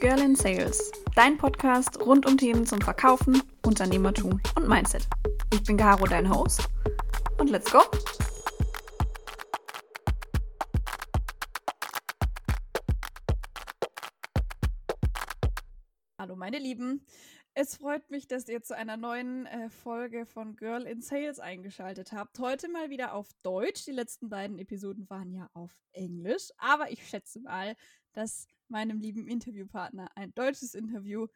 Girl 0.00 0.20
in 0.20 0.36
Sales, 0.36 0.92
dein 1.16 1.36
Podcast 1.36 2.00
rund 2.00 2.24
um 2.24 2.38
Themen 2.38 2.64
zum 2.64 2.80
Verkaufen, 2.80 3.42
Unternehmertum 3.66 4.40
und 4.54 4.68
Mindset. 4.68 5.08
Ich 5.52 5.64
bin 5.64 5.76
Caro, 5.76 6.06
dein 6.06 6.32
Host. 6.32 6.68
Und 7.38 7.50
let's 7.50 7.68
go! 7.68 7.80
Hallo 16.16 16.36
meine 16.36 16.58
Lieben, 16.58 17.04
es 17.54 17.78
freut 17.78 18.08
mich, 18.08 18.28
dass 18.28 18.48
ihr 18.48 18.62
zu 18.62 18.76
einer 18.76 18.96
neuen 18.96 19.46
äh, 19.46 19.68
Folge 19.68 20.26
von 20.26 20.54
Girl 20.54 20.82
in 20.82 21.02
Sales 21.02 21.40
eingeschaltet 21.40 22.12
habt. 22.12 22.38
Heute 22.38 22.68
mal 22.68 22.88
wieder 22.88 23.14
auf 23.14 23.26
Deutsch. 23.42 23.84
Die 23.84 23.90
letzten 23.90 24.28
beiden 24.28 24.60
Episoden 24.60 25.10
waren 25.10 25.32
ja 25.32 25.50
auf 25.54 25.72
Englisch, 25.90 26.50
aber 26.56 26.92
ich 26.92 27.04
schätze 27.08 27.40
mal, 27.40 27.74
dass 28.12 28.46
meinem 28.70 29.00
lieben 29.00 29.26
Interviewpartner 29.26 30.10
ein 30.16 30.34
deutsches 30.34 30.74
Interview 30.74 31.26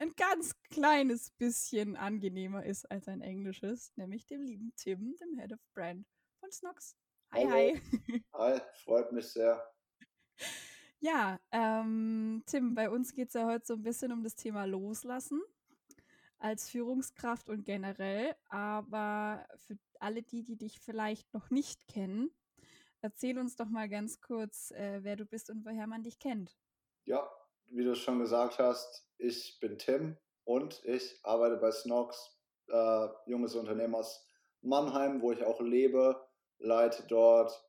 ein 0.00 0.14
ganz 0.16 0.54
kleines 0.70 1.30
bisschen 1.32 1.94
angenehmer 1.94 2.64
ist 2.64 2.90
als 2.90 3.06
ein 3.06 3.20
englisches, 3.20 3.92
nämlich 3.96 4.26
dem 4.26 4.42
lieben 4.42 4.72
Tim, 4.76 5.14
dem 5.16 5.38
Head 5.38 5.52
of 5.52 5.60
Brand 5.74 6.06
von 6.38 6.50
Snox. 6.50 6.96
Hi, 7.32 7.44
Hallo. 7.44 7.50
hi. 7.52 8.24
Hi, 8.32 8.60
freut 8.84 9.12
mich 9.12 9.28
sehr. 9.28 9.62
Ja, 11.02 11.40
ähm, 11.50 12.42
Tim, 12.44 12.74
bei 12.74 12.90
uns 12.90 13.14
geht 13.14 13.28
es 13.28 13.34
ja 13.34 13.46
heute 13.46 13.64
so 13.64 13.72
ein 13.72 13.82
bisschen 13.82 14.12
um 14.12 14.22
das 14.22 14.36
Thema 14.36 14.66
Loslassen 14.66 15.40
als 16.38 16.68
Führungskraft 16.68 17.48
und 17.48 17.64
generell. 17.64 18.36
Aber 18.50 19.46
für 19.66 19.78
alle 19.98 20.22
die, 20.22 20.44
die 20.44 20.58
dich 20.58 20.78
vielleicht 20.78 21.32
noch 21.32 21.48
nicht 21.48 21.88
kennen, 21.88 22.30
erzähl 23.00 23.38
uns 23.38 23.56
doch 23.56 23.70
mal 23.70 23.88
ganz 23.88 24.20
kurz, 24.20 24.72
äh, 24.72 25.02
wer 25.02 25.16
du 25.16 25.24
bist 25.24 25.48
und 25.48 25.64
woher 25.64 25.86
man 25.86 26.02
dich 26.02 26.18
kennt. 26.18 26.54
Ja, 27.04 27.30
wie 27.66 27.84
du 27.84 27.94
schon 27.94 28.18
gesagt 28.18 28.58
hast, 28.58 29.06
ich 29.18 29.58
bin 29.60 29.78
Tim 29.78 30.16
und 30.44 30.82
ich 30.84 31.18
arbeite 31.22 31.56
bei 31.56 31.70
Snox, 31.70 32.38
äh, 32.68 33.08
junges 33.26 33.54
Unternehmen 33.54 33.94
aus 33.94 34.26
Mannheim, 34.62 35.22
wo 35.22 35.32
ich 35.32 35.44
auch 35.44 35.60
lebe, 35.60 36.20
leite 36.58 37.04
dort 37.08 37.64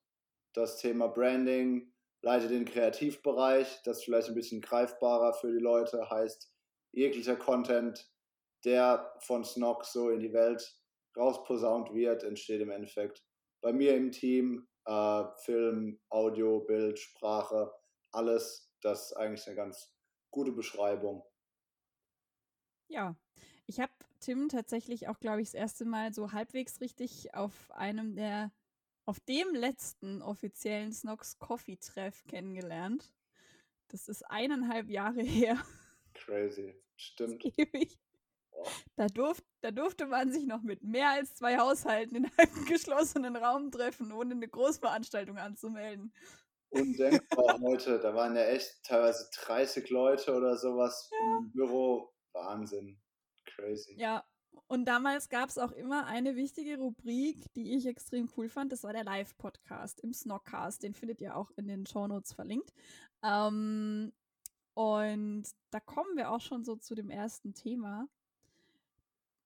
das 0.54 0.78
Thema 0.78 1.08
Branding, 1.08 1.94
leite 2.22 2.48
den 2.48 2.66
Kreativbereich, 2.66 3.82
das 3.84 4.04
vielleicht 4.04 4.30
ein 4.30 4.36
bisschen 4.36 4.62
greifbarer 4.62 5.34
für 5.34 5.52
die 5.52 5.60
Leute 5.60 6.10
heißt, 6.10 6.52
jeglicher 6.92 7.36
Content, 7.36 8.12
der 8.66 9.14
von 9.20 9.44
Snox 9.44 9.94
so 9.94 10.10
in 10.10 10.20
die 10.20 10.34
Welt 10.34 10.78
rausposaunt 11.18 11.94
wird, 11.94 12.24
entsteht 12.24 12.62
im 12.62 12.70
Endeffekt 12.70 13.24
bei 13.62 13.74
mir 13.74 13.96
im 13.96 14.12
Team. 14.12 14.68
Äh, 14.86 15.24
Film, 15.46 16.00
Audio, 16.10 16.60
Bild, 16.62 16.98
Sprache, 16.98 17.72
alles. 18.12 18.71
Das 18.82 19.08
ist 19.12 19.14
eigentlich 19.14 19.46
eine 19.48 19.56
ganz 19.56 19.94
gute 20.32 20.52
Beschreibung. 20.52 21.24
Ja, 22.88 23.16
ich 23.68 23.80
habe 23.80 23.94
Tim 24.20 24.50
tatsächlich 24.50 25.08
auch, 25.08 25.20
glaube 25.20 25.42
ich, 25.42 25.50
das 25.50 25.54
erste 25.54 25.86
Mal 25.86 26.14
so 26.14 26.32
halbwegs 26.32 26.82
richtig 26.82 27.34
auf 27.34 27.72
einem 27.72 28.16
der, 28.16 28.52
auf 29.06 29.20
dem 29.22 29.54
letzten 29.56 30.22
offiziellen 30.22 30.92
Snox 30.92 31.40
Coffee 31.40 31.78
Treff 31.78 32.24
kennengelernt. 32.26 33.14
Das 33.88 34.08
ist 34.08 34.24
eineinhalb 34.24 34.90
Jahre 34.90 35.22
her. 35.24 35.58
Crazy, 36.14 36.76
stimmt. 36.96 37.46
Ewig. 37.58 37.98
Da, 38.96 39.08
durf, 39.08 39.42
da 39.62 39.72
durfte 39.72 40.06
man 40.06 40.32
sich 40.32 40.46
noch 40.46 40.62
mit 40.62 40.84
mehr 40.84 41.10
als 41.10 41.34
zwei 41.34 41.58
Haushalten 41.58 42.16
in 42.16 42.32
einem 42.38 42.66
geschlossenen 42.68 43.36
Raum 43.36 43.72
treffen, 43.72 44.12
ohne 44.12 44.36
eine 44.36 44.48
Großveranstaltung 44.48 45.38
anzumelden. 45.38 46.14
Undenkbar 46.72 47.60
heute. 47.62 48.00
Da 48.00 48.14
waren 48.16 48.36
ja 48.36 48.44
echt 48.46 48.84
teilweise 48.84 49.30
30 49.44 49.90
Leute 49.90 50.34
oder 50.36 50.58
sowas 50.58 51.10
Ja. 51.12 51.38
im 51.40 51.52
Büro. 51.52 52.12
Wahnsinn. 52.34 53.00
Crazy. 53.46 53.96
Ja, 53.98 54.24
und 54.68 54.86
damals 54.86 55.28
gab 55.30 55.50
es 55.50 55.58
auch 55.58 55.72
immer 55.74 56.06
eine 56.08 56.36
wichtige 56.38 56.78
Rubrik, 56.78 57.52
die 57.56 57.76
ich 57.76 57.86
extrem 57.86 58.30
cool 58.38 58.48
fand. 58.50 58.72
Das 58.72 58.84
war 58.84 58.94
der 58.94 59.04
Live-Podcast 59.04 60.00
im 60.02 60.14
Snockcast. 60.14 60.84
Den 60.84 60.94
findet 60.94 61.20
ihr 61.20 61.36
auch 61.36 61.52
in 61.58 61.68
den 61.68 61.86
Shownotes 61.86 62.32
verlinkt. 62.34 62.74
Ähm, 63.24 64.14
und 64.74 65.44
da 65.72 65.80
kommen 65.82 66.16
wir 66.16 66.32
auch 66.32 66.40
schon 66.40 66.64
so 66.64 66.78
zu 66.78 66.96
dem 66.96 67.10
ersten 67.10 67.54
Thema. 67.54 68.08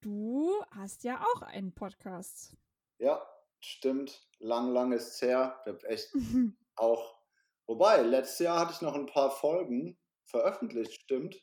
Du 0.02 0.54
hast 0.70 1.04
ja 1.04 1.24
auch 1.34 1.42
einen 1.42 1.74
Podcast. 1.74 2.56
Ja, 3.00 3.26
stimmt. 3.60 4.28
Lang, 4.38 4.72
lang 4.72 4.92
ist 4.92 5.08
es 5.16 5.22
her. 5.24 5.60
Ich 5.66 5.74
hab 5.74 5.84
echt 5.86 6.14
auch. 6.76 7.15
Wobei, 7.68 8.02
letztes 8.02 8.40
Jahr 8.40 8.60
hatte 8.60 8.74
ich 8.74 8.82
noch 8.82 8.96
ein 8.96 9.08
paar 9.08 9.32
Folgen 9.32 9.98
veröffentlicht, 10.26 11.02
stimmt. 11.02 11.42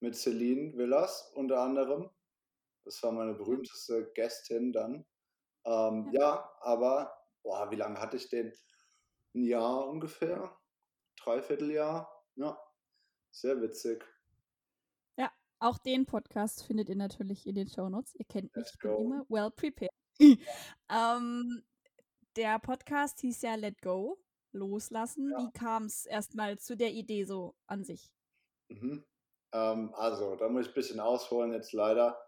Mit 0.00 0.14
Celine 0.14 0.76
Villas 0.76 1.32
unter 1.34 1.60
anderem. 1.60 2.10
Das 2.84 3.02
war 3.02 3.12
meine 3.12 3.34
berühmteste 3.34 4.12
Gästin 4.14 4.72
dann. 4.72 5.06
Ähm, 5.64 6.10
Ja. 6.12 6.20
ja. 6.20 6.52
aber 6.60 7.12
boah, 7.42 7.70
wie 7.70 7.76
lange 7.76 7.98
hatte 8.00 8.16
ich 8.16 8.28
den? 8.28 8.52
Ein 9.34 9.44
Jahr 9.44 9.88
ungefähr? 9.88 10.56
Dreivierteljahr? 11.20 12.08
Ja, 12.36 12.58
sehr 13.30 13.60
witzig. 13.60 14.04
Ja, 15.18 15.32
auch 15.58 15.78
den 15.78 16.06
Podcast 16.06 16.62
findet 16.64 16.88
ihr 16.88 16.96
natürlich 16.96 17.46
in 17.46 17.54
den 17.54 17.68
Shownotes. 17.68 18.14
Ihr 18.14 18.26
kennt 18.26 18.54
mich, 18.54 18.66
ich 18.72 18.78
bin 18.78 18.96
immer 18.96 19.26
well 19.28 19.50
prepared. 19.50 19.92
ähm, 20.90 21.64
der 22.36 22.58
Podcast 22.58 23.20
hieß 23.20 23.42
ja 23.42 23.54
Let 23.54 23.80
Go, 23.82 24.18
loslassen. 24.52 25.30
Ja. 25.30 25.38
Wie 25.38 25.50
kam 25.52 25.84
es 25.84 26.06
erstmal 26.06 26.58
zu 26.58 26.76
der 26.76 26.92
Idee 26.92 27.24
so 27.24 27.54
an 27.66 27.84
sich? 27.84 28.12
Mhm. 28.68 29.04
Ähm, 29.52 29.94
also, 29.94 30.36
da 30.36 30.48
muss 30.48 30.62
ich 30.66 30.72
ein 30.72 30.74
bisschen 30.74 31.00
ausholen 31.00 31.52
jetzt 31.52 31.72
leider. 31.72 32.18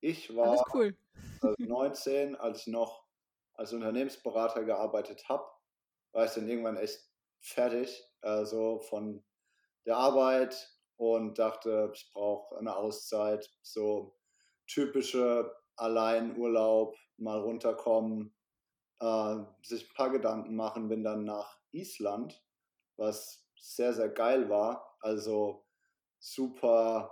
Ich 0.00 0.34
war 0.34 0.64
cool. 0.74 0.96
2019, 1.40 2.36
als 2.36 2.60
ich 2.60 2.66
noch 2.68 3.04
als 3.54 3.72
Unternehmensberater 3.72 4.64
gearbeitet 4.64 5.28
habe, 5.28 5.44
war 6.12 6.24
ich 6.24 6.32
dann 6.32 6.48
irgendwann 6.48 6.76
echt 6.76 7.00
fertig, 7.40 8.04
also 8.20 8.78
von 8.78 9.22
der 9.86 9.96
Arbeit 9.96 10.70
und 10.96 11.38
dachte, 11.38 11.90
ich 11.94 12.10
brauche 12.12 12.56
eine 12.58 12.76
Auszeit, 12.76 13.50
so 13.62 14.16
typische 14.66 15.54
Alleinurlaub, 15.76 16.96
mal 17.16 17.40
runterkommen, 17.40 18.34
äh, 19.00 19.36
sich 19.62 19.88
ein 19.88 19.94
paar 19.94 20.10
Gedanken 20.10 20.54
machen, 20.54 20.88
bin 20.88 21.02
dann 21.02 21.24
nach 21.24 21.58
Island, 21.72 22.42
was 22.96 23.46
sehr, 23.56 23.92
sehr 23.92 24.08
geil 24.08 24.48
war, 24.48 24.96
also 25.00 25.66
super 26.18 27.10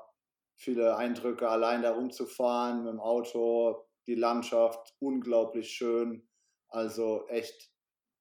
viele 0.56 0.96
Eindrücke, 0.96 1.48
allein 1.48 1.82
da 1.82 1.92
rumzufahren 1.92 2.84
mit 2.84 2.92
dem 2.92 3.00
Auto, 3.00 3.88
die 4.06 4.14
Landschaft 4.14 4.94
unglaublich 4.98 5.70
schön. 5.70 6.28
Also 6.68 7.26
echt 7.28 7.70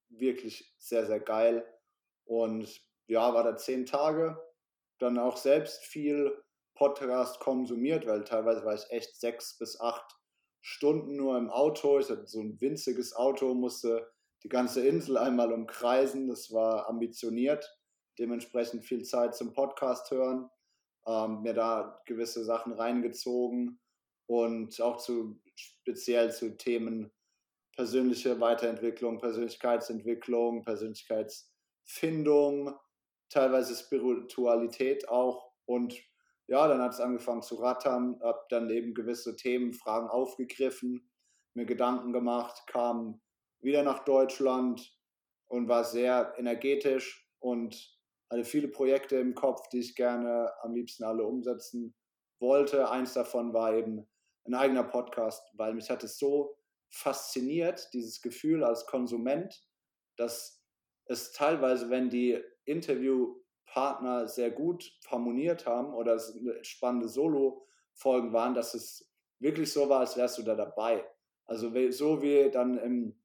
wirklich 0.09 0.73
sehr, 0.79 1.05
sehr 1.05 1.19
geil. 1.19 1.65
Und 2.25 2.81
ja, 3.07 3.33
war 3.33 3.43
da 3.43 3.57
zehn 3.57 3.85
Tage. 3.85 4.39
Dann 4.99 5.17
auch 5.17 5.37
selbst 5.37 5.83
viel 5.83 6.43
Podcast 6.75 7.39
konsumiert, 7.39 8.07
weil 8.07 8.23
teilweise 8.23 8.63
war 8.65 8.73
ich 8.73 8.89
echt 8.89 9.19
sechs 9.19 9.57
bis 9.57 9.79
acht 9.79 10.17
Stunden 10.61 11.15
nur 11.15 11.37
im 11.37 11.49
Auto. 11.49 11.99
Ich 11.99 12.09
hatte 12.09 12.27
so 12.27 12.41
ein 12.41 12.59
winziges 12.61 13.15
Auto, 13.15 13.53
musste 13.53 14.09
die 14.43 14.49
ganze 14.49 14.87
Insel 14.87 15.17
einmal 15.17 15.51
umkreisen. 15.51 16.27
Das 16.27 16.51
war 16.51 16.89
ambitioniert. 16.89 17.77
Dementsprechend 18.17 18.85
viel 18.85 19.03
Zeit 19.03 19.35
zum 19.35 19.53
Podcast 19.53 20.11
hören 20.11 20.49
ähm, 21.09 21.41
mir 21.41 21.53
da 21.53 22.01
gewisse 22.05 22.43
Sachen 22.43 22.73
reingezogen 22.73 23.79
und 24.27 24.79
auch 24.81 24.97
zu 24.97 25.41
speziell 25.55 26.31
zu 26.31 26.57
Themen 26.57 27.11
persönliche 27.75 28.39
Weiterentwicklung, 28.39 29.19
Persönlichkeitsentwicklung, 29.19 30.63
Persönlichkeitsfindung, 30.63 32.75
teilweise 33.29 33.75
Spiritualität 33.75 35.09
auch 35.09 35.51
und 35.65 35.95
ja, 36.47 36.67
dann 36.67 36.81
hat 36.81 36.93
es 36.93 36.99
angefangen 36.99 37.43
zu 37.43 37.55
rattern, 37.55 38.19
habe 38.23 38.45
dann 38.49 38.69
eben 38.69 38.93
gewisse 38.93 39.35
Themen, 39.35 39.73
Fragen 39.73 40.09
aufgegriffen, 40.09 41.09
mir 41.53 41.65
Gedanken 41.65 42.11
gemacht, 42.11 42.63
kam 42.67 43.21
wieder 43.61 43.83
nach 43.83 44.05
Deutschland 44.05 44.95
und 45.47 45.67
war 45.67 45.83
sehr 45.83 46.33
energetisch 46.37 47.27
und 47.39 47.97
hatte 48.29 48.43
viele 48.43 48.67
Projekte 48.67 49.15
im 49.17 49.33
Kopf, 49.33 49.67
die 49.69 49.79
ich 49.79 49.95
gerne 49.95 50.51
am 50.61 50.73
liebsten 50.73 51.03
alle 51.03 51.25
umsetzen 51.25 51.95
wollte. 52.39 52.89
Eins 52.89 53.13
davon 53.13 53.53
war 53.53 53.73
eben 53.73 54.07
ein 54.45 54.53
eigener 54.53 54.83
Podcast, 54.83 55.43
weil 55.53 55.73
mich 55.73 55.89
hat 55.89 56.03
es 56.03 56.17
so 56.17 56.55
fasziniert, 56.89 57.89
dieses 57.93 58.21
Gefühl 58.21 58.63
als 58.63 58.85
Konsument, 58.85 59.63
dass 60.17 60.63
es 61.05 61.31
teilweise, 61.31 61.89
wenn 61.89 62.09
die 62.09 62.39
Interviewpartner 62.65 64.27
sehr 64.27 64.51
gut 64.51 64.91
harmoniert 65.07 65.65
haben 65.65 65.93
oder 65.93 66.13
es 66.15 66.37
spannende 66.61 67.07
Solo-Folgen 67.07 68.33
waren, 68.33 68.53
dass 68.53 68.73
es 68.73 69.11
wirklich 69.39 69.71
so 69.71 69.89
war, 69.89 70.01
als 70.01 70.17
wärst 70.17 70.37
du 70.37 70.43
da 70.43 70.55
dabei. 70.55 71.05
Also 71.45 71.71
so 71.91 72.21
wie 72.21 72.51
dann 72.51 72.77
im 72.77 73.18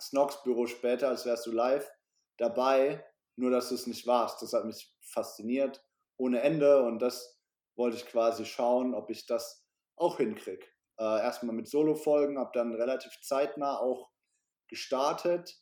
Snox-Büro 0.00 0.66
später, 0.66 1.08
als 1.08 1.24
wärst 1.24 1.46
du 1.46 1.52
live 1.52 1.90
dabei, 2.38 3.04
nur 3.36 3.50
dass 3.50 3.68
du 3.68 3.74
es 3.74 3.86
nicht 3.86 4.06
warst. 4.06 4.42
Das 4.42 4.52
hat 4.52 4.64
mich 4.64 4.94
fasziniert 5.00 5.84
ohne 6.16 6.40
Ende 6.40 6.82
und 6.82 7.00
das 7.00 7.40
wollte 7.76 7.96
ich 7.96 8.06
quasi 8.06 8.44
schauen, 8.44 8.94
ob 8.94 9.10
ich 9.10 9.26
das 9.26 9.66
auch 9.96 10.18
hinkriege. 10.18 10.66
Äh, 10.98 11.22
erstmal 11.22 11.54
mit 11.54 11.68
Solo-Folgen, 11.68 12.38
habe 12.38 12.50
dann 12.54 12.74
relativ 12.74 13.20
zeitnah 13.20 13.78
auch 13.78 14.10
gestartet, 14.68 15.60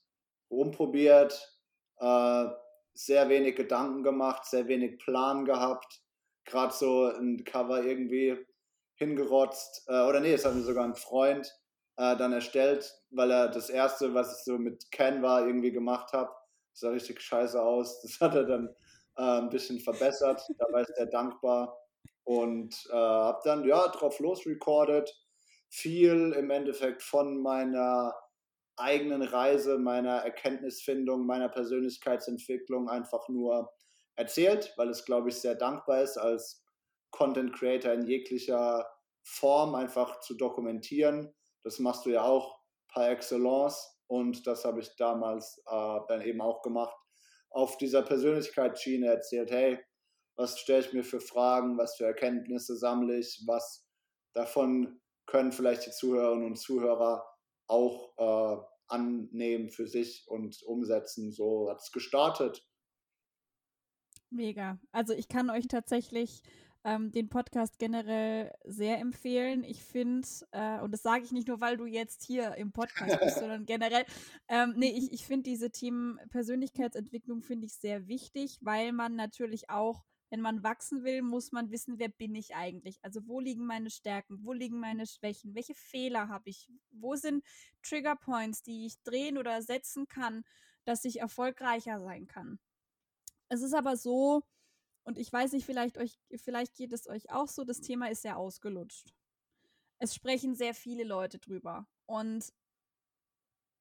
rumprobiert, 0.50 1.58
äh, 1.98 2.46
sehr 2.94 3.28
wenig 3.28 3.56
Gedanken 3.56 4.02
gemacht, 4.02 4.44
sehr 4.44 4.68
wenig 4.68 4.98
Plan 4.98 5.44
gehabt, 5.46 6.02
gerade 6.44 6.74
so 6.74 7.06
ein 7.06 7.44
Cover 7.44 7.82
irgendwie 7.82 8.44
hingerotzt, 8.96 9.84
äh, 9.88 10.06
oder 10.06 10.20
nee, 10.20 10.34
es 10.34 10.44
hat 10.44 10.54
mir 10.54 10.62
sogar 10.62 10.84
ein 10.84 10.94
Freund 10.94 11.50
äh, 11.96 12.16
dann 12.16 12.32
erstellt, 12.32 12.92
weil 13.10 13.30
er 13.30 13.48
das 13.48 13.70
erste, 13.70 14.14
was 14.14 14.38
ich 14.38 14.44
so 14.44 14.58
mit 14.58 14.90
Canva 14.90 15.46
irgendwie 15.46 15.72
gemacht 15.72 16.12
habe, 16.12 16.30
sah 16.72 16.90
richtig 16.90 17.20
scheiße 17.20 17.60
aus. 17.60 18.00
Das 18.02 18.20
hat 18.20 18.34
er 18.34 18.44
dann 18.44 18.68
äh, 19.16 19.22
ein 19.40 19.50
bisschen 19.50 19.80
verbessert. 19.80 20.42
Da 20.58 20.66
war 20.72 20.82
ich 20.82 20.88
sehr 20.96 21.06
dankbar 21.06 21.78
und 22.24 22.74
äh, 22.90 22.94
habe 22.94 23.40
dann 23.44 23.64
ja 23.64 23.88
drauf 23.88 24.18
losrecorded. 24.18 25.12
Viel 25.68 26.34
im 26.36 26.50
Endeffekt 26.50 27.02
von 27.02 27.40
meiner 27.40 28.14
eigenen 28.76 29.22
Reise, 29.22 29.78
meiner 29.78 30.18
Erkenntnisfindung, 30.18 31.26
meiner 31.26 31.48
Persönlichkeitsentwicklung 31.48 32.88
einfach 32.88 33.28
nur 33.28 33.72
erzählt, 34.16 34.72
weil 34.76 34.88
es, 34.88 35.04
glaube 35.04 35.28
ich, 35.28 35.36
sehr 35.36 35.54
dankbar 35.54 36.02
ist, 36.02 36.18
als 36.18 36.64
Content 37.10 37.54
Creator 37.54 37.92
in 37.92 38.06
jeglicher 38.06 38.86
Form 39.22 39.74
einfach 39.74 40.20
zu 40.20 40.34
dokumentieren. 40.34 41.32
Das 41.62 41.78
machst 41.78 42.06
du 42.06 42.10
ja 42.10 42.22
auch 42.22 42.60
par 42.88 43.10
excellence 43.10 43.98
und 44.06 44.46
das 44.46 44.64
habe 44.64 44.80
ich 44.80 44.94
damals 44.96 45.62
äh, 45.66 46.00
dann 46.08 46.22
eben 46.22 46.40
auch 46.40 46.62
gemacht. 46.62 46.96
Auf 47.50 47.78
dieser 47.78 48.02
Persönlichkeitsschiene 48.02 49.06
erzählt, 49.06 49.50
hey, 49.50 49.78
was 50.36 50.58
stelle 50.58 50.80
ich 50.80 50.92
mir 50.92 51.04
für 51.04 51.20
Fragen, 51.20 51.76
was 51.78 51.96
für 51.96 52.04
Erkenntnisse 52.04 52.76
sammle 52.76 53.18
ich, 53.18 53.42
was 53.46 53.86
davon 54.34 55.00
können 55.26 55.52
vielleicht 55.52 55.86
die 55.86 55.90
Zuhörerinnen 55.90 56.46
und 56.46 56.56
Zuhörer 56.56 57.24
auch 57.66 58.12
äh, 58.18 58.62
annehmen 58.88 59.70
für 59.70 59.86
sich 59.86 60.24
und 60.28 60.62
umsetzen. 60.64 61.32
So 61.32 61.70
hat 61.70 61.80
es 61.80 61.92
gestartet. 61.92 62.66
Mega. 64.30 64.78
Also 64.92 65.12
ich 65.12 65.28
kann 65.28 65.50
euch 65.50 65.68
tatsächlich 65.68 66.42
ähm, 66.84 67.12
den 67.12 67.28
Podcast 67.28 67.78
generell 67.78 68.52
sehr 68.64 68.98
empfehlen. 68.98 69.64
Ich 69.64 69.82
finde, 69.84 70.26
äh, 70.50 70.80
und 70.80 70.92
das 70.92 71.02
sage 71.02 71.24
ich 71.24 71.32
nicht 71.32 71.48
nur, 71.48 71.60
weil 71.60 71.76
du 71.76 71.86
jetzt 71.86 72.24
hier 72.24 72.54
im 72.56 72.72
Podcast 72.72 73.20
bist, 73.20 73.38
sondern 73.38 73.66
generell, 73.66 74.04
ähm, 74.48 74.74
nee, 74.76 74.90
ich, 74.90 75.12
ich 75.12 75.26
finde 75.26 75.44
diese 75.44 75.70
Themen 75.70 76.18
Persönlichkeitsentwicklung 76.30 77.42
finde 77.42 77.66
ich 77.66 77.74
sehr 77.74 78.08
wichtig, 78.08 78.58
weil 78.60 78.92
man 78.92 79.14
natürlich 79.14 79.70
auch 79.70 80.04
wenn 80.32 80.40
man 80.40 80.62
wachsen 80.62 81.04
will, 81.04 81.20
muss 81.20 81.52
man 81.52 81.70
wissen, 81.70 81.98
wer 81.98 82.08
bin 82.08 82.34
ich 82.34 82.54
eigentlich? 82.54 82.98
Also 83.02 83.26
wo 83.26 83.38
liegen 83.38 83.66
meine 83.66 83.90
Stärken? 83.90 84.38
Wo 84.42 84.54
liegen 84.54 84.80
meine 84.80 85.06
Schwächen? 85.06 85.54
Welche 85.54 85.74
Fehler 85.74 86.28
habe 86.28 86.48
ich? 86.48 86.70
Wo 86.90 87.16
sind 87.16 87.44
Trigger 87.82 88.16
Points, 88.16 88.62
die 88.62 88.86
ich 88.86 89.02
drehen 89.02 89.36
oder 89.36 89.60
setzen 89.60 90.08
kann, 90.08 90.42
dass 90.86 91.04
ich 91.04 91.20
erfolgreicher 91.20 92.00
sein 92.00 92.28
kann? 92.28 92.58
Es 93.50 93.60
ist 93.60 93.74
aber 93.74 93.98
so, 93.98 94.42
und 95.04 95.18
ich 95.18 95.32
weiß 95.32 95.52
nicht, 95.52 95.66
vielleicht 95.66 95.98
euch, 95.98 96.18
vielleicht 96.36 96.74
geht 96.74 96.92
es 96.92 97.08
euch 97.08 97.30
auch 97.30 97.48
so, 97.48 97.64
das 97.64 97.80
Thema 97.80 98.10
ist 98.10 98.22
sehr 98.22 98.36
ausgelutscht. 98.36 99.14
Es 99.98 100.14
sprechen 100.14 100.54
sehr 100.54 100.74
viele 100.74 101.04
Leute 101.04 101.38
drüber. 101.38 101.86
Und 102.06 102.52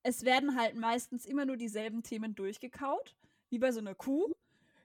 es 0.03 0.23
werden 0.23 0.59
halt 0.59 0.75
meistens 0.75 1.25
immer 1.25 1.45
nur 1.45 1.57
dieselben 1.57 2.03
Themen 2.03 2.35
durchgekaut, 2.35 3.15
wie 3.50 3.59
bei 3.59 3.71
so 3.71 3.79
einer 3.79 3.95
Kuh 3.95 4.33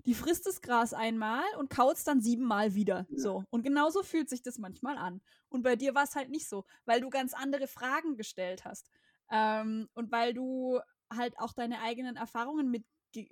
die 0.07 0.15
frisst 0.15 0.47
das 0.47 0.63
Gras 0.63 0.95
einmal 0.95 1.45
und 1.59 1.69
kaut 1.69 1.97
es 1.97 2.05
dann 2.05 2.21
siebenmal 2.21 2.75
wieder. 2.75 3.07
Ja. 3.11 3.19
So. 3.19 3.45
Und 3.51 3.65
genauso 3.65 4.03
fühlt 4.03 4.31
sich 4.31 4.41
das 4.41 4.59
manchmal 4.59 4.97
an. 4.97 5.21
Und 5.49 5.63
bei 5.63 5.75
dir 5.75 5.95
war 5.95 6.05
es 6.05 6.15
halt 6.15 6.31
nicht 6.31 6.49
so, 6.49 6.65
weil 6.85 7.01
du 7.01 7.11
ganz 7.11 7.35
andere 7.35 7.67
Fragen 7.67 8.17
gestellt 8.17 8.65
hast. 8.65 8.89
Ähm, 9.31 9.89
und 9.95 10.13
weil 10.13 10.33
du 10.33 10.81
halt 11.13 11.39
auch 11.39 11.53
deine 11.53 11.81
eigenen 11.81 12.17
Erfahrungen 12.17 12.71
mit 12.71 12.85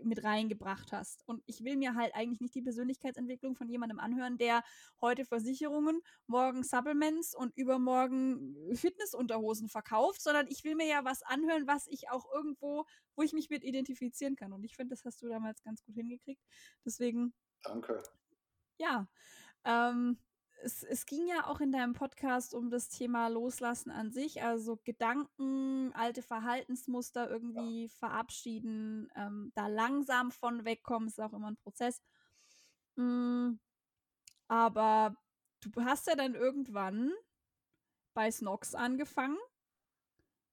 mit 0.02 0.25
reingebracht 0.25 0.92
hast. 0.92 1.22
Und 1.26 1.42
ich 1.46 1.64
will 1.64 1.76
mir 1.76 1.94
halt 1.94 2.14
eigentlich 2.14 2.40
nicht 2.40 2.54
die 2.54 2.62
Persönlichkeitsentwicklung 2.62 3.54
von 3.54 3.69
jemandem 3.69 4.00
anhören, 4.00 4.38
der 4.38 4.62
heute 5.00 5.25
Versicherungen, 5.25 6.00
morgen 6.26 6.62
Supplements 6.62 7.34
und 7.34 7.56
übermorgen 7.56 8.56
Fitnessunterhosen 8.75 9.69
verkauft, 9.69 10.22
sondern 10.22 10.46
ich 10.48 10.64
will 10.64 10.75
mir 10.75 10.86
ja 10.86 11.04
was 11.04 11.22
anhören, 11.22 11.66
was 11.66 11.86
ich 11.86 12.10
auch 12.10 12.26
irgendwo, 12.32 12.84
wo 13.16 13.22
ich 13.22 13.32
mich 13.32 13.50
mit 13.50 13.64
identifizieren 13.64 14.36
kann. 14.36 14.52
Und 14.52 14.64
ich 14.64 14.76
finde, 14.76 14.94
das 14.94 15.04
hast 15.04 15.22
du 15.22 15.28
damals 15.28 15.62
ganz 15.62 15.82
gut 15.84 15.94
hingekriegt. 15.94 16.42
Deswegen. 16.84 17.34
Danke. 17.62 18.02
Ja. 18.78 19.08
Ähm, 19.64 20.19
es, 20.64 20.82
es, 20.82 21.06
ging 21.06 21.26
ja 21.26 21.46
auch 21.46 21.61
in 21.61 21.70
deinem 21.70 21.93
Podcast 21.93 22.55
um 22.55 22.70
das 22.70 22.88
Thema 22.88 23.28
Loslassen 23.28 23.90
an 23.90 24.11
sich, 24.11 24.43
also 24.43 24.78
Gedanken, 24.84 25.93
alte 25.94 26.22
Verhaltensmuster 26.22 27.31
irgendwie 27.31 27.84
ja. 27.84 27.88
verabschieden, 27.99 29.08
ähm, 29.14 29.52
da 29.55 29.66
langsam 29.69 30.31
von 30.31 30.64
wegkommen, 30.64 31.08
ist 31.08 31.20
auch 31.20 31.34
immer 31.34 31.50
ein 31.50 31.56
Prozess. 31.56 32.02
Mhm. 32.96 33.61
Aber 34.49 35.16
du 35.61 35.70
hast 35.84 36.06
ja 36.06 36.16
dann 36.16 36.34
irgendwann 36.34 37.12
bei 38.14 38.31
Snox 38.31 38.75
angefangen. 38.75 39.38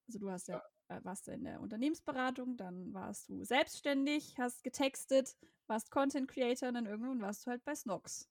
Also 0.08 0.20
du 0.20 0.30
hast 0.30 0.48
ja, 0.48 0.62
ja. 0.90 0.98
Äh, 0.98 1.06
warst 1.06 1.28
in 1.30 1.46
der 1.46 1.62
Unternehmensberatung, 1.62 2.58
dann 2.58 2.94
warst 2.94 3.30
du 3.30 3.44
selbstständig, 3.46 4.36
hast 4.38 4.64
getextet, 4.64 5.38
warst 5.68 5.90
Content 5.90 6.28
Creator 6.28 6.68
und 6.70 6.76
dann 6.76 6.86
irgendwann 6.86 7.22
warst 7.22 7.46
du 7.46 7.52
halt 7.52 7.64
bei 7.64 7.76
Snox. 7.76 8.30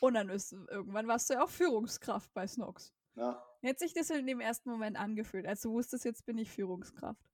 Und 0.00 0.14
dann 0.14 0.28
ist 0.28 0.52
irgendwann 0.52 1.08
warst 1.08 1.30
du 1.30 1.34
ja 1.34 1.44
auch 1.44 1.48
Führungskraft 1.48 2.32
bei 2.34 2.46
Snox. 2.46 2.92
Ja. 3.16 3.44
Wie 3.60 3.68
hat 3.68 3.78
sich 3.78 3.94
das 3.94 4.10
in 4.10 4.26
dem 4.26 4.40
ersten 4.40 4.70
Moment 4.70 4.98
angefühlt, 4.98 5.46
als 5.46 5.62
du 5.62 5.72
wusstest, 5.72 6.04
jetzt 6.04 6.26
bin 6.26 6.38
ich 6.38 6.50
Führungskraft? 6.50 7.24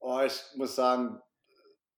Oh, 0.00 0.20
ich 0.20 0.40
muss 0.56 0.74
sagen, 0.74 1.20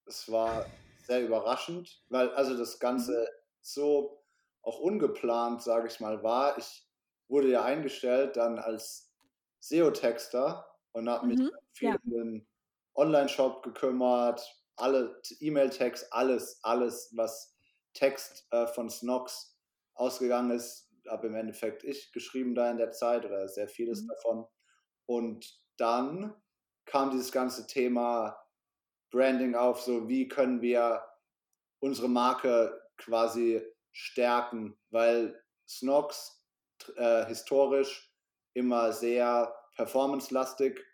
es 0.07 0.31
war 0.31 0.67
sehr 1.07 1.25
überraschend, 1.25 2.03
weil 2.09 2.31
also 2.31 2.57
das 2.57 2.79
Ganze 2.79 3.13
mhm. 3.13 3.39
so 3.61 4.23
auch 4.63 4.79
ungeplant, 4.79 5.63
sage 5.63 5.89
ich 5.89 6.01
mal, 6.01 6.23
war. 6.23 6.57
Ich 6.59 6.89
wurde 7.29 7.49
ja 7.49 7.65
eingestellt 7.65 8.37
dann 8.37 8.59
als 8.59 9.13
SEO-Texter 9.61 10.67
und 10.93 11.09
habe 11.09 11.27
mich 11.27 11.41
mhm. 11.41 11.51
viel 11.73 11.89
ja. 11.89 11.99
um 12.05 12.11
den 12.11 12.47
Online-Shop 12.95 13.63
gekümmert, 13.63 14.43
alle 14.77 15.21
E-Mail-Tags, 15.41 16.11
alles, 16.13 16.59
alles, 16.63 17.11
was 17.15 17.55
Text 17.93 18.47
äh, 18.51 18.67
von 18.67 18.91
Snox 18.91 19.54
ausgegangen 19.95 20.51
ist, 20.51 20.91
habe 21.09 21.27
im 21.27 21.35
Endeffekt 21.35 21.85
ich 21.85 22.13
geschrieben 22.13 22.55
da 22.55 22.71
in 22.71 22.79
der 22.79 22.93
Zeit 22.93 23.25
oder 23.25 23.49
sehr 23.49 23.69
vieles 23.69 24.03
mhm. 24.03 24.09
davon. 24.09 24.47
Und 25.07 25.61
dann 25.77 26.35
kam 26.87 27.11
dieses 27.11 27.33
ganze 27.33 27.67
Thema 27.67 28.39
Branding 29.11 29.55
auf, 29.55 29.81
so 29.81 30.09
wie 30.09 30.29
können 30.29 30.61
wir 30.61 31.05
unsere 31.81 32.09
Marke 32.09 32.81
quasi 32.97 33.63
stärken, 33.93 34.77
weil 34.91 35.41
Snox 35.69 36.45
äh, 36.97 37.25
historisch 37.27 38.13
immer 38.55 38.93
sehr 38.93 39.55
performance-lastig 39.77 40.85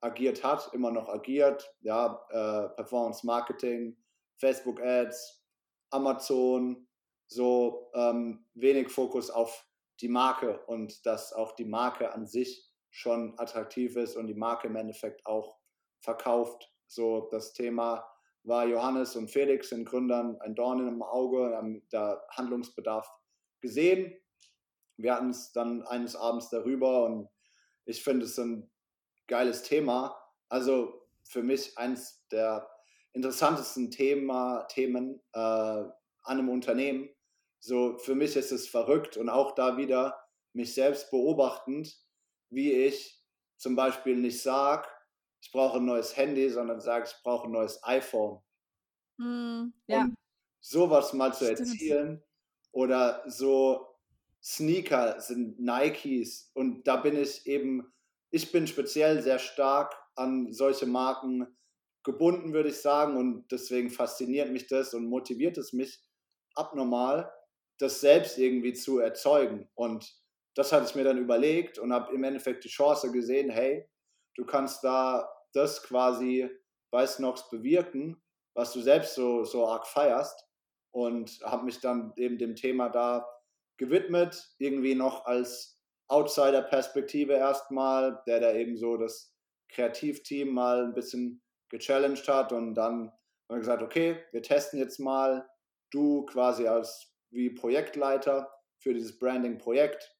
agiert 0.00 0.44
hat, 0.44 0.72
immer 0.72 0.90
noch 0.90 1.08
agiert, 1.08 1.74
ja, 1.80 2.20
äh, 2.30 2.68
Performance 2.76 3.26
Marketing, 3.26 3.96
Facebook 4.38 4.80
Ads, 4.80 5.42
Amazon, 5.90 6.86
so 7.26 7.90
ähm, 7.94 8.44
wenig 8.54 8.90
Fokus 8.90 9.30
auf 9.30 9.66
die 10.00 10.08
Marke 10.08 10.60
und 10.66 11.06
dass 11.06 11.32
auch 11.32 11.52
die 11.52 11.64
Marke 11.64 12.12
an 12.12 12.26
sich 12.26 12.70
schon 12.90 13.38
attraktiv 13.38 13.96
ist 13.96 14.16
und 14.16 14.26
die 14.26 14.34
Marke 14.34 14.68
im 14.68 14.76
Endeffekt 14.76 15.26
auch 15.26 15.58
verkauft. 16.00 16.70
So 16.86 17.28
das 17.30 17.52
Thema 17.52 18.06
war 18.44 18.66
Johannes 18.66 19.16
und 19.16 19.30
Felix, 19.30 19.70
den 19.70 19.84
Gründern, 19.84 20.40
ein 20.40 20.54
Dorn 20.54 20.86
im 20.86 21.02
Auge, 21.02 21.56
haben 21.56 21.82
da 21.90 22.22
Handlungsbedarf 22.30 23.10
gesehen. 23.60 24.14
Wir 24.96 25.14
hatten 25.14 25.30
es 25.30 25.52
dann 25.52 25.82
eines 25.82 26.14
Abends 26.14 26.50
darüber 26.50 27.06
und 27.06 27.28
ich 27.84 28.04
finde 28.04 28.26
es 28.26 28.38
ein 28.38 28.70
geiles 29.26 29.62
Thema. 29.62 30.16
Also 30.48 31.06
für 31.24 31.42
mich 31.42 31.76
eines 31.78 32.26
der 32.30 32.70
interessantesten 33.12 33.90
Thema, 33.90 34.64
Themen 34.68 35.20
äh, 35.32 35.84
an 36.24 36.38
einem 36.38 36.48
Unternehmen, 36.48 37.08
so, 37.60 37.96
für 37.98 38.14
mich 38.14 38.36
ist 38.36 38.52
es 38.52 38.68
verrückt 38.68 39.16
und 39.16 39.30
auch 39.30 39.54
da 39.54 39.76
wieder 39.76 40.18
mich 40.52 40.74
selbst 40.74 41.10
beobachtend, 41.10 41.98
wie 42.50 42.72
ich 42.72 43.22
zum 43.56 43.76
Beispiel 43.76 44.16
nicht 44.16 44.42
sage, 44.42 44.88
ich 45.40 45.50
brauche 45.50 45.78
ein 45.78 45.84
neues 45.84 46.16
Handy, 46.16 46.48
sondern 46.50 46.80
sage, 46.80 47.06
ich 47.08 47.22
brauche 47.22 47.46
ein 47.46 47.52
neues 47.52 47.82
iPhone. 47.82 48.40
Mm, 49.18 49.68
ja. 49.86 50.02
Und 50.02 50.16
sowas 50.60 51.12
mal 51.12 51.32
zu 51.34 51.48
erzielen 51.48 52.22
oder 52.72 53.22
so 53.26 53.86
Sneaker 54.42 55.20
sind 55.20 55.58
Nikes 55.58 56.50
und 56.54 56.86
da 56.86 56.96
bin 56.96 57.16
ich 57.16 57.46
eben, 57.46 57.92
ich 58.30 58.52
bin 58.52 58.66
speziell 58.66 59.22
sehr 59.22 59.38
stark 59.38 59.94
an 60.16 60.52
solche 60.52 60.86
Marken 60.86 61.46
gebunden, 62.02 62.52
würde 62.52 62.68
ich 62.68 62.76
sagen 62.76 63.16
und 63.16 63.50
deswegen 63.50 63.90
fasziniert 63.90 64.50
mich 64.50 64.66
das 64.66 64.92
und 64.92 65.06
motiviert 65.06 65.56
es 65.56 65.72
mich 65.72 66.00
abnormal, 66.54 67.32
das 67.78 68.00
selbst 68.00 68.38
irgendwie 68.38 68.72
zu 68.72 68.98
erzeugen. 68.98 69.68
Und 69.74 70.12
das 70.54 70.72
hatte 70.72 70.86
ich 70.86 70.94
mir 70.94 71.04
dann 71.04 71.18
überlegt 71.18 71.78
und 71.78 71.92
habe 71.92 72.14
im 72.14 72.24
Endeffekt 72.24 72.64
die 72.64 72.68
Chance 72.68 73.10
gesehen, 73.10 73.50
hey, 73.50 73.88
du 74.36 74.44
kannst 74.44 74.84
da 74.84 75.28
das 75.52 75.82
quasi, 75.82 76.48
weiß 76.92 77.18
noch, 77.18 77.50
bewirken, 77.50 78.22
was 78.54 78.72
du 78.72 78.80
selbst 78.80 79.14
so, 79.14 79.44
so 79.44 79.66
arg 79.66 79.86
feierst. 79.86 80.46
Und 80.92 81.40
habe 81.42 81.64
mich 81.64 81.80
dann 81.80 82.12
eben 82.16 82.38
dem 82.38 82.54
Thema 82.54 82.88
da 82.88 83.28
gewidmet, 83.78 84.54
irgendwie 84.58 84.94
noch 84.94 85.26
als 85.26 85.80
Outsider-Perspektive 86.08 87.32
erstmal, 87.32 88.22
der 88.26 88.38
da 88.38 88.52
eben 88.52 88.76
so 88.76 88.96
das 88.96 89.34
Kreativteam 89.70 90.50
mal 90.50 90.84
ein 90.84 90.94
bisschen 90.94 91.42
gechallenged 91.70 92.28
hat 92.28 92.52
und 92.52 92.74
dann 92.74 93.10
haben 93.10 93.56
wir 93.56 93.58
gesagt, 93.58 93.82
okay, 93.82 94.22
wir 94.30 94.42
testen 94.42 94.78
jetzt 94.78 95.00
mal 95.00 95.48
du 95.94 96.24
quasi 96.26 96.66
als 96.66 97.12
wie 97.30 97.50
Projektleiter 97.50 98.52
für 98.78 98.94
dieses 98.94 99.18
Branding-Projekt. 99.18 100.14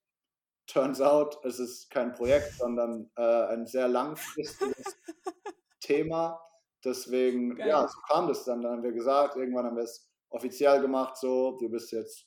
Turns 0.67 1.01
out, 1.01 1.39
es 1.45 1.59
ist 1.59 1.91
kein 1.91 2.13
Projekt, 2.13 2.53
sondern 2.59 3.11
äh, 3.17 3.47
ein 3.47 3.67
sehr 3.67 3.89
langfristiges 3.89 4.97
Thema. 5.81 6.41
Deswegen, 6.85 7.57
Geil. 7.57 7.69
ja, 7.69 7.89
so 7.89 7.99
kam 8.09 8.29
das 8.29 8.45
dann. 8.45 8.63
Dann 8.63 8.73
haben 8.73 8.83
wir 8.83 8.93
gesagt, 8.93 9.37
irgendwann 9.37 9.67
haben 9.67 9.77
wir 9.77 9.85
es 9.85 10.11
offiziell 10.31 10.81
gemacht, 10.81 11.17
so, 11.17 11.57
du 11.59 11.69
bist 11.69 11.93
jetzt 11.93 12.27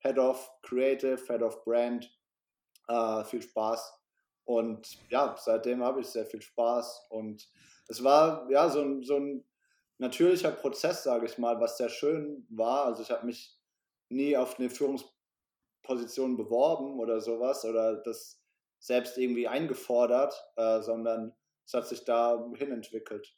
Head 0.00 0.18
of 0.18 0.50
Creative, 0.62 1.20
Head 1.26 1.42
of 1.42 1.64
Brand. 1.64 2.10
Äh, 2.88 3.24
viel 3.24 3.42
Spaß. 3.42 3.92
Und 4.44 4.86
ja, 5.10 5.34
seitdem 5.38 5.82
habe 5.82 6.00
ich 6.00 6.06
sehr 6.06 6.26
viel 6.26 6.40
Spaß. 6.40 7.06
Und 7.10 7.48
es 7.88 8.02
war 8.04 8.48
ja 8.50 8.68
so 8.68 8.80
ein, 8.82 9.02
so 9.02 9.16
ein 9.16 9.44
natürlicher 9.98 10.52
Prozess, 10.52 11.02
sage 11.04 11.26
ich 11.26 11.38
mal, 11.38 11.60
was 11.60 11.78
sehr 11.78 11.88
schön 11.88 12.46
war. 12.50 12.86
Also 12.86 13.02
ich 13.02 13.10
habe 13.10 13.26
mich 13.26 13.58
nie 14.10 14.36
auf 14.36 14.58
eine 14.58 14.70
Führungsposition 14.70 16.36
beworben 16.36 17.00
oder 17.00 17.20
sowas 17.20 17.64
oder 17.64 17.96
das 17.96 18.40
selbst 18.78 19.18
irgendwie 19.18 19.48
eingefordert, 19.48 20.34
äh, 20.56 20.80
sondern 20.82 21.34
es 21.66 21.74
hat 21.74 21.88
sich 21.88 22.04
dahin 22.04 22.72
entwickelt. 22.72 23.36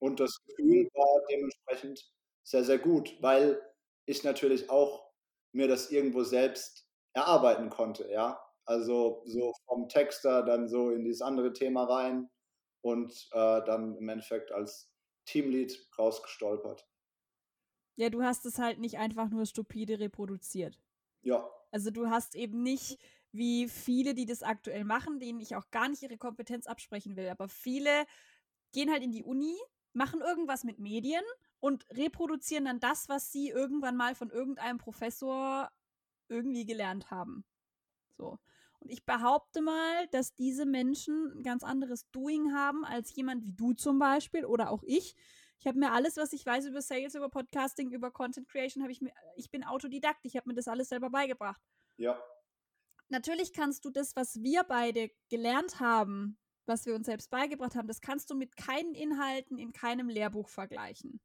Und 0.00 0.20
das 0.20 0.38
Gefühl 0.46 0.88
war 0.94 1.22
dementsprechend 1.30 2.12
sehr, 2.44 2.64
sehr 2.64 2.78
gut, 2.78 3.16
weil 3.22 3.60
ich 4.06 4.22
natürlich 4.24 4.68
auch 4.70 5.10
mir 5.52 5.68
das 5.68 5.90
irgendwo 5.90 6.24
selbst 6.24 6.86
erarbeiten 7.14 7.70
konnte, 7.70 8.10
ja. 8.10 8.40
Also 8.66 9.22
so 9.26 9.52
vom 9.66 9.88
Texter 9.88 10.42
dann 10.42 10.68
so 10.68 10.90
in 10.90 11.04
dieses 11.04 11.22
andere 11.22 11.52
Thema 11.52 11.84
rein 11.84 12.30
und 12.82 13.12
äh, 13.32 13.62
dann 13.64 13.96
im 13.96 14.08
Endeffekt 14.08 14.52
als 14.52 14.90
Teamlead 15.24 15.78
rausgestolpert. 15.98 16.86
Ja, 17.96 18.10
du 18.10 18.22
hast 18.22 18.44
es 18.46 18.58
halt 18.58 18.78
nicht 18.78 18.98
einfach 18.98 19.28
nur 19.28 19.46
stupide 19.46 20.00
reproduziert. 20.00 20.80
Ja. 21.22 21.48
Also 21.70 21.90
du 21.90 22.08
hast 22.08 22.34
eben 22.34 22.62
nicht, 22.62 22.98
wie 23.32 23.68
viele, 23.68 24.14
die 24.14 24.26
das 24.26 24.42
aktuell 24.42 24.84
machen, 24.84 25.20
denen 25.20 25.40
ich 25.40 25.56
auch 25.56 25.70
gar 25.70 25.88
nicht 25.88 26.02
ihre 26.02 26.18
Kompetenz 26.18 26.66
absprechen 26.66 27.16
will, 27.16 27.28
aber 27.28 27.48
viele 27.48 28.06
gehen 28.72 28.90
halt 28.90 29.02
in 29.02 29.12
die 29.12 29.24
Uni, 29.24 29.56
machen 29.92 30.20
irgendwas 30.20 30.64
mit 30.64 30.78
Medien 30.78 31.22
und 31.60 31.86
reproduzieren 31.90 32.64
dann 32.64 32.80
das, 32.80 33.08
was 33.08 33.32
sie 33.32 33.48
irgendwann 33.48 33.96
mal 33.96 34.14
von 34.14 34.30
irgendeinem 34.30 34.78
Professor 34.78 35.70
irgendwie 36.28 36.64
gelernt 36.64 37.10
haben. 37.10 37.44
So. 38.16 38.38
Und 38.84 38.90
ich 38.90 39.06
behaupte 39.06 39.62
mal, 39.62 40.06
dass 40.08 40.34
diese 40.34 40.66
Menschen 40.66 41.38
ein 41.38 41.42
ganz 41.42 41.64
anderes 41.64 42.08
Doing 42.10 42.52
haben 42.52 42.84
als 42.84 43.14
jemand 43.16 43.42
wie 43.42 43.52
du 43.54 43.72
zum 43.72 43.98
Beispiel 43.98 44.44
oder 44.44 44.70
auch 44.70 44.82
ich. 44.82 45.16
Ich 45.58 45.66
habe 45.66 45.78
mir 45.78 45.92
alles, 45.92 46.18
was 46.18 46.34
ich 46.34 46.44
weiß 46.44 46.66
über 46.66 46.82
Sales, 46.82 47.14
über 47.14 47.30
Podcasting, 47.30 47.90
über 47.92 48.10
Content 48.10 48.46
Creation, 48.46 48.82
habe 48.82 48.92
ich 48.92 49.00
mir, 49.00 49.12
ich 49.36 49.50
bin 49.50 49.64
Autodidakt, 49.64 50.26
ich 50.26 50.36
habe 50.36 50.50
mir 50.50 50.54
das 50.54 50.68
alles 50.68 50.90
selber 50.90 51.08
beigebracht. 51.08 51.62
Ja. 51.96 52.22
Natürlich 53.08 53.54
kannst 53.54 53.86
du 53.86 53.90
das, 53.90 54.14
was 54.16 54.42
wir 54.42 54.64
beide 54.64 55.10
gelernt 55.30 55.80
haben, 55.80 56.38
was 56.66 56.84
wir 56.84 56.94
uns 56.94 57.06
selbst 57.06 57.30
beigebracht 57.30 57.76
haben, 57.76 57.88
das 57.88 58.02
kannst 58.02 58.28
du 58.28 58.34
mit 58.34 58.56
keinen 58.56 58.94
Inhalten 58.94 59.56
in 59.56 59.72
keinem 59.72 60.10
Lehrbuch 60.10 60.50
vergleichen. 60.50 61.22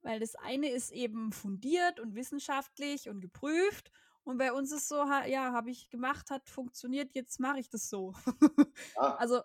Weil 0.00 0.20
das 0.20 0.36
eine 0.36 0.70
ist 0.70 0.90
eben 0.90 1.32
fundiert 1.32 2.00
und 2.00 2.14
wissenschaftlich 2.14 3.10
und 3.10 3.20
geprüft 3.20 3.90
und 4.24 4.38
bei 4.38 4.52
uns 4.52 4.72
ist 4.72 4.88
so, 4.88 4.96
ja, 5.26 5.52
habe 5.52 5.70
ich 5.70 5.88
gemacht, 5.88 6.30
hat 6.30 6.48
funktioniert, 6.48 7.14
jetzt 7.14 7.40
mache 7.40 7.60
ich 7.60 7.68
das 7.68 7.88
so. 7.88 8.14
ja. 8.96 9.16
Also. 9.18 9.42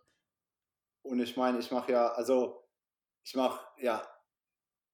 Und 1.04 1.20
ich 1.20 1.38
meine, 1.38 1.60
ich 1.60 1.72
mache 1.72 1.92
ja, 1.92 2.08
also 2.14 2.68
ich 3.24 3.36
mache 3.36 3.64
ja 3.82 4.02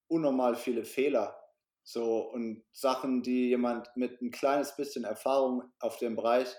unnormal 0.08 0.54
viele 0.56 0.84
Fehler. 0.84 1.38
So 1.84 2.30
und 2.30 2.64
Sachen, 2.70 3.22
die 3.22 3.48
jemand 3.48 3.88
mit 3.96 4.20
ein 4.20 4.30
kleines 4.30 4.76
bisschen 4.76 5.04
Erfahrung 5.04 5.72
auf 5.80 5.96
dem 5.98 6.16
Bereich 6.16 6.54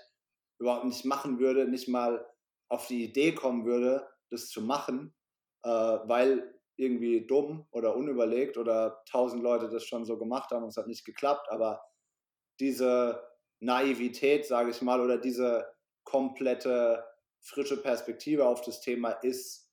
überhaupt 0.58 0.84
nicht 0.84 1.04
machen 1.04 1.38
würde, 1.38 1.66
nicht 1.66 1.88
mal 1.88 2.26
auf 2.68 2.86
die 2.88 3.04
Idee 3.04 3.34
kommen 3.34 3.64
würde, 3.64 4.06
das 4.30 4.48
zu 4.48 4.60
machen, 4.60 5.14
äh, 5.62 5.68
weil 5.68 6.54
irgendwie 6.76 7.26
dumm 7.26 7.66
oder 7.70 7.96
unüberlegt 7.96 8.58
oder 8.58 9.02
tausend 9.08 9.42
Leute 9.42 9.68
das 9.68 9.84
schon 9.84 10.04
so 10.04 10.18
gemacht 10.18 10.50
haben 10.50 10.64
und 10.64 10.70
es 10.70 10.76
hat 10.76 10.88
nicht 10.88 11.04
geklappt, 11.04 11.48
aber 11.50 11.82
diese 12.60 13.22
Naivität, 13.60 14.46
sage 14.46 14.70
ich 14.70 14.82
mal, 14.82 15.00
oder 15.00 15.18
diese 15.18 15.66
komplette 16.04 17.04
frische 17.40 17.80
Perspektive 17.80 18.46
auf 18.46 18.62
das 18.62 18.80
Thema 18.80 19.10
ist 19.10 19.70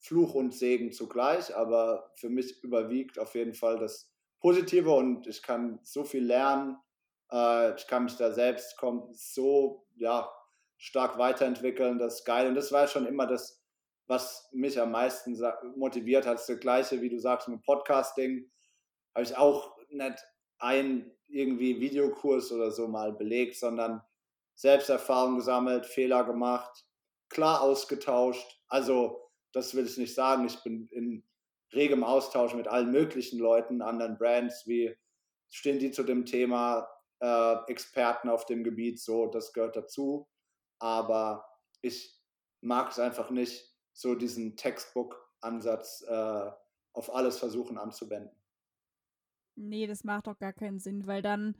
Fluch 0.00 0.34
und 0.34 0.54
Segen 0.54 0.92
zugleich, 0.92 1.54
aber 1.56 2.12
für 2.16 2.28
mich 2.28 2.62
überwiegt 2.62 3.18
auf 3.18 3.34
jeden 3.34 3.54
Fall 3.54 3.78
das 3.78 4.12
Positive 4.40 4.90
und 4.90 5.26
ich 5.26 5.42
kann 5.42 5.78
so 5.82 6.04
viel 6.04 6.24
lernen. 6.24 6.76
Äh, 7.32 7.74
ich 7.76 7.86
kann 7.86 8.04
mich 8.04 8.16
da 8.16 8.30
selbst 8.32 8.78
so 9.12 9.86
ja, 9.96 10.30
stark 10.76 11.16
weiterentwickeln, 11.16 11.98
das 11.98 12.16
ist 12.16 12.24
geil. 12.26 12.48
Und 12.48 12.54
das 12.54 12.70
war 12.70 12.86
schon 12.86 13.06
immer 13.06 13.26
das, 13.26 13.64
was 14.06 14.50
mich 14.52 14.78
am 14.78 14.90
meisten 14.90 15.34
motiviert 15.76 16.26
hat. 16.26 16.36
Das 16.36 16.60
gleiche, 16.60 17.00
wie 17.00 17.08
du 17.08 17.18
sagst, 17.18 17.48
mit 17.48 17.62
Podcasting. 17.62 18.50
Habe 19.14 19.24
ich 19.24 19.34
auch 19.36 19.74
nicht 19.88 20.22
ein 20.64 21.10
irgendwie 21.28 21.78
Videokurs 21.80 22.50
oder 22.50 22.70
so 22.70 22.88
mal 22.88 23.12
belegt, 23.12 23.56
sondern 23.56 24.02
Selbsterfahrung 24.54 25.36
gesammelt, 25.36 25.84
Fehler 25.84 26.24
gemacht, 26.24 26.86
klar 27.28 27.60
ausgetauscht. 27.60 28.62
Also, 28.68 29.30
das 29.52 29.74
will 29.74 29.86
ich 29.86 29.98
nicht 29.98 30.14
sagen. 30.14 30.46
Ich 30.46 30.62
bin 30.62 30.88
in 30.88 31.24
regem 31.72 32.02
Austausch 32.02 32.54
mit 32.54 32.68
allen 32.68 32.90
möglichen 32.90 33.38
Leuten, 33.38 33.82
anderen 33.82 34.16
Brands, 34.16 34.66
wie 34.66 34.96
stehen 35.50 35.78
die 35.78 35.90
zu 35.90 36.02
dem 36.02 36.24
Thema, 36.24 36.88
äh, 37.20 37.56
Experten 37.66 38.28
auf 38.28 38.46
dem 38.46 38.64
Gebiet, 38.64 39.00
so, 39.00 39.26
das 39.26 39.52
gehört 39.52 39.76
dazu. 39.76 40.28
Aber 40.78 41.46
ich 41.82 42.18
mag 42.60 42.90
es 42.90 42.98
einfach 42.98 43.30
nicht, 43.30 43.70
so 43.92 44.14
diesen 44.14 44.56
Textbook-Ansatz 44.56 46.04
äh, 46.08 46.50
auf 46.92 47.14
alles 47.14 47.38
versuchen 47.38 47.78
anzuwenden. 47.78 48.43
Nee, 49.56 49.86
das 49.86 50.04
macht 50.04 50.26
doch 50.26 50.38
gar 50.38 50.52
keinen 50.52 50.78
Sinn, 50.78 51.06
weil 51.06 51.22
dann 51.22 51.56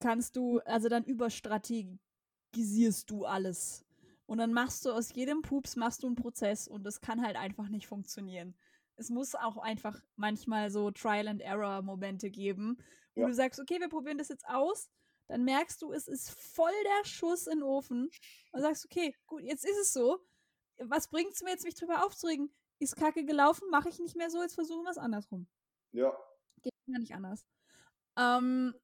kannst 0.00 0.36
du, 0.36 0.58
also 0.60 0.88
dann 0.88 1.04
überstrategisierst 1.04 3.10
du 3.10 3.24
alles. 3.24 3.84
Und 4.26 4.38
dann 4.38 4.52
machst 4.52 4.84
du 4.84 4.92
aus 4.92 5.12
jedem 5.12 5.42
Pups 5.42 5.76
machst 5.76 6.02
du 6.02 6.06
einen 6.06 6.16
Prozess 6.16 6.68
und 6.68 6.84
das 6.84 7.00
kann 7.00 7.24
halt 7.24 7.36
einfach 7.36 7.68
nicht 7.68 7.86
funktionieren. 7.86 8.56
Es 8.96 9.10
muss 9.10 9.34
auch 9.34 9.56
einfach 9.56 10.00
manchmal 10.16 10.70
so 10.70 10.90
Trial 10.90 11.28
and 11.28 11.40
Error 11.40 11.82
Momente 11.82 12.30
geben, 12.30 12.78
wo 13.14 13.22
ja. 13.22 13.28
du 13.28 13.34
sagst, 13.34 13.58
okay, 13.58 13.80
wir 13.80 13.88
probieren 13.88 14.18
das 14.18 14.28
jetzt 14.28 14.46
aus. 14.46 14.90
Dann 15.26 15.44
merkst 15.44 15.80
du, 15.82 15.92
es 15.92 16.06
ist 16.06 16.30
voll 16.30 16.72
der 16.84 17.08
Schuss 17.08 17.46
in 17.46 17.58
den 17.58 17.62
Ofen. 17.62 18.10
Und 18.52 18.60
sagst, 18.60 18.84
okay, 18.84 19.14
gut, 19.26 19.42
jetzt 19.42 19.64
ist 19.64 19.78
es 19.78 19.92
so. 19.92 20.18
Was 20.78 21.08
bringt 21.08 21.32
es 21.32 21.42
mir 21.42 21.50
jetzt, 21.50 21.64
mich 21.64 21.74
drüber 21.74 22.04
aufzuregen? 22.04 22.52
Ist 22.78 22.96
kacke 22.96 23.24
gelaufen, 23.24 23.68
mache 23.70 23.88
ich 23.88 23.98
nicht 23.98 24.16
mehr 24.16 24.30
so, 24.30 24.42
jetzt 24.42 24.54
versuchen 24.54 24.84
wir 24.84 24.90
es 24.90 24.98
andersrum. 24.98 25.46
Ja, 25.92 26.16
Geht 26.62 26.74
gar 26.86 26.98
nicht 26.98 27.14
anders. 27.14 27.44
Ähm, 28.16 28.74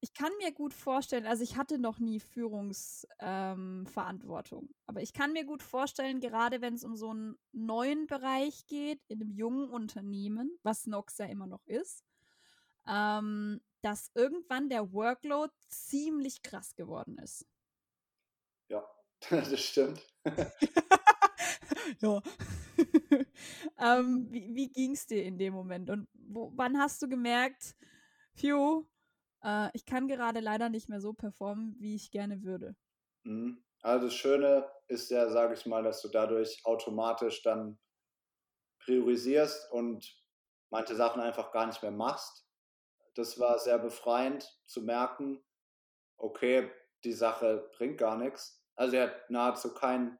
ich 0.00 0.12
kann 0.12 0.32
mir 0.38 0.52
gut 0.52 0.74
vorstellen, 0.74 1.26
also 1.26 1.42
ich 1.42 1.56
hatte 1.56 1.78
noch 1.78 1.98
nie 1.98 2.20
Führungsverantwortung, 2.20 4.64
ähm, 4.64 4.74
aber 4.86 5.00
ich 5.00 5.14
kann 5.14 5.32
mir 5.32 5.46
gut 5.46 5.62
vorstellen, 5.62 6.20
gerade 6.20 6.60
wenn 6.60 6.74
es 6.74 6.84
um 6.84 6.94
so 6.94 7.08
einen 7.08 7.38
neuen 7.52 8.06
Bereich 8.06 8.66
geht, 8.66 9.00
in 9.08 9.22
einem 9.22 9.30
jungen 9.30 9.70
Unternehmen, 9.70 10.58
was 10.62 10.86
Nox 10.86 11.16
ja 11.16 11.24
immer 11.24 11.46
noch 11.46 11.64
ist, 11.64 12.04
ähm, 12.86 13.62
dass 13.80 14.10
irgendwann 14.14 14.68
der 14.68 14.92
Workload 14.92 15.54
ziemlich 15.68 16.42
krass 16.42 16.74
geworden 16.74 17.16
ist. 17.16 17.46
Ja, 18.68 18.86
das 19.30 19.58
stimmt. 19.58 20.06
ja. 22.00 22.20
ähm, 23.78 24.26
wie 24.30 24.54
wie 24.54 24.70
ging 24.70 24.92
es 24.92 25.06
dir 25.06 25.24
in 25.24 25.38
dem 25.38 25.54
Moment? 25.54 25.90
Und 25.90 26.08
wo, 26.12 26.52
wann 26.54 26.78
hast 26.78 27.02
du 27.02 27.08
gemerkt, 27.08 27.76
phew, 28.34 28.86
äh, 29.42 29.68
ich 29.74 29.86
kann 29.86 30.08
gerade 30.08 30.40
leider 30.40 30.68
nicht 30.68 30.88
mehr 30.88 31.00
so 31.00 31.12
performen, 31.12 31.76
wie 31.78 31.94
ich 31.94 32.10
gerne 32.10 32.42
würde? 32.42 32.76
Mhm. 33.24 33.64
Also 33.82 34.06
das 34.06 34.14
Schöne 34.14 34.70
ist 34.88 35.10
ja, 35.10 35.28
sage 35.28 35.54
ich 35.54 35.66
mal, 35.66 35.82
dass 35.82 36.00
du 36.00 36.08
dadurch 36.08 36.64
automatisch 36.64 37.42
dann 37.42 37.78
priorisierst 38.78 39.70
und 39.72 40.24
manche 40.70 40.94
Sachen 40.94 41.20
einfach 41.20 41.52
gar 41.52 41.66
nicht 41.66 41.82
mehr 41.82 41.90
machst. 41.90 42.46
Das 43.14 43.38
war 43.38 43.58
sehr 43.58 43.78
befreiend 43.78 44.58
zu 44.66 44.82
merken, 44.82 45.44
okay, 46.16 46.70
die 47.04 47.12
Sache 47.12 47.70
bringt 47.76 47.98
gar 47.98 48.16
nichts. 48.16 48.64
Also 48.74 48.96
er 48.96 49.08
hat 49.08 49.30
nahezu 49.30 49.74
keinen 49.74 50.18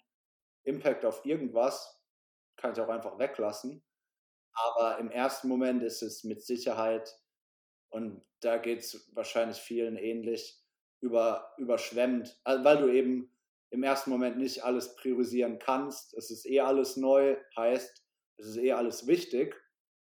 Impact 0.65 1.05
auf 1.05 1.25
irgendwas, 1.25 2.04
kann 2.57 2.73
ich 2.73 2.81
auch 2.81 2.89
einfach 2.89 3.19
weglassen. 3.19 3.83
Aber 4.55 4.99
im 4.99 5.11
ersten 5.11 5.49
Moment 5.49 5.83
ist 5.83 6.03
es 6.03 6.25
mit 6.25 6.43
Sicherheit, 6.43 7.13
und 7.91 8.23
da 8.41 8.59
geht 8.59 8.81
es 8.81 9.11
wahrscheinlich 9.15 9.59
vielen 9.59 9.97
ähnlich, 9.97 10.61
über, 11.01 11.55
überschwemmt, 11.59 12.41
weil 12.45 12.79
du 12.79 12.89
eben 12.89 13.31
im 13.71 13.83
ersten 13.83 14.11
Moment 14.11 14.39
nicht 14.39 14.65
alles 14.65 14.95
priorisieren 14.97 15.59
kannst. 15.59 16.15
Es 16.15 16.31
ist 16.31 16.47
eh 16.47 16.61
alles 16.61 16.97
neu, 16.97 17.37
heißt, 17.57 18.05
es 18.39 18.47
ist 18.47 18.57
eh 18.57 18.73
alles 18.73 19.07
wichtig 19.07 19.55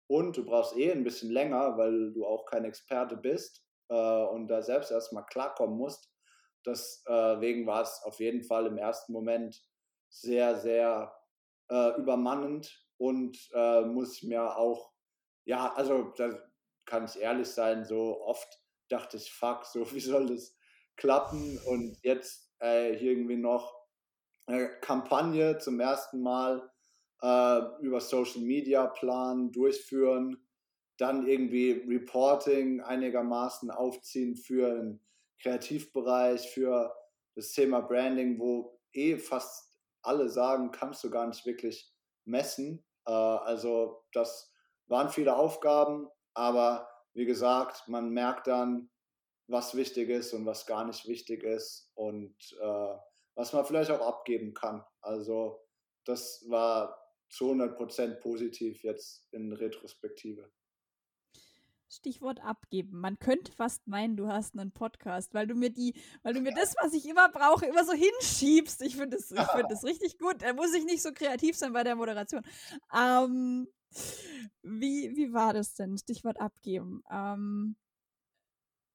und 0.09 0.37
du 0.37 0.45
brauchst 0.45 0.77
eh 0.77 0.91
ein 0.91 1.05
bisschen 1.05 1.31
länger, 1.31 1.77
weil 1.77 2.13
du 2.13 2.27
auch 2.27 2.47
kein 2.47 2.65
Experte 2.65 3.17
bist 3.17 3.65
äh, 3.89 3.95
und 3.95 4.49
da 4.49 4.63
selbst 4.63 4.91
erstmal 4.91 5.25
klarkommen 5.27 5.77
musst. 5.77 6.11
Deswegen 6.67 7.67
war 7.67 7.83
es 7.83 8.03
auf 8.05 8.19
jeden 8.21 8.43
Fall 8.43 8.67
im 8.67 8.77
ersten 8.77 9.13
Moment 9.13 9.63
sehr, 10.09 10.57
sehr 10.57 11.18
äh, 11.71 11.99
übermannend 11.99 12.85
und 12.97 13.39
äh, 13.53 13.83
muss 13.83 14.23
mir 14.23 14.57
auch, 14.57 14.93
ja, 15.45 15.73
also 15.75 16.13
da 16.17 16.31
kann 16.85 17.05
ich 17.05 17.21
ehrlich 17.21 17.49
sein, 17.49 17.85
so 17.85 18.21
oft 18.23 18.49
dachte 18.89 19.17
ich, 19.17 19.33
fuck, 19.33 19.65
so 19.65 19.91
wie 19.93 20.01
soll 20.01 20.27
das 20.27 20.57
klappen? 20.97 21.59
Und 21.67 21.97
jetzt 22.03 22.53
äh, 22.61 22.95
hier 22.97 23.13
irgendwie 23.13 23.37
noch 23.37 23.75
eine 24.47 24.69
Kampagne 24.81 25.59
zum 25.59 25.79
ersten 25.79 26.23
Mal 26.23 26.71
äh, 27.23 27.61
über 27.81 28.01
Social 28.01 28.41
Media 28.41 28.87
planen, 28.87 29.53
durchführen, 29.53 30.49
dann 30.97 31.27
irgendwie 31.27 31.85
Reporting 31.87 32.81
einigermaßen 32.81 33.71
aufziehen 33.71 34.37
für 34.37 34.75
den 34.75 35.01
Kreativbereich, 35.41 36.51
für 36.51 36.93
das 37.37 37.53
Thema 37.53 37.81
Branding, 37.81 38.39
wo 38.39 38.81
eh 38.93 39.17
fast 39.17 39.68
alle 40.03 40.29
sagen, 40.29 40.71
kannst 40.71 41.03
du 41.05 41.11
gar 41.11 41.27
nicht 41.27 41.45
wirklich 41.47 41.93
messen. 42.25 42.85
Äh, 43.07 43.13
also 43.13 44.05
das 44.13 44.53
waren 44.87 45.11
viele 45.11 45.37
Aufgaben, 45.37 46.09
aber 46.35 46.89
wie 47.15 47.25
gesagt, 47.25 47.89
man 47.89 48.11
merkt 48.11 48.47
dann, 48.47 48.91
was 49.49 49.75
wichtig 49.75 50.11
ist 50.11 50.35
und 50.35 50.45
was 50.47 50.67
gar 50.67 50.85
nicht 50.85 51.07
wichtig 51.09 51.43
ist 51.43 51.91
und 51.95 52.37
äh, 52.61 52.95
was 53.35 53.53
man 53.53 53.65
vielleicht 53.65 53.91
auch 53.91 54.07
abgeben 54.07 54.53
kann. 54.53 54.85
Also 55.01 55.65
das 56.05 56.45
war 56.49 56.99
zu 57.31 57.53
100% 57.53 58.21
positiv 58.21 58.83
jetzt 58.83 59.27
in 59.33 59.53
Retrospektive. 59.53 60.51
Stichwort 61.91 62.41
abgeben. 62.41 63.01
Man 63.01 63.19
könnte 63.19 63.53
fast 63.53 63.87
meinen, 63.87 64.17
du 64.17 64.29
hast 64.29 64.59
einen 64.59 64.73
Podcast, 64.73 65.35
weil 65.35 65.47
du 65.47 65.55
mir 65.55 65.71
die, 65.71 65.95
weil 66.23 66.35
du 66.35 66.41
mir 66.41 66.53
das, 66.53 66.75
was 66.81 66.93
ich 66.93 67.09
immer 67.09 67.29
brauche, 67.31 67.67
immer 67.67 67.85
so 67.85 67.93
hinschiebst. 67.93 68.83
Ich 68.83 68.97
finde 68.97 69.17
das, 69.17 69.31
ich 69.31 69.41
finde 69.41 69.67
das 69.71 69.85
richtig 69.85 70.19
gut. 70.19 70.43
Da 70.43 70.53
muss 70.53 70.75
ich 70.75 70.85
nicht 70.85 71.03
so 71.03 71.13
kreativ 71.13 71.57
sein 71.57 71.73
bei 71.73 71.85
der 71.85 71.97
Moderation. 71.97 72.43
Ähm, 72.95 73.69
wie, 74.63 75.17
wie 75.17 75.33
war 75.33 75.55
das 75.55 75.75
denn? 75.75 75.97
Stichwort 75.97 76.41
abgeben. 76.41 77.03
Ähm, 77.11 77.77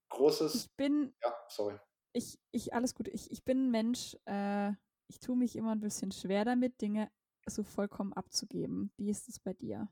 Großes. 0.10 0.56
Ich 0.56 0.72
bin. 0.76 1.14
Ja, 1.24 1.34
sorry. 1.50 1.80
Ich, 2.14 2.40
ich, 2.52 2.74
alles 2.74 2.94
gut. 2.94 3.08
Ich, 3.08 3.32
ich 3.32 3.44
bin 3.44 3.66
ein 3.66 3.72
Mensch, 3.72 4.16
äh, 4.26 4.72
ich 5.08 5.20
tue 5.20 5.36
mich 5.36 5.56
immer 5.56 5.72
ein 5.72 5.82
bisschen 5.82 6.12
schwer 6.12 6.46
damit, 6.46 6.80
Dinge 6.82 7.12
so 7.48 7.64
vollkommen 7.64 8.14
abzugeben. 8.14 8.94
Wie 8.98 9.10
ist 9.10 9.28
es 9.28 9.40
bei 9.40 9.54
dir? 9.54 9.90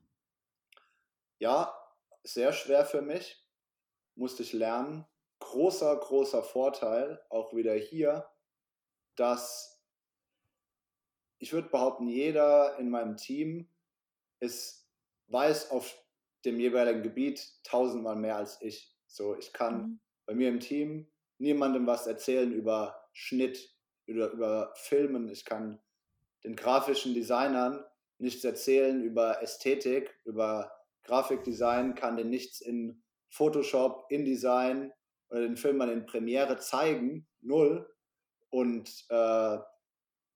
Ja, 1.38 1.74
sehr 2.22 2.52
schwer 2.52 2.84
für 2.84 3.02
mich. 3.02 3.44
Musste 4.14 4.42
ich 4.42 4.52
lernen. 4.52 5.06
Großer, 5.40 5.96
großer 5.96 6.42
Vorteil, 6.42 7.20
auch 7.28 7.54
wieder 7.54 7.74
hier, 7.74 8.30
dass 9.16 9.84
ich 11.38 11.52
würde 11.52 11.68
behaupten, 11.68 12.06
jeder 12.06 12.78
in 12.78 12.88
meinem 12.88 13.16
Team 13.16 13.68
ist, 14.38 14.88
weiß 15.26 15.72
auf 15.72 16.00
dem 16.44 16.60
jeweiligen 16.60 17.02
Gebiet 17.02 17.60
tausendmal 17.64 18.14
mehr 18.14 18.36
als 18.36 18.62
ich. 18.62 18.96
So, 19.08 19.36
ich 19.36 19.52
kann 19.52 19.82
mhm. 19.82 20.00
bei 20.26 20.34
mir 20.34 20.48
im 20.48 20.60
Team 20.60 21.10
niemandem 21.38 21.86
was 21.86 22.06
erzählen 22.06 22.52
über 22.52 23.08
Schnitt, 23.12 23.72
oder 24.08 24.30
über 24.30 24.72
Filmen. 24.76 25.28
Ich 25.28 25.44
kann 25.44 25.80
den 26.44 26.56
grafischen 26.56 27.14
Designern 27.14 27.84
nichts 28.18 28.44
erzählen 28.44 29.02
über 29.02 29.42
Ästhetik, 29.42 30.14
über 30.24 30.72
Grafikdesign, 31.04 31.94
kann 31.94 32.16
den 32.16 32.30
nichts 32.30 32.60
in 32.60 33.02
Photoshop, 33.30 34.06
InDesign 34.10 34.92
oder 35.30 35.40
den 35.40 35.56
Film 35.56 35.78
mal 35.78 35.90
in 35.90 36.06
Premiere 36.06 36.58
zeigen, 36.58 37.26
null. 37.40 37.88
Und 38.50 39.06
äh, 39.08 39.58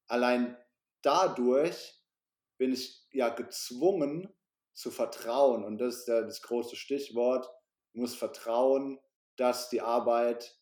allein 0.07 0.57
dadurch 1.03 2.03
bin 2.57 2.73
ich 2.73 3.07
ja 3.13 3.29
gezwungen 3.29 4.33
zu 4.73 4.91
vertrauen. 4.91 5.65
Und 5.65 5.79
das 5.79 5.99
ist 5.99 6.09
ja 6.09 6.23
das 6.23 6.43
große 6.43 6.77
Stichwort. 6.77 7.51
Ich 7.93 8.01
muss 8.01 8.15
vertrauen, 8.15 8.99
dass 9.37 9.69
die 9.69 9.81
Arbeit 9.81 10.59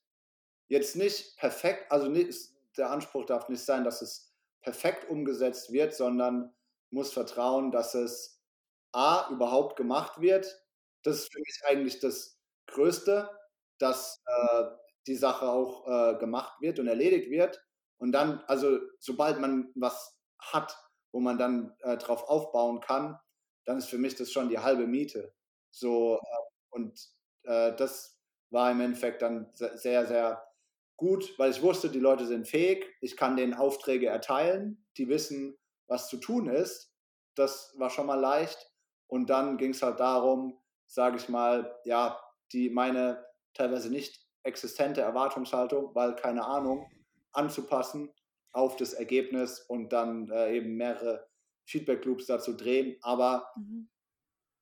jetzt 0.69 0.97
nicht 0.97 1.37
perfekt, 1.37 1.91
also 1.91 2.09
nicht, 2.09 2.51
der 2.77 2.91
Anspruch 2.91 3.25
darf 3.25 3.49
nicht 3.49 3.65
sein, 3.65 3.85
dass 3.85 4.03
es 4.03 4.35
perfekt 4.61 5.09
umgesetzt 5.09 5.73
wird, 5.73 5.95
sondern 5.95 6.53
muss 6.91 7.13
vertrauen, 7.13 7.71
dass 7.71 7.95
es 7.95 8.34
A, 8.95 9.29
überhaupt 9.31 9.77
gemacht 9.77 10.21
wird. 10.21 10.47
Das 11.03 11.17
ist 11.19 11.33
für 11.33 11.41
mich 11.41 11.61
eigentlich 11.67 12.01
das 12.01 12.39
Größte, 12.67 13.29
dass 13.79 14.23
äh, 14.27 14.65
die 15.07 15.17
Sache 15.17 15.49
auch 15.49 15.87
äh, 15.87 16.19
gemacht 16.19 16.61
wird 16.61 16.79
und 16.79 16.87
erledigt 16.89 17.31
wird. 17.31 17.63
Und 17.99 18.13
dann, 18.13 18.41
also 18.47 18.79
sobald 18.99 19.41
man 19.41 19.71
was 19.75 20.17
hat, 20.41 20.77
wo 21.13 21.21
man 21.21 21.39
dann 21.39 21.75
äh, 21.81 21.97
drauf 21.97 22.25
aufbauen 22.29 22.81
kann, 22.81 23.19
dann 23.67 23.79
ist 23.79 23.89
für 23.89 23.99
mich 23.99 24.15
das 24.17 24.31
schon 24.33 24.49
die 24.49 24.59
halbe 24.59 24.87
Miete. 24.87 25.35
So, 25.71 26.17
äh, 26.17 26.21
und 26.71 26.99
äh, 27.45 27.75
das 27.77 28.19
war 28.51 28.71
im 28.71 28.81
Endeffekt 28.81 29.23
dann 29.23 29.51
sehr, 29.55 30.07
sehr 30.07 30.47
gut, 30.97 31.39
weil 31.39 31.51
ich 31.51 31.63
wusste, 31.63 31.89
die 31.91 31.99
Leute 32.01 32.27
sind 32.27 32.47
fähig, 32.49 32.87
ich 33.01 33.17
kann 33.17 33.37
denen 33.37 33.55
Aufträge 33.55 34.07
erteilen, 34.07 34.87
die 34.97 35.09
wissen, 35.09 35.57
was 35.89 36.09
zu 36.09 36.19
tun 36.19 36.49
ist. 36.49 36.93
Das 37.35 37.75
war 37.79 37.91
schon 37.91 38.07
mal 38.07 38.15
leicht. 38.21 38.71
Und 39.15 39.31
dann 39.31 39.59
ging 39.59 39.71
es 39.71 39.81
halt 39.81 40.01
darum, 40.01 40.59
sage 40.89 41.19
ich 41.19 41.29
mal, 41.29 41.79
ja, 41.85 42.21
die 42.51 42.69
meine 42.69 43.25
teilweise 43.53 43.89
nicht 43.89 44.27
existente 44.43 45.03
Erwartungshaltung, 45.03 45.95
weil 45.95 46.17
keine 46.17 46.45
Ahnung, 46.45 46.91
anzupassen 47.31 48.13
auf 48.51 48.75
das 48.75 48.93
Ergebnis 48.93 49.61
und 49.61 49.93
dann 49.93 50.29
äh, 50.33 50.57
eben 50.57 50.75
mehrere 50.75 51.29
Feedback 51.65 52.05
Loops 52.05 52.27
dazu 52.27 52.55
drehen. 52.57 52.99
Aber 53.03 53.49
mhm. 53.55 53.89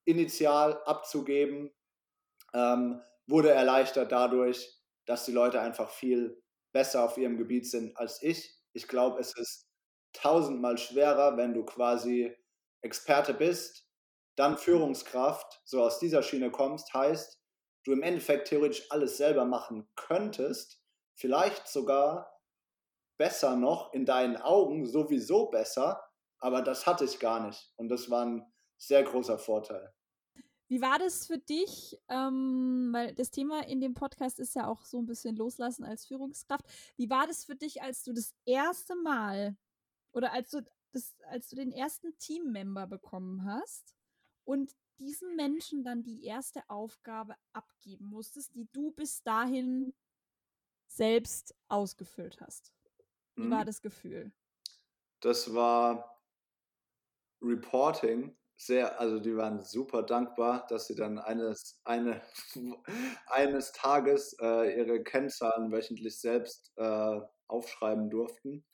initial 0.04 0.82
abzugeben, 0.84 1.72
ähm, 2.52 3.00
wurde 3.26 3.52
erleichtert 3.52 4.12
dadurch, 4.12 4.82
dass 5.06 5.24
die 5.24 5.32
Leute 5.32 5.62
einfach 5.62 5.88
viel 5.88 6.42
besser 6.74 7.04
auf 7.04 7.16
ihrem 7.16 7.38
Gebiet 7.38 7.66
sind 7.70 7.96
als 7.96 8.22
ich. 8.22 8.54
Ich 8.74 8.86
glaube, 8.86 9.18
es 9.18 9.34
ist 9.34 9.66
tausendmal 10.12 10.76
schwerer, 10.76 11.38
wenn 11.38 11.54
du 11.54 11.64
quasi 11.64 12.36
Experte 12.82 13.32
bist, 13.32 13.88
dann 14.36 14.56
Führungskraft, 14.56 15.60
so 15.64 15.82
aus 15.82 15.98
dieser 15.98 16.22
Schiene 16.22 16.50
kommst, 16.50 16.94
heißt, 16.94 17.40
du 17.84 17.92
im 17.92 18.02
Endeffekt 18.02 18.48
theoretisch 18.48 18.90
alles 18.90 19.16
selber 19.16 19.44
machen 19.44 19.88
könntest, 19.96 20.80
vielleicht 21.14 21.68
sogar 21.68 22.40
besser 23.18 23.56
noch 23.56 23.92
in 23.92 24.06
deinen 24.06 24.36
Augen, 24.36 24.86
sowieso 24.86 25.46
besser, 25.46 26.02
aber 26.38 26.62
das 26.62 26.86
hatte 26.86 27.04
ich 27.04 27.18
gar 27.18 27.46
nicht. 27.46 27.72
Und 27.76 27.88
das 27.88 28.10
war 28.10 28.24
ein 28.24 28.52
sehr 28.78 29.02
großer 29.02 29.38
Vorteil. 29.38 29.92
Wie 30.68 30.80
war 30.80 30.98
das 30.98 31.26
für 31.26 31.38
dich? 31.38 32.00
Ähm, 32.08 32.90
weil 32.92 33.14
das 33.14 33.30
Thema 33.30 33.66
in 33.68 33.80
dem 33.80 33.92
Podcast 33.92 34.40
ist 34.40 34.54
ja 34.54 34.66
auch 34.66 34.86
so 34.86 34.98
ein 34.98 35.06
bisschen 35.06 35.36
loslassen 35.36 35.84
als 35.84 36.06
Führungskraft. 36.06 36.64
Wie 36.96 37.10
war 37.10 37.26
das 37.26 37.44
für 37.44 37.54
dich, 37.54 37.82
als 37.82 38.02
du 38.02 38.12
das 38.12 38.34
erste 38.46 38.96
Mal 38.96 39.56
oder 40.12 40.32
als 40.32 40.50
du 40.50 40.62
das, 40.92 41.14
als 41.28 41.48
du 41.48 41.56
den 41.56 41.72
ersten 41.72 42.16
Teammember 42.18 42.86
bekommen 42.86 43.44
hast 43.44 43.94
und 44.44 44.74
diesen 44.98 45.36
Menschen 45.36 45.84
dann 45.84 46.02
die 46.02 46.24
erste 46.24 46.62
Aufgabe 46.68 47.34
abgeben 47.52 48.06
musstest, 48.06 48.54
die 48.54 48.68
du 48.72 48.92
bis 48.92 49.22
dahin 49.22 49.94
selbst 50.86 51.54
ausgefüllt 51.68 52.40
hast? 52.40 52.72
Wie 53.34 53.42
mhm. 53.42 53.50
war 53.50 53.64
das 53.64 53.80
Gefühl? 53.82 54.32
Das 55.20 55.54
war 55.54 56.20
Reporting 57.40 58.36
sehr, 58.56 59.00
also 59.00 59.18
die 59.18 59.36
waren 59.36 59.60
super 59.60 60.02
dankbar, 60.02 60.66
dass 60.68 60.86
sie 60.86 60.94
dann 60.94 61.18
eines, 61.18 61.80
eine, 61.84 62.22
eines 63.26 63.72
Tages 63.72 64.36
äh, 64.40 64.78
ihre 64.78 65.02
Kennzahlen 65.02 65.72
wöchentlich 65.72 66.20
selbst 66.20 66.72
äh, 66.76 67.20
aufschreiben 67.48 68.08
durften. 68.08 68.64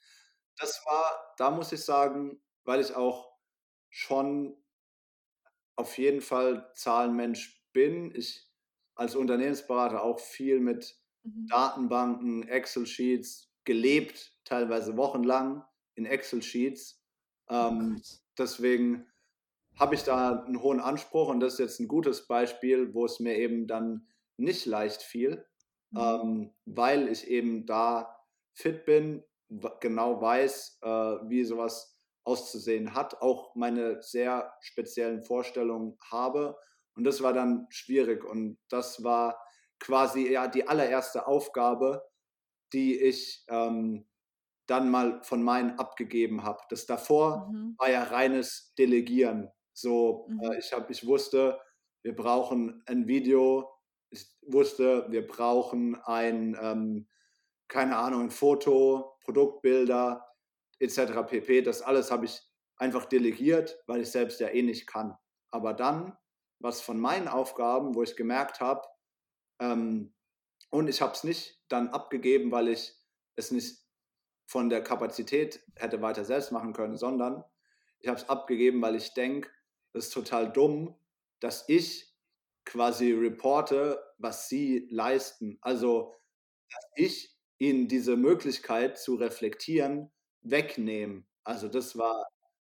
Das 0.58 0.84
war, 0.84 1.34
da 1.38 1.50
muss 1.50 1.72
ich 1.72 1.84
sagen, 1.84 2.42
weil 2.64 2.80
ich 2.80 2.94
auch 2.94 3.32
schon 3.88 4.62
auf 5.78 5.96
jeden 5.96 6.20
Fall 6.20 6.70
Zahlenmensch 6.74 7.62
bin. 7.72 8.12
Ich 8.14 8.46
als 8.96 9.14
Unternehmensberater 9.14 10.02
auch 10.02 10.18
viel 10.18 10.58
mit 10.58 10.96
mhm. 11.22 11.46
Datenbanken, 11.46 12.48
Excel-Sheets 12.48 13.52
gelebt, 13.64 14.34
teilweise 14.44 14.96
wochenlang 14.96 15.64
in 15.94 16.04
Excel-Sheets. 16.04 17.00
Oh 17.48 17.54
ähm, 17.54 17.96
oh 18.00 18.16
deswegen 18.36 19.06
habe 19.78 19.94
ich 19.94 20.02
da 20.02 20.42
einen 20.42 20.60
hohen 20.60 20.80
Anspruch 20.80 21.28
und 21.28 21.38
das 21.38 21.54
ist 21.54 21.58
jetzt 21.60 21.80
ein 21.80 21.86
gutes 21.86 22.26
Beispiel, 22.26 22.92
wo 22.92 23.04
es 23.04 23.20
mir 23.20 23.36
eben 23.36 23.68
dann 23.68 24.08
nicht 24.36 24.66
leicht 24.66 25.02
fiel, 25.02 25.46
mhm. 25.90 26.00
ähm, 26.00 26.54
weil 26.64 27.08
ich 27.08 27.28
eben 27.28 27.66
da 27.66 28.16
fit 28.52 28.84
bin, 28.84 29.22
genau 29.80 30.20
weiß, 30.20 30.80
äh, 30.82 30.88
wie 30.88 31.44
sowas 31.44 31.97
auszusehen 32.28 32.94
hat, 32.94 33.22
auch 33.22 33.54
meine 33.54 34.02
sehr 34.02 34.52
speziellen 34.60 35.24
Vorstellungen 35.24 35.96
habe. 36.10 36.58
Und 36.94 37.04
das 37.04 37.22
war 37.22 37.32
dann 37.32 37.66
schwierig 37.70 38.22
und 38.24 38.58
das 38.68 39.02
war 39.02 39.40
quasi 39.80 40.30
ja 40.30 40.46
die 40.46 40.68
allererste 40.68 41.26
Aufgabe, 41.26 42.04
die 42.72 43.00
ich 43.00 43.44
ähm, 43.48 44.06
dann 44.66 44.90
mal 44.90 45.22
von 45.22 45.42
meinen 45.42 45.78
abgegeben 45.78 46.42
habe. 46.42 46.60
Das 46.68 46.84
davor 46.84 47.48
mhm. 47.50 47.74
war 47.78 47.90
ja 47.90 48.02
reines 48.02 48.74
Delegieren. 48.78 49.50
So, 49.72 50.26
mhm. 50.28 50.42
äh, 50.42 50.58
ich, 50.58 50.72
hab, 50.72 50.90
ich 50.90 51.06
wusste, 51.06 51.58
wir 52.02 52.14
brauchen 52.14 52.82
ein 52.86 53.06
Video, 53.06 53.70
ich 54.10 54.26
wusste, 54.42 55.06
wir 55.08 55.26
brauchen 55.26 55.96
ein, 56.04 56.58
ähm, 56.60 57.08
keine 57.68 57.96
Ahnung, 57.96 58.22
ein 58.24 58.30
Foto, 58.30 59.16
Produktbilder 59.24 60.27
etc. 60.78 61.22
pp. 61.26 61.62
Das 61.62 61.82
alles 61.82 62.10
habe 62.10 62.26
ich 62.26 62.40
einfach 62.76 63.04
delegiert, 63.06 63.82
weil 63.86 64.00
ich 64.00 64.10
selbst 64.10 64.40
ja 64.40 64.48
eh 64.48 64.62
nicht 64.62 64.86
kann. 64.86 65.16
Aber 65.50 65.74
dann, 65.74 66.16
was 66.60 66.80
von 66.80 66.98
meinen 66.98 67.28
Aufgaben, 67.28 67.94
wo 67.94 68.02
ich 68.02 68.16
gemerkt 68.16 68.60
habe, 68.60 68.86
ähm, 69.60 70.14
und 70.70 70.88
ich 70.88 71.00
habe 71.00 71.12
es 71.12 71.24
nicht 71.24 71.62
dann 71.68 71.88
abgegeben, 71.88 72.50
weil 72.52 72.68
ich 72.68 72.94
es 73.36 73.50
nicht 73.50 73.78
von 74.46 74.68
der 74.68 74.82
Kapazität 74.82 75.62
hätte 75.76 76.02
weiter 76.02 76.24
selbst 76.24 76.52
machen 76.52 76.72
können, 76.72 76.96
sondern 76.96 77.44
ich 78.00 78.08
habe 78.08 78.18
es 78.18 78.28
abgegeben, 78.28 78.80
weil 78.82 78.94
ich 78.94 79.14
denke, 79.14 79.50
das 79.92 80.06
ist 80.06 80.14
total 80.14 80.52
dumm, 80.52 80.98
dass 81.40 81.68
ich 81.68 82.14
quasi 82.64 83.12
reporte, 83.12 84.02
was 84.18 84.48
sie 84.48 84.86
leisten. 84.90 85.58
Also, 85.60 86.14
dass 86.70 86.84
ich 86.96 87.36
ihnen 87.58 87.88
diese 87.88 88.16
Möglichkeit 88.16 88.98
zu 88.98 89.14
reflektieren 89.16 90.12
wegnehme. 90.50 91.24
Also, 91.44 91.68
das 91.68 91.96
war 91.98 92.26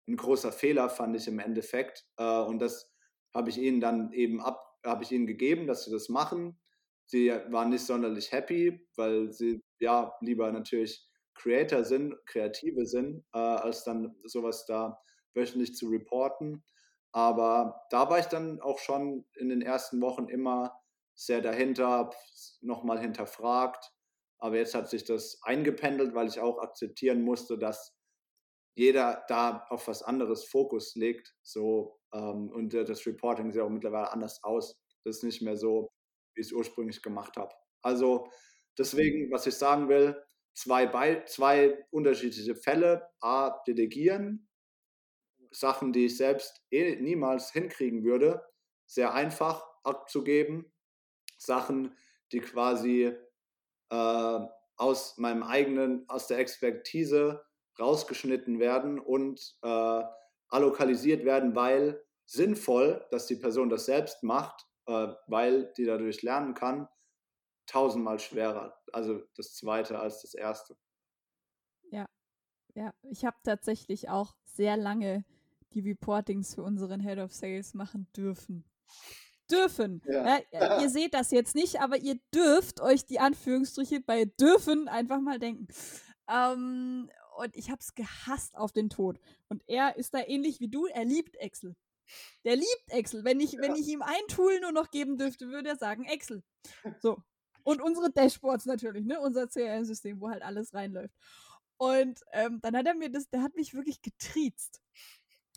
ein 0.09 0.17
großer 0.17 0.53
Fehler, 0.53 0.89
fand 0.89 1.17
ich 1.17 1.29
im 1.29 1.39
Endeffekt. 1.39 2.07
Äh, 2.17 2.41
und 2.43 2.59
das 2.61 2.91
habe 3.35 3.51
ich 3.51 3.59
ihnen 3.59 3.81
dann 3.81 4.13
eben 4.13 4.41
ab, 4.41 4.79
habe 4.85 5.05
ich 5.05 5.13
ihnen 5.13 5.27
gegeben, 5.27 5.67
dass 5.67 5.85
sie 5.85 5.91
das 5.93 6.09
machen. 6.09 6.61
Sie 7.07 7.31
waren 7.31 7.71
nicht 7.71 7.85
sonderlich 7.85 8.33
happy, 8.33 8.87
weil 8.97 9.33
sie 9.33 9.61
ja 9.79 10.15
lieber 10.21 10.51
natürlich 10.53 11.07
Creator 11.35 11.85
sind, 11.85 12.15
Kreative 12.27 12.87
sind, 12.87 13.25
äh, 13.35 13.39
als 13.39 13.85
dann 13.85 14.15
sowas 14.25 14.67
da 14.67 15.01
wöchentlich 15.35 15.75
zu 15.75 15.89
reporten. 15.89 16.63
Aber 17.13 17.83
da 17.91 18.09
war 18.11 18.19
ich 18.19 18.27
dann 18.27 18.61
auch 18.61 18.79
schon 18.79 19.27
in 19.35 19.49
den 19.49 19.63
ersten 19.63 20.01
Wochen 20.01 20.29
immer 20.29 20.81
sehr 21.15 21.41
dahinter, 21.41 22.11
nochmal 22.61 23.01
hinterfragt. 23.01 23.93
Aber 24.41 24.57
jetzt 24.57 24.75
hat 24.75 24.89
sich 24.89 25.05
das 25.05 25.39
eingependelt, 25.43 26.15
weil 26.15 26.29
ich 26.29 26.41
auch 26.41 26.59
akzeptieren 26.59 27.23
musste, 27.23 27.59
dass 27.59 27.95
jeder 28.75 29.25
da 29.29 29.67
auf 29.69 29.89
was 29.89 30.03
anderes 30.03 30.45
Fokus 30.45 30.95
legt. 30.95 31.35
So, 31.43 32.01
ähm, 32.13 32.51
und 32.51 32.73
das 32.73 33.07
Reporting 33.07 33.53
sieht 33.53 33.61
auch 33.61 33.69
mittlerweile 33.69 34.11
anders 34.13 34.43
aus. 34.43 34.81
Das 35.05 35.19
ist 35.19 35.25
nicht 35.25 35.43
mehr 35.43 35.57
so, 35.57 35.91
wie 36.35 36.41
ich 36.41 36.49
es 36.49 36.53
ursprünglich 36.53 37.03
gemacht 37.03 37.37
habe. 37.37 37.55
Also 37.83 38.31
deswegen, 38.79 39.31
was 39.31 39.47
ich 39.47 39.55
sagen 39.55 39.89
will, 39.89 40.17
zwei, 40.55 40.87
Be 40.87 41.25
zwei 41.27 41.85
unterschiedliche 41.91 42.55
Fälle. 42.55 43.09
A, 43.21 43.63
delegieren, 43.67 44.49
Sachen, 45.51 45.93
die 45.93 46.07
ich 46.07 46.17
selbst 46.17 46.63
eh 46.71 46.97
niemals 46.97 47.53
hinkriegen 47.53 48.05
würde, 48.05 48.43
sehr 48.87 49.13
einfach 49.15 49.65
abzugeben. 49.83 50.73
Sachen, 51.39 51.97
die 52.33 52.41
quasi 52.41 53.17
äh, 53.91 54.47
aus 54.77 55.19
meinem 55.19 55.43
eigenen, 55.43 56.09
aus 56.09 56.27
der 56.27 56.39
Expertise 56.39 57.45
rausgeschnitten 57.79 58.59
werden 58.59 58.99
und 58.99 59.57
äh, 59.63 60.03
allokalisiert 60.49 61.25
werden, 61.25 61.55
weil 61.55 62.03
sinnvoll, 62.27 63.07
dass 63.11 63.27
die 63.27 63.37
Person 63.37 63.69
das 63.69 63.87
selbst 63.87 64.23
macht, 64.23 64.67
äh, 64.87 65.09
weil 65.27 65.73
die 65.77 65.85
dadurch 65.85 66.23
lernen 66.23 66.55
kann, 66.55 66.89
tausendmal 67.67 68.19
schwerer. 68.19 68.77
Also 68.93 69.23
das 69.37 69.55
zweite 69.55 69.99
als 69.99 70.23
das 70.23 70.35
erste. 70.35 70.77
Ja, 71.91 72.07
ja, 72.75 72.93
ich 73.03 73.25
habe 73.25 73.37
tatsächlich 73.45 74.09
auch 74.09 74.35
sehr 74.45 74.77
lange 74.77 75.25
die 75.73 75.81
Reportings 75.81 76.55
für 76.55 76.63
unseren 76.63 77.01
Head 77.01 77.19
of 77.19 77.33
Sales 77.33 77.75
machen 77.75 78.09
dürfen. 78.17 78.65
Dürfen. 79.51 80.03
Ja. 80.07 80.41
Ja, 80.53 80.81
ihr 80.81 80.89
seht 80.91 81.15
das 81.15 81.31
jetzt 81.31 81.55
nicht, 81.55 81.81
aber 81.81 81.99
ihr 81.99 82.19
dürft 82.35 82.81
euch 82.81 83.07
die 83.07 83.21
Anführungsstriche 83.21 84.01
bei 84.01 84.25
dürfen 84.25 84.89
einfach 84.89 85.21
mal 85.21 85.39
denken. 85.39 85.69
Ähm, 86.29 87.11
und 87.39 87.57
ich 87.57 87.71
habe 87.71 87.81
es 87.81 87.95
gehasst 87.95 88.57
auf 88.57 88.73
den 88.73 88.91
Tod. 88.91 89.19
Und 89.49 89.63
er 89.67 89.97
ist 89.97 90.15
da 90.15 90.21
ähnlich 90.21 90.61
wie 90.61 90.69
du, 90.69 90.87
er 90.87 91.05
liebt 91.05 91.37
Excel. 91.37 91.75
Der 92.45 92.57
liebt 92.57 92.89
Excel. 92.89 93.25
Wenn 93.25 93.41
ich, 93.41 93.53
ja. 93.53 93.63
wenn 93.63 93.77
ich 93.77 93.89
ihm 93.89 94.03
ein 94.03 94.27
Tool 94.29 94.61
nur 94.61 94.73
noch 94.73 94.91
geben 94.91 95.17
dürfte, 95.17 95.49
würde 95.49 95.71
er 95.71 95.77
sagen 95.77 96.05
Excel. 96.05 96.43
So. 97.01 97.23
Und 97.63 97.81
unsere 97.81 98.11
Dashboards 98.11 98.67
natürlich, 98.67 99.05
ne? 99.05 99.21
Unser 99.21 99.47
CRM-System, 99.49 100.21
wo 100.21 100.31
halt 100.31 100.43
alles 100.43 100.75
reinläuft. 100.75 101.15
Und 101.77 102.21
ähm, 102.33 102.61
dann 102.61 102.77
hat 102.77 102.87
er 102.87 102.95
mir 102.95 103.11
das, 103.11 103.29
der 103.31 103.43
hat 103.43 103.55
mich 103.55 103.75
wirklich 103.75 104.03
getriezt 104.03 104.83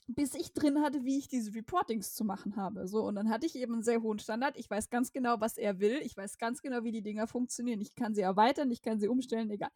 bis 0.08 0.36
ich 0.36 0.54
drin 0.54 0.82
hatte, 0.82 1.04
wie 1.06 1.18
ich 1.18 1.28
diese 1.28 1.54
Reportings 1.56 2.14
zu 2.14 2.26
machen 2.26 2.56
habe. 2.56 2.88
So, 2.88 3.04
und 3.04 3.16
dann 3.16 3.30
hatte 3.30 3.46
ich 3.46 3.56
eben 3.56 3.74
einen 3.74 3.84
sehr 3.84 4.02
hohen 4.02 4.20
Standard. 4.20 4.58
Ich 4.58 4.70
weiß 4.70 4.90
ganz 4.90 5.12
genau, 5.12 5.40
was 5.40 5.58
er 5.58 5.80
will. 5.80 6.00
Ich 6.04 6.18
weiß 6.18 6.38
ganz 6.38 6.62
genau, 6.62 6.84
wie 6.84 6.92
die 6.92 7.02
Dinger 7.02 7.28
funktionieren. 7.28 7.82
Ich 7.82 7.96
kann 7.96 8.14
sie 8.14 8.22
erweitern, 8.22 8.72
ich 8.72 8.82
kann 8.82 9.00
sie 9.00 9.08
umstellen, 9.08 9.50
egal. 9.50 9.72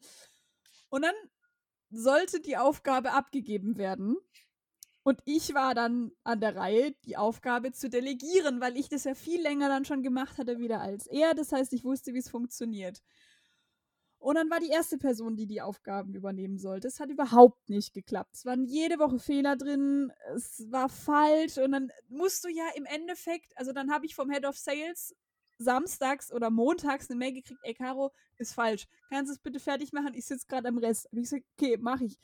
Und 0.89 1.03
dann 1.03 1.15
sollte 1.89 2.41
die 2.41 2.57
Aufgabe 2.57 3.13
abgegeben 3.13 3.77
werden. 3.77 4.17
Und 5.03 5.21
ich 5.23 5.53
war 5.53 5.73
dann 5.73 6.11
an 6.25 6.41
der 6.41 6.57
Reihe, 6.57 6.93
die 7.05 7.15
Aufgabe 7.15 7.71
zu 7.71 7.89
delegieren, 7.89 8.59
weil 8.59 8.75
ich 8.75 8.89
das 8.89 9.05
ja 9.05 9.15
viel 9.15 9.41
länger 9.41 9.69
dann 9.69 9.85
schon 9.85 10.03
gemacht 10.03 10.37
hatte 10.37 10.59
wieder 10.59 10.81
als 10.81 11.07
er. 11.07 11.33
Das 11.33 11.53
heißt, 11.53 11.71
ich 11.71 11.85
wusste, 11.85 12.13
wie 12.13 12.19
es 12.19 12.29
funktioniert. 12.29 13.01
Und 14.27 14.35
dann 14.35 14.49
war 14.49 14.59
die 14.59 14.67
erste 14.67 14.97
Person, 14.97 15.37
die 15.37 15.47
die 15.47 15.61
Aufgaben 15.61 16.13
übernehmen 16.13 16.57
sollte. 16.57 16.89
Es 16.89 16.99
hat 16.99 17.09
überhaupt 17.09 17.69
nicht 17.69 17.93
geklappt. 17.93 18.35
Es 18.35 18.45
waren 18.45 18.65
jede 18.65 18.99
Woche 18.99 19.19
Fehler 19.19 19.55
drin, 19.55 20.11
es 20.35 20.69
war 20.69 20.89
falsch 20.89 21.57
und 21.57 21.71
dann 21.71 21.93
musst 22.09 22.43
du 22.43 22.49
ja 22.49 22.65
im 22.75 22.83
Endeffekt, 22.83 23.57
also 23.57 23.71
dann 23.71 23.89
habe 23.89 24.05
ich 24.05 24.15
vom 24.15 24.29
Head 24.29 24.43
of 24.43 24.57
Sales 24.57 25.15
samstags 25.59 26.29
oder 26.33 26.49
montags 26.49 27.09
eine 27.09 27.17
Mail 27.17 27.31
gekriegt, 27.35 27.61
ey 27.63 27.73
Caro, 27.73 28.11
ist 28.37 28.53
falsch. 28.53 28.85
Kannst 29.09 29.29
du 29.29 29.35
es 29.35 29.39
bitte 29.39 29.61
fertig 29.61 29.93
machen? 29.93 30.13
Ich 30.13 30.25
sitze 30.25 30.45
gerade 30.45 30.67
am 30.67 30.77
Rest. 30.77 31.05
Hab 31.05 31.13
ich 31.13 31.23
gesagt, 31.23 31.45
okay, 31.57 31.77
mache 31.77 32.03
ich. 32.03 32.19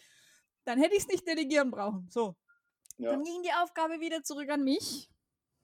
Dann 0.66 0.80
hätte 0.80 0.96
ich 0.96 1.04
es 1.04 1.08
nicht 1.08 1.26
delegieren 1.26 1.72
brauchen. 1.72 2.10
So. 2.10 2.36
Ja. 2.98 3.12
Dann 3.12 3.24
ging 3.24 3.44
die 3.44 3.54
Aufgabe 3.64 4.02
wieder 4.02 4.24
zurück 4.24 4.50
an 4.50 4.66
mich. 4.66 5.10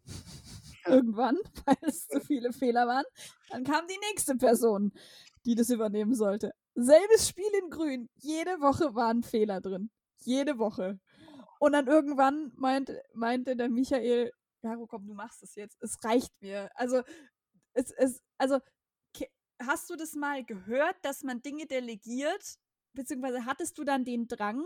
Irgendwann, 0.86 1.38
weil 1.66 1.76
es 1.82 2.08
zu 2.08 2.22
viele 2.22 2.54
Fehler 2.54 2.88
waren. 2.88 3.06
Dann 3.50 3.66
kam 3.66 3.86
die 3.88 4.00
nächste 4.10 4.36
Person 4.36 4.94
die 5.46 5.56
das 5.56 5.70
übernehmen 5.70 6.16
sollte. 6.16 6.54
Selbes 6.76 7.28
Spiel 7.28 7.52
in 7.64 7.70
Grün. 7.70 8.10
Jede 8.16 8.62
Woche 8.62 8.96
waren 8.96 9.24
Fehler 9.24 9.62
drin. 9.62 9.90
Jede 10.20 10.58
Woche. 10.58 11.00
Und 11.60 11.74
dann 11.74 11.88
irgendwann 11.88 12.52
meinte, 12.56 13.02
meinte 13.14 13.56
der 13.56 13.70
Michael, 13.70 14.32
Caro, 14.62 14.88
komm, 14.88 15.08
du 15.08 15.14
machst 15.14 15.44
es 15.44 15.56
jetzt. 15.56 15.82
Es 15.82 16.04
reicht 16.04 16.32
mir. 16.42 16.70
Also, 16.76 17.02
es, 17.74 17.92
es, 17.92 18.22
also, 18.38 18.60
hast 19.62 19.90
du 19.90 19.96
das 19.96 20.14
mal 20.14 20.44
gehört, 20.44 20.96
dass 21.04 21.24
man 21.24 21.42
Dinge 21.42 21.66
delegiert? 21.66 22.58
Beziehungsweise 22.94 23.46
hattest 23.46 23.78
du 23.78 23.84
dann 23.84 24.06
den 24.06 24.28
Drang, 24.28 24.66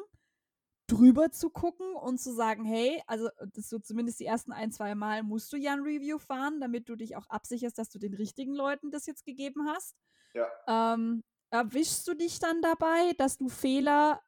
drüber 0.88 1.32
zu 1.32 1.50
gucken 1.50 1.96
und 1.96 2.20
zu 2.20 2.34
sagen, 2.34 2.66
hey, 2.66 3.02
also 3.08 3.30
das 3.54 3.70
so 3.70 3.80
zumindest 3.80 4.20
die 4.20 4.26
ersten 4.26 4.52
ein, 4.52 4.72
zwei 4.72 4.96
Mal 4.96 5.24
musst 5.24 5.52
du 5.54 5.58
ja 5.58 5.74
ein 5.74 5.82
Review 5.82 6.20
fahren, 6.20 6.60
damit 6.60 6.90
du 6.90 6.96
dich 6.96 7.16
auch 7.16 7.28
absicherst, 7.30 7.78
dass 7.78 7.90
du 7.90 8.00
den 8.00 8.14
richtigen 8.14 8.54
Leuten 8.54 8.92
das 8.92 9.06
jetzt 9.06 9.26
gegeben 9.26 9.68
hast. 9.68 9.96
Ja. 10.34 10.48
Ähm, 10.68 11.24
erwischst 11.52 12.08
du 12.08 12.14
dich 12.14 12.40
dann 12.40 12.62
dabei, 12.62 13.14
dass 13.18 13.38
du 13.38 13.48
Fehler, 13.48 14.22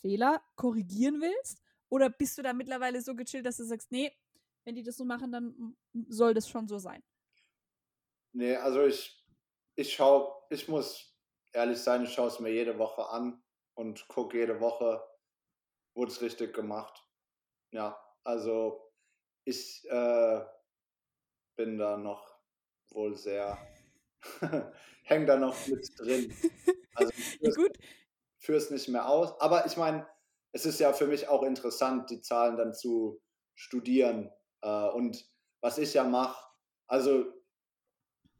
Fehler 0.00 0.42
korrigieren 0.56 1.20
willst? 1.20 1.62
Oder 1.88 2.10
bist 2.10 2.36
du 2.38 2.42
da 2.42 2.52
mittlerweile 2.52 3.00
so 3.00 3.14
gechillt, 3.14 3.46
dass 3.46 3.58
du 3.58 3.64
sagst, 3.64 3.92
nee, 3.92 4.12
wenn 4.64 4.74
die 4.74 4.82
das 4.82 4.96
so 4.96 5.04
machen, 5.04 5.30
dann 5.30 5.76
soll 6.08 6.34
das 6.34 6.48
schon 6.48 6.66
so 6.66 6.78
sein? 6.78 7.02
Nee, 8.32 8.56
also 8.56 8.84
ich, 8.84 9.24
ich 9.76 9.92
schaue, 9.92 10.34
ich 10.50 10.66
muss 10.66 11.16
ehrlich 11.52 11.78
sein, 11.78 12.02
ich 12.02 12.12
schaue 12.12 12.28
es 12.28 12.40
mir 12.40 12.50
jede 12.50 12.78
Woche 12.78 13.08
an 13.08 13.40
und 13.74 14.08
gucke 14.08 14.38
jede 14.38 14.58
Woche, 14.60 15.00
wurde 15.94 16.10
es 16.12 16.20
richtig 16.20 16.54
gemacht. 16.54 17.06
Ja, 17.70 17.98
also 18.24 18.92
ich 19.44 19.84
äh, 19.90 20.40
bin 21.56 21.78
da 21.78 21.96
noch 21.96 22.38
wohl 22.90 23.16
sehr, 23.16 23.58
hängt 25.02 25.28
da 25.28 25.36
noch 25.36 25.66
mit 25.66 25.88
drin. 25.98 26.34
Also 26.94 27.12
ich 27.40 27.54
führe 28.38 28.58
es 28.58 28.70
nicht 28.70 28.88
mehr 28.88 29.08
aus. 29.08 29.40
Aber 29.40 29.66
ich 29.66 29.76
meine, 29.76 30.06
es 30.52 30.66
ist 30.66 30.80
ja 30.80 30.92
für 30.92 31.06
mich 31.06 31.28
auch 31.28 31.42
interessant, 31.42 32.10
die 32.10 32.20
Zahlen 32.20 32.56
dann 32.56 32.74
zu 32.74 33.20
studieren. 33.54 34.30
Äh, 34.62 34.88
und 34.90 35.28
was 35.60 35.78
ich 35.78 35.94
ja 35.94 36.04
mache, 36.04 36.46
also 36.86 37.24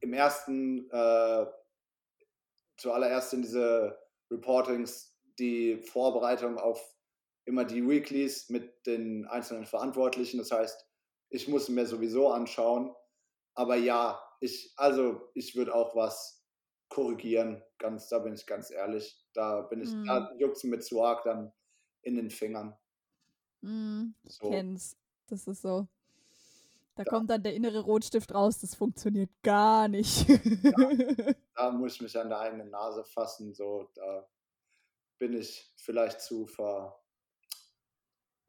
im 0.00 0.12
ersten, 0.12 0.90
äh, 0.90 1.46
zuallererst 2.76 3.32
in 3.32 3.42
diese 3.42 3.98
Reportings 4.30 5.16
die 5.38 5.78
Vorbereitung 5.82 6.58
auf 6.58 6.94
immer 7.44 7.64
die 7.64 7.86
Weeklies 7.86 8.48
mit 8.48 8.86
den 8.86 9.26
einzelnen 9.26 9.66
Verantwortlichen. 9.66 10.38
Das 10.38 10.50
heißt, 10.50 10.86
ich 11.30 11.48
muss 11.48 11.68
mir 11.68 11.86
sowieso 11.86 12.30
anschauen. 12.30 12.94
Aber 13.54 13.76
ja, 13.76 14.20
ich, 14.40 14.72
also 14.76 15.30
ich 15.34 15.54
würde 15.54 15.74
auch 15.74 15.94
was 15.94 16.44
korrigieren. 16.88 17.62
Ganz, 17.78 18.08
da 18.08 18.18
bin 18.18 18.34
ich 18.34 18.46
ganz 18.46 18.70
ehrlich. 18.70 19.22
Da 19.32 19.62
bin 19.62 19.80
ich, 19.80 19.90
mm. 19.90 20.04
da 20.04 20.32
juckt 20.38 20.56
es 20.56 20.64
mir 20.64 20.80
zu 20.80 21.02
arg 21.02 21.24
dann 21.24 21.52
in 22.02 22.16
den 22.16 22.30
Fingern. 22.30 22.76
Mm, 23.62 24.14
so. 24.24 24.50
Kenn's. 24.50 24.96
Das 25.26 25.46
ist 25.46 25.62
so. 25.62 25.88
Da 26.96 27.02
ja. 27.02 27.10
kommt 27.10 27.30
dann 27.30 27.42
der 27.42 27.54
innere 27.54 27.80
Rotstift 27.80 28.32
raus, 28.32 28.60
das 28.60 28.74
funktioniert 28.74 29.30
gar 29.42 29.88
nicht. 29.88 30.28
Ja, 30.28 30.36
da 31.56 31.70
muss 31.72 31.94
ich 31.94 32.02
mich 32.02 32.18
an 32.18 32.28
der 32.28 32.38
eigenen 32.38 32.70
Nase 32.70 33.04
fassen. 33.04 33.52
So, 33.52 33.90
da 33.94 34.28
bin 35.18 35.32
ich 35.32 35.72
vielleicht 35.76 36.20
zu 36.20 36.46
ver, 36.46 36.96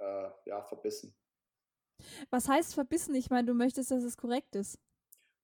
äh, 0.05 0.31
ja, 0.45 0.61
verbissen. 0.63 1.15
Was 2.29 2.47
heißt 2.47 2.73
verbissen? 2.73 3.15
Ich 3.15 3.29
meine, 3.29 3.47
du 3.47 3.53
möchtest, 3.53 3.91
dass 3.91 4.03
es 4.03 4.17
korrekt 4.17 4.55
ist. 4.55 4.79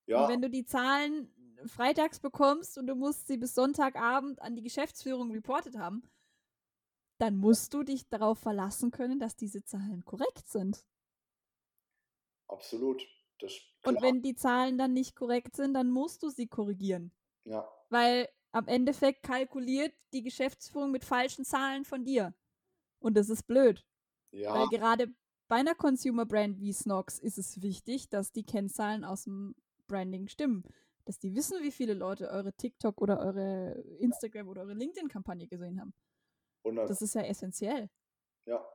Ja. 0.08 0.24
Und 0.24 0.32
wenn 0.32 0.41
du 0.41 0.50
die 0.50 0.65
Zahlen 0.65 1.34
freitags 1.67 2.19
bekommst 2.19 2.78
und 2.78 2.88
du 2.88 2.95
musst 2.95 3.28
sie 3.28 3.38
bis 3.38 3.56
Sonntagabend 3.56 4.41
an 4.41 4.56
die 4.56 4.63
Geschäftsführung 4.63 5.32
reportet 5.32 5.78
haben, 5.78 6.04
dann 7.19 7.38
musst 7.38 7.74
du 7.74 7.84
dich 7.84 8.10
darauf 8.10 8.39
verlassen 8.39 8.91
können, 8.91 9.19
dass 9.19 9.36
diese 9.36 9.63
Zahlen 9.63 10.04
korrekt 10.06 10.47
sind. 10.47 10.86
Absolut. 12.47 13.08
Und 13.86 14.02
wenn 14.02 14.21
die 14.21 14.36
Zahlen 14.36 14.78
dann 14.78 14.93
nicht 14.93 15.15
korrekt 15.15 15.56
sind, 15.56 15.74
dann 15.74 15.89
musst 15.89 16.21
du 16.21 16.30
sie 16.30 16.47
korrigieren. 16.47 17.12
Ja. 17.45 17.67
Weil 17.89 18.30
am 18.52 18.67
Endeffekt 18.67 19.24
kalkuliert 19.24 19.95
die 20.13 20.21
Geschäftsführung 20.21 20.91
mit 20.91 21.06
falschen 21.06 21.45
Zahlen 21.45 21.86
von 21.86 22.04
dir. 22.04 22.36
Und 23.00 23.15
das 23.15 23.30
ist 23.30 23.47
blöd. 23.47 23.84
Ja. 24.32 24.54
Weil 24.54 24.67
gerade 24.67 25.13
bei 25.48 25.58
einer 25.58 25.76
Consumer 25.76 26.26
Brand 26.26 26.60
wie 26.60 26.74
Snox 26.74 27.20
ist 27.20 27.38
es 27.38 27.62
wichtig, 27.62 28.10
dass 28.10 28.32
die 28.32 28.46
Kennzahlen 28.46 29.04
aus 29.04 29.26
dem 29.26 29.56
Branding 29.88 30.28
stimmen. 30.28 30.63
Dass 31.06 31.20
die 31.20 31.36
wissen, 31.36 31.62
wie 31.62 31.72
viele 31.72 31.94
Leute 31.94 32.30
eure 32.30 32.54
TikTok 32.54 33.02
oder 33.02 33.20
eure 33.20 33.84
Instagram 34.00 34.48
oder 34.48 34.62
eure 34.62 34.74
LinkedIn-Kampagne 34.74 35.48
gesehen 35.48 35.82
haben. 35.82 35.94
100. 36.63 36.89
Das 36.89 37.02
ist 37.02 37.15
ja 37.15 37.22
essentiell. 37.22 37.89
Ja. 38.46 38.65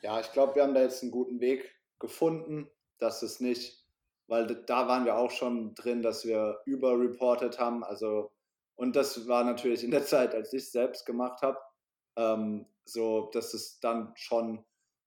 Ja, 0.00 0.20
ich 0.20 0.32
glaube, 0.32 0.54
wir 0.54 0.62
haben 0.62 0.74
da 0.74 0.80
jetzt 0.82 1.02
einen 1.02 1.12
guten 1.12 1.40
Weg 1.40 1.70
gefunden, 1.98 2.70
dass 2.98 3.22
es 3.22 3.40
nicht, 3.40 3.86
weil 4.26 4.46
da 4.64 4.88
waren 4.88 5.04
wir 5.04 5.16
auch 5.16 5.30
schon 5.30 5.74
drin, 5.74 6.02
dass 6.02 6.24
wir 6.24 6.60
überreported 6.64 7.58
haben. 7.58 7.84
Also, 7.84 8.32
und 8.74 8.96
das 8.96 9.28
war 9.28 9.44
natürlich 9.44 9.84
in 9.84 9.90
der 9.90 10.04
Zeit, 10.04 10.34
als 10.34 10.52
ich 10.52 10.62
es 10.62 10.72
selbst 10.72 11.04
gemacht 11.04 11.42
habe, 11.42 11.58
ähm, 12.16 12.66
so, 12.84 13.30
dass 13.32 13.54
es 13.54 13.80
dann 13.80 14.12
schon 14.16 14.64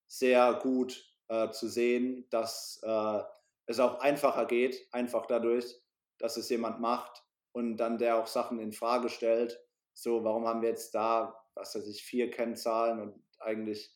sehr 0.07 0.53
gut 0.55 1.05
äh, 1.27 1.49
zu 1.49 1.67
sehen, 1.67 2.27
dass 2.29 2.79
äh, 2.83 3.21
es 3.65 3.79
auch 3.79 3.99
einfacher 3.99 4.45
geht, 4.45 4.87
einfach 4.91 5.25
dadurch, 5.25 5.65
dass 6.19 6.37
es 6.37 6.49
jemand 6.49 6.79
macht 6.79 7.23
und 7.51 7.77
dann 7.77 7.97
der 7.97 8.17
auch 8.17 8.27
Sachen 8.27 8.59
in 8.59 8.73
Frage 8.73 9.09
stellt. 9.09 9.59
So, 9.93 10.23
warum 10.23 10.47
haben 10.47 10.61
wir 10.61 10.69
jetzt 10.69 10.93
da, 10.93 11.41
was 11.55 11.75
weiß 11.75 11.87
ich, 11.87 12.03
vier 12.03 12.29
Kennzahlen 12.29 12.99
und 12.99 13.23
eigentlich 13.39 13.95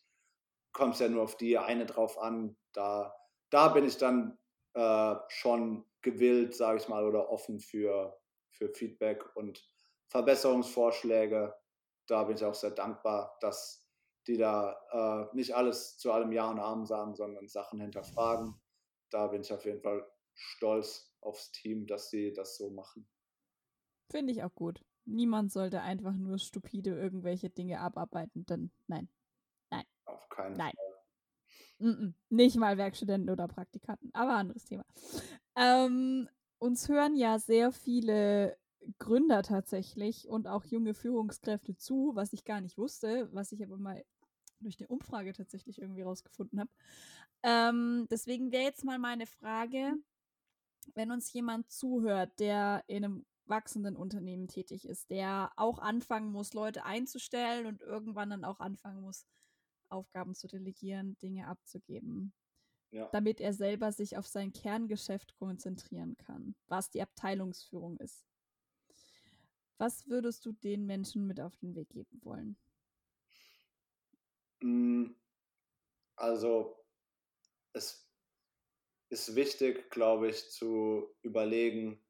kommt 0.71 0.95
es 0.95 0.99
ja 0.99 1.09
nur 1.09 1.23
auf 1.23 1.37
die 1.37 1.57
eine 1.57 1.85
drauf 1.85 2.17
an. 2.19 2.55
Da, 2.73 3.15
da 3.49 3.69
bin 3.69 3.85
ich 3.85 3.97
dann 3.97 4.37
äh, 4.73 5.15
schon 5.27 5.85
gewillt, 6.01 6.55
sage 6.55 6.79
ich 6.79 6.87
mal, 6.87 7.05
oder 7.05 7.29
offen 7.29 7.59
für, 7.59 8.17
für 8.51 8.69
Feedback 8.69 9.35
und 9.35 9.63
Verbesserungsvorschläge. 10.07 11.53
Da 12.09 12.23
bin 12.23 12.35
ich 12.35 12.43
auch 12.43 12.55
sehr 12.55 12.71
dankbar, 12.71 13.37
dass 13.39 13.87
die 14.25 14.37
da 14.37 15.29
äh, 15.31 15.35
nicht 15.35 15.55
alles 15.55 15.97
zu 15.97 16.11
allem 16.11 16.31
Ja 16.31 16.49
und 16.49 16.59
Amen 16.59 16.85
sagen, 16.85 17.15
sondern 17.15 17.47
Sachen 17.47 17.79
hinterfragen. 17.79 18.55
Da 19.11 19.27
bin 19.27 19.41
ich 19.41 19.53
auf 19.53 19.63
jeden 19.65 19.81
Fall 19.81 20.05
stolz 20.33 21.15
aufs 21.21 21.51
Team, 21.51 21.85
dass 21.85 22.09
sie 22.09 22.33
das 22.33 22.57
so 22.57 22.71
machen. 22.71 23.07
Finde 24.11 24.33
ich 24.33 24.43
auch 24.43 24.53
gut. 24.55 24.83
Niemand 25.05 25.51
sollte 25.51 25.81
einfach 25.81 26.13
nur 26.13 26.39
stupide 26.39 26.91
irgendwelche 26.91 27.49
Dinge 27.49 27.79
abarbeiten, 27.79 28.45
denn 28.45 28.71
nein. 28.87 29.07
Nein. 29.69 29.85
Auf 30.05 30.29
keinen 30.29 30.57
nein. 30.57 30.73
Fall. 30.75 31.87
Mm 31.87 31.89
-mm. 31.89 32.13
Nicht 32.29 32.57
mal 32.57 32.77
Werkstudenten 32.77 33.29
oder 33.29 33.47
Praktikanten, 33.47 34.09
aber 34.13 34.33
anderes 34.33 34.65
Thema. 34.65 34.83
Ähm, 35.55 36.27
uns 36.57 36.89
hören 36.89 37.15
ja 37.15 37.39
sehr 37.39 37.71
viele 37.71 38.57
Gründer 38.97 39.43
tatsächlich 39.43 40.27
und 40.27 40.47
auch 40.47 40.65
junge 40.65 40.93
Führungskräfte 40.93 41.75
zu, 41.75 42.11
was 42.15 42.33
ich 42.33 42.43
gar 42.43 42.61
nicht 42.61 42.77
wusste, 42.77 43.29
was 43.33 43.51
ich 43.51 43.63
aber 43.63 43.77
mal 43.77 44.03
durch 44.59 44.79
eine 44.79 44.87
Umfrage 44.87 45.33
tatsächlich 45.33 45.81
irgendwie 45.81 46.01
rausgefunden 46.01 46.59
habe. 46.59 46.71
Ähm, 47.43 48.07
deswegen 48.09 48.51
wäre 48.51 48.63
jetzt 48.63 48.83
mal 48.83 48.99
meine 48.99 49.25
Frage, 49.25 49.93
wenn 50.95 51.11
uns 51.11 51.31
jemand 51.31 51.71
zuhört, 51.71 52.39
der 52.39 52.83
in 52.87 53.05
einem 53.05 53.25
wachsenden 53.45 53.95
Unternehmen 53.95 54.47
tätig 54.47 54.87
ist, 54.87 55.09
der 55.09 55.51
auch 55.55 55.79
anfangen 55.79 56.31
muss, 56.31 56.53
Leute 56.53 56.85
einzustellen 56.85 57.65
und 57.65 57.81
irgendwann 57.81 58.29
dann 58.29 58.43
auch 58.43 58.59
anfangen 58.59 59.01
muss, 59.01 59.25
Aufgaben 59.89 60.35
zu 60.35 60.47
delegieren, 60.47 61.17
Dinge 61.17 61.47
abzugeben, 61.47 62.33
ja. 62.91 63.09
damit 63.11 63.41
er 63.41 63.53
selber 63.53 63.91
sich 63.91 64.17
auf 64.17 64.27
sein 64.27 64.53
Kerngeschäft 64.53 65.35
konzentrieren 65.35 66.15
kann, 66.17 66.55
was 66.67 66.91
die 66.91 67.01
Abteilungsführung 67.01 67.97
ist. 67.97 68.28
Was 69.79 70.07
würdest 70.07 70.45
du 70.45 70.51
den 70.51 70.85
Menschen 70.85 71.25
mit 71.25 71.39
auf 71.39 71.55
den 71.55 71.73
Weg 71.73 71.89
geben 71.89 72.19
wollen? 72.21 72.57
Hm, 74.61 75.15
also 76.17 76.85
es 77.73 78.11
ist 79.09 79.35
wichtig, 79.35 79.89
glaube 79.89 80.29
ich, 80.29 80.49
zu 80.51 81.15
überlegen, 81.21 82.05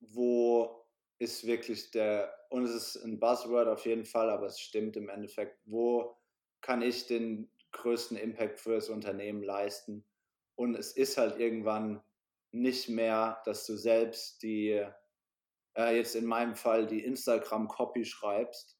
wo 0.00 0.86
ist 1.18 1.46
wirklich 1.46 1.90
der, 1.90 2.34
und 2.48 2.64
es 2.64 2.70
ist 2.70 3.04
ein 3.04 3.20
Buzzword 3.20 3.68
auf 3.68 3.84
jeden 3.84 4.06
Fall, 4.06 4.30
aber 4.30 4.46
es 4.46 4.58
stimmt 4.58 4.96
im 4.96 5.10
Endeffekt, 5.10 5.60
wo 5.66 6.16
kann 6.62 6.80
ich 6.80 7.06
den 7.06 7.50
größten 7.72 8.16
Impact 8.16 8.60
für 8.60 8.76
das 8.76 8.88
Unternehmen 8.88 9.42
leisten? 9.42 10.06
Und 10.54 10.74
es 10.74 10.92
ist 10.92 11.18
halt 11.18 11.38
irgendwann 11.38 12.02
nicht 12.50 12.88
mehr, 12.88 13.42
dass 13.44 13.66
du 13.66 13.76
selbst 13.76 14.42
die, 14.42 14.88
äh, 15.78 15.96
jetzt 15.96 16.16
in 16.16 16.26
meinem 16.26 16.56
Fall, 16.56 16.86
die 16.86 17.04
Instagram-Copy 17.04 18.04
schreibst 18.04 18.78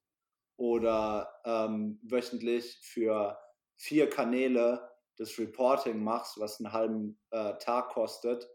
oder 0.57 1.33
ähm, 1.45 2.01
wöchentlich 2.03 2.81
für 2.83 3.39
vier 3.77 4.11
Kanäle 4.11 4.91
das 5.17 5.39
Reporting 5.39 6.03
machst, 6.03 6.39
was 6.39 6.59
einen 6.59 6.73
halben 6.73 7.21
äh, 7.31 7.57
Tag 7.59 7.91
kostet, 7.91 8.49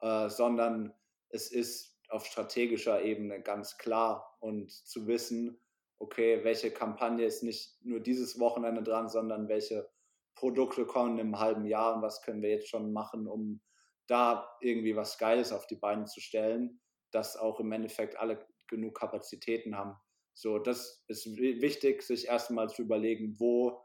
äh, 0.00 0.28
sondern 0.28 0.92
es 1.28 1.50
ist 1.50 1.96
auf 2.08 2.26
strategischer 2.26 3.02
Ebene 3.02 3.40
ganz 3.40 3.78
klar 3.78 4.36
und 4.40 4.70
zu 4.70 5.06
wissen, 5.06 5.60
okay, 5.98 6.44
welche 6.44 6.70
Kampagne 6.70 7.24
ist 7.24 7.42
nicht 7.42 7.78
nur 7.82 8.00
dieses 8.00 8.38
Wochenende 8.38 8.82
dran, 8.82 9.08
sondern 9.08 9.48
welche 9.48 9.88
Produkte 10.34 10.84
kommen 10.84 11.18
im 11.18 11.38
halben 11.38 11.64
Jahr 11.64 11.96
und 11.96 12.02
was 12.02 12.22
können 12.22 12.42
wir 12.42 12.50
jetzt 12.50 12.68
schon 12.68 12.92
machen, 12.92 13.26
um 13.26 13.60
da 14.06 14.48
irgendwie 14.60 14.94
was 14.94 15.18
Geiles 15.18 15.52
auf 15.52 15.66
die 15.66 15.76
Beine 15.76 16.04
zu 16.04 16.20
stellen, 16.20 16.80
dass 17.16 17.34
auch 17.34 17.60
im 17.60 17.72
Endeffekt 17.72 18.18
alle 18.18 18.46
genug 18.68 18.98
Kapazitäten 18.98 19.74
haben. 19.74 19.96
So, 20.34 20.58
das 20.58 21.02
ist 21.08 21.24
wichtig, 21.38 22.02
sich 22.02 22.26
erstmal 22.26 22.68
zu 22.68 22.82
überlegen, 22.82 23.40
wo 23.40 23.82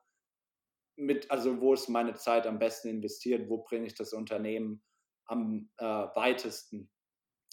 mit, 0.98 1.32
also 1.32 1.62
wo 1.62 1.74
ist 1.74 1.88
meine 1.88 2.14
Zeit 2.16 2.46
am 2.46 2.60
besten 2.60 2.90
investiert, 2.90 3.50
wo 3.50 3.60
bringe 3.60 3.88
ich 3.88 3.96
das 3.96 4.12
Unternehmen 4.12 4.84
am 5.28 5.70
äh, 5.78 5.86
weitesten. 5.86 6.92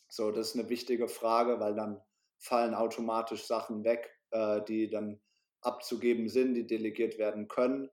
So, 0.09 0.33
das 0.33 0.49
ist 0.49 0.59
eine 0.59 0.69
wichtige 0.69 1.07
Frage, 1.07 1.61
weil 1.61 1.77
dann 1.77 2.03
fallen 2.38 2.75
automatisch 2.75 3.45
Sachen 3.45 3.85
weg, 3.85 4.12
äh, 4.33 4.61
die 4.64 4.91
dann 4.91 5.21
abzugeben 5.61 6.29
sind, 6.29 6.55
die 6.55 6.67
delegiert 6.67 7.19
werden 7.19 7.47
können. 7.47 7.88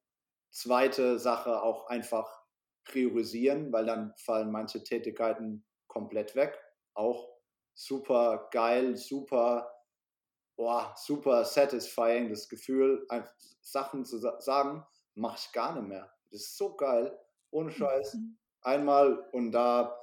Zweite 0.49 1.19
Sache 1.19 1.61
auch 1.61 1.85
einfach 1.85 2.41
priorisieren, 2.85 3.71
weil 3.71 3.85
dann 3.85 4.15
fallen 4.17 4.51
manche 4.51 4.83
Tätigkeiten 4.83 5.67
komplett 5.87 6.35
weg. 6.35 6.59
Auch 6.95 7.34
super 7.75 8.47
geil, 8.51 8.95
super, 8.95 9.71
boah, 10.55 10.95
super 10.97 11.43
satisfying, 11.43 12.29
das 12.29 12.49
Gefühl, 12.49 13.05
einfach 13.09 13.33
Sachen 13.61 14.05
zu 14.05 14.17
sagen, 14.17 14.83
mache 15.13 15.37
ich 15.39 15.51
gar 15.51 15.75
nicht 15.75 15.87
mehr. 15.87 16.11
Das 16.31 16.41
ist 16.41 16.57
so 16.57 16.75
geil, 16.75 17.17
ohne 17.51 17.71
Scheiß. 17.71 18.17
Einmal 18.61 19.19
und 19.31 19.51
da 19.51 19.99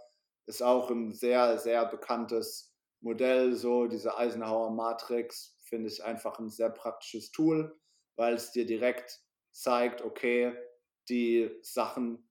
ist 0.47 0.63
auch 0.63 0.91
ein 0.91 1.13
sehr, 1.13 1.59
sehr 1.59 1.87
bekanntes 1.87 2.77
Modell, 3.01 3.55
so 3.57 3.89
diese 3.89 4.17
Eisenhower 4.17 4.71
Matrix, 4.71 5.59
finde 5.63 5.89
ich 5.89 6.05
einfach 6.05 6.39
ein 6.39 6.51
sehr 6.51 6.71
praktisches 6.71 7.33
Tool, 7.33 7.77
weil 8.17 8.35
es 8.35 8.53
dir 8.53 8.67
direkt 8.67 9.21
zeigt, 9.51 10.03
okay, 10.03 10.55
die 11.09 11.51
Sachen 11.63 12.29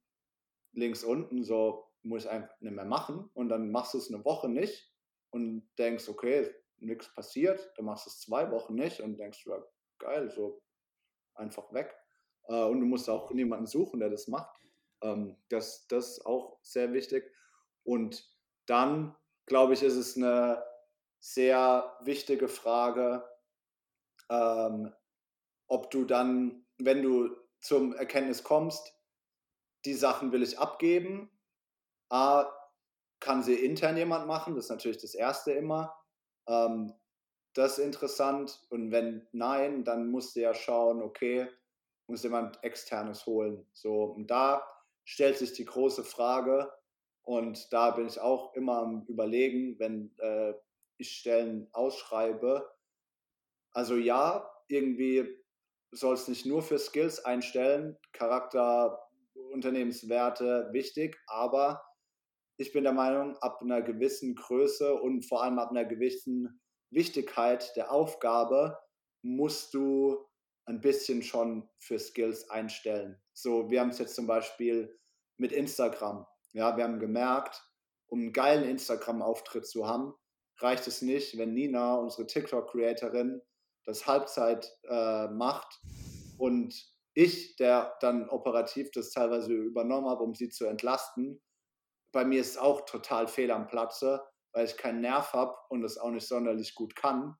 links 0.73 1.03
unten, 1.03 1.43
so 1.43 1.91
muss 2.03 2.23
ich 2.23 2.29
einfach 2.29 2.59
nicht 2.61 2.73
mehr 2.73 2.85
machen 2.85 3.29
und 3.33 3.49
dann 3.49 3.71
machst 3.71 3.93
du 3.93 3.97
es 3.97 4.13
eine 4.13 4.23
Woche 4.23 4.47
nicht 4.47 4.90
und 5.31 5.67
denkst, 5.77 6.07
okay, 6.09 6.53
nichts 6.77 7.13
passiert, 7.13 7.71
dann 7.75 7.85
machst 7.85 8.05
du 8.05 8.09
es 8.09 8.19
zwei 8.19 8.49
Wochen 8.51 8.75
nicht 8.75 9.01
und 9.01 9.17
denkst, 9.17 9.45
ja, 9.45 9.63
geil, 9.99 10.29
so 10.29 10.61
einfach 11.35 11.71
weg. 11.73 11.95
Äh, 12.47 12.63
und 12.63 12.79
du 12.79 12.85
musst 12.85 13.09
auch 13.09 13.31
niemanden 13.31 13.67
suchen, 13.67 13.99
der 13.99 14.09
das 14.09 14.27
macht. 14.27 14.55
Ähm, 15.01 15.37
das, 15.49 15.87
das 15.87 16.17
ist 16.17 16.25
auch 16.25 16.59
sehr 16.61 16.93
wichtig. 16.93 17.31
Und 17.83 18.27
dann, 18.65 19.15
glaube 19.45 19.73
ich, 19.73 19.83
ist 19.83 19.95
es 19.95 20.17
eine 20.17 20.63
sehr 21.19 21.97
wichtige 22.01 22.47
Frage, 22.47 23.27
ähm, 24.29 24.93
ob 25.67 25.91
du 25.91 26.05
dann, 26.05 26.65
wenn 26.77 27.03
du 27.03 27.35
zum 27.59 27.93
Erkenntnis 27.93 28.43
kommst, 28.43 28.93
die 29.85 29.93
Sachen 29.93 30.31
will 30.31 30.43
ich 30.43 30.59
abgeben. 30.59 31.29
A, 32.09 32.51
kann 33.21 33.43
sie 33.43 33.55
intern 33.55 33.95
jemand 33.95 34.27
machen, 34.27 34.55
das 34.55 34.65
ist 34.65 34.71
natürlich 34.71 34.97
das 34.97 35.15
Erste 35.15 35.53
immer. 35.53 35.95
Ähm, 36.47 36.93
das 37.53 37.77
ist 37.77 37.85
interessant. 37.85 38.59
Und 38.69 38.91
wenn 38.91 39.25
nein, 39.31 39.85
dann 39.85 40.11
musst 40.11 40.35
du 40.35 40.41
ja 40.41 40.53
schauen, 40.53 41.01
okay, 41.01 41.47
muss 42.07 42.23
jemand 42.23 42.61
externes 42.63 43.25
holen. 43.25 43.65
So, 43.73 44.03
und 44.03 44.27
da 44.27 44.67
stellt 45.05 45.37
sich 45.37 45.53
die 45.53 45.65
große 45.65 46.03
Frage, 46.03 46.69
und 47.23 47.71
da 47.71 47.91
bin 47.91 48.07
ich 48.07 48.19
auch 48.19 48.53
immer 48.55 48.79
am 48.79 49.05
Überlegen, 49.07 49.77
wenn 49.79 50.13
äh, 50.17 50.53
ich 50.97 51.11
Stellen 51.17 51.69
ausschreibe. 51.71 52.69
Also 53.71 53.95
ja, 53.95 54.51
irgendwie 54.67 55.37
soll 55.91 56.15
es 56.15 56.27
nicht 56.27 56.45
nur 56.45 56.61
für 56.61 56.79
Skills 56.79 57.23
einstellen, 57.23 57.97
Charakter, 58.11 59.07
Unternehmenswerte 59.51 60.69
wichtig, 60.71 61.17
aber 61.27 61.83
ich 62.61 62.71
bin 62.71 62.83
der 62.83 62.93
Meinung, 62.93 63.35
ab 63.37 63.59
einer 63.61 63.81
gewissen 63.81 64.35
Größe 64.35 64.93
und 64.93 65.23
vor 65.25 65.41
allem 65.43 65.57
ab 65.57 65.71
einer 65.71 65.83
gewissen 65.83 66.61
Wichtigkeit 66.91 67.75
der 67.75 67.91
Aufgabe 67.91 68.77
musst 69.23 69.73
du 69.73 70.27
ein 70.65 70.79
bisschen 70.79 71.23
schon 71.23 71.67
für 71.79 71.97
Skills 71.97 72.49
einstellen. 72.51 73.19
So, 73.33 73.71
wir 73.71 73.81
haben 73.81 73.89
es 73.89 73.97
jetzt 73.97 74.13
zum 74.13 74.27
Beispiel 74.27 74.95
mit 75.37 75.51
Instagram. 75.51 76.27
Ja, 76.53 76.77
wir 76.77 76.83
haben 76.83 76.99
gemerkt, 76.99 77.63
um 78.07 78.19
einen 78.19 78.33
geilen 78.33 78.69
Instagram-Auftritt 78.69 79.65
zu 79.65 79.87
haben, 79.87 80.13
reicht 80.59 80.85
es 80.85 81.01
nicht, 81.01 81.39
wenn 81.39 81.53
Nina, 81.53 81.95
unsere 81.95 82.27
TikTok-Creatorin, 82.27 83.41
das 83.85 84.05
Halbzeit 84.05 84.77
äh, 84.83 85.27
macht 85.29 85.81
und 86.37 86.75
ich, 87.15 87.55
der 87.55 87.95
dann 88.01 88.29
operativ 88.29 88.91
das 88.91 89.09
teilweise 89.09 89.51
übernommen 89.51 90.07
habe, 90.07 90.23
um 90.23 90.35
sie 90.35 90.49
zu 90.49 90.65
entlasten, 90.65 91.41
bei 92.11 92.25
mir 92.25 92.41
ist 92.41 92.51
es 92.51 92.57
auch 92.57 92.85
total 92.85 93.27
fehl 93.27 93.51
am 93.51 93.67
Platze, 93.67 94.23
weil 94.53 94.65
ich 94.65 94.77
keinen 94.77 95.01
Nerv 95.01 95.33
habe 95.33 95.55
und 95.69 95.83
es 95.83 95.97
auch 95.97 96.11
nicht 96.11 96.27
sonderlich 96.27 96.75
gut 96.75 96.95
kann. 96.95 97.35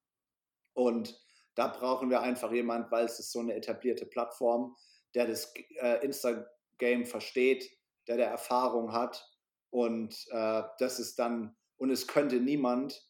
Und 0.74 1.20
da 1.56 1.68
brauchen 1.68 2.10
wir 2.10 2.22
einfach 2.22 2.52
jemand, 2.52 2.92
weil 2.92 3.06
es 3.06 3.20
ist 3.20 3.32
so 3.32 3.40
eine 3.40 3.56
etablierte 3.56 4.06
Plattform, 4.06 4.76
der 5.14 5.28
das 5.28 5.54
äh, 5.82 6.04
Insta-Game 6.06 7.06
versteht, 7.06 7.70
der 8.08 8.18
der 8.18 8.28
Erfahrung 8.28 8.94
hat. 8.94 9.28
Und 9.70 10.26
äh, 10.32 10.64
das 10.80 11.00
ist 11.00 11.20
dann, 11.20 11.56
und 11.78 11.90
es 11.90 12.08
könnte 12.08 12.40
niemand 12.40 13.06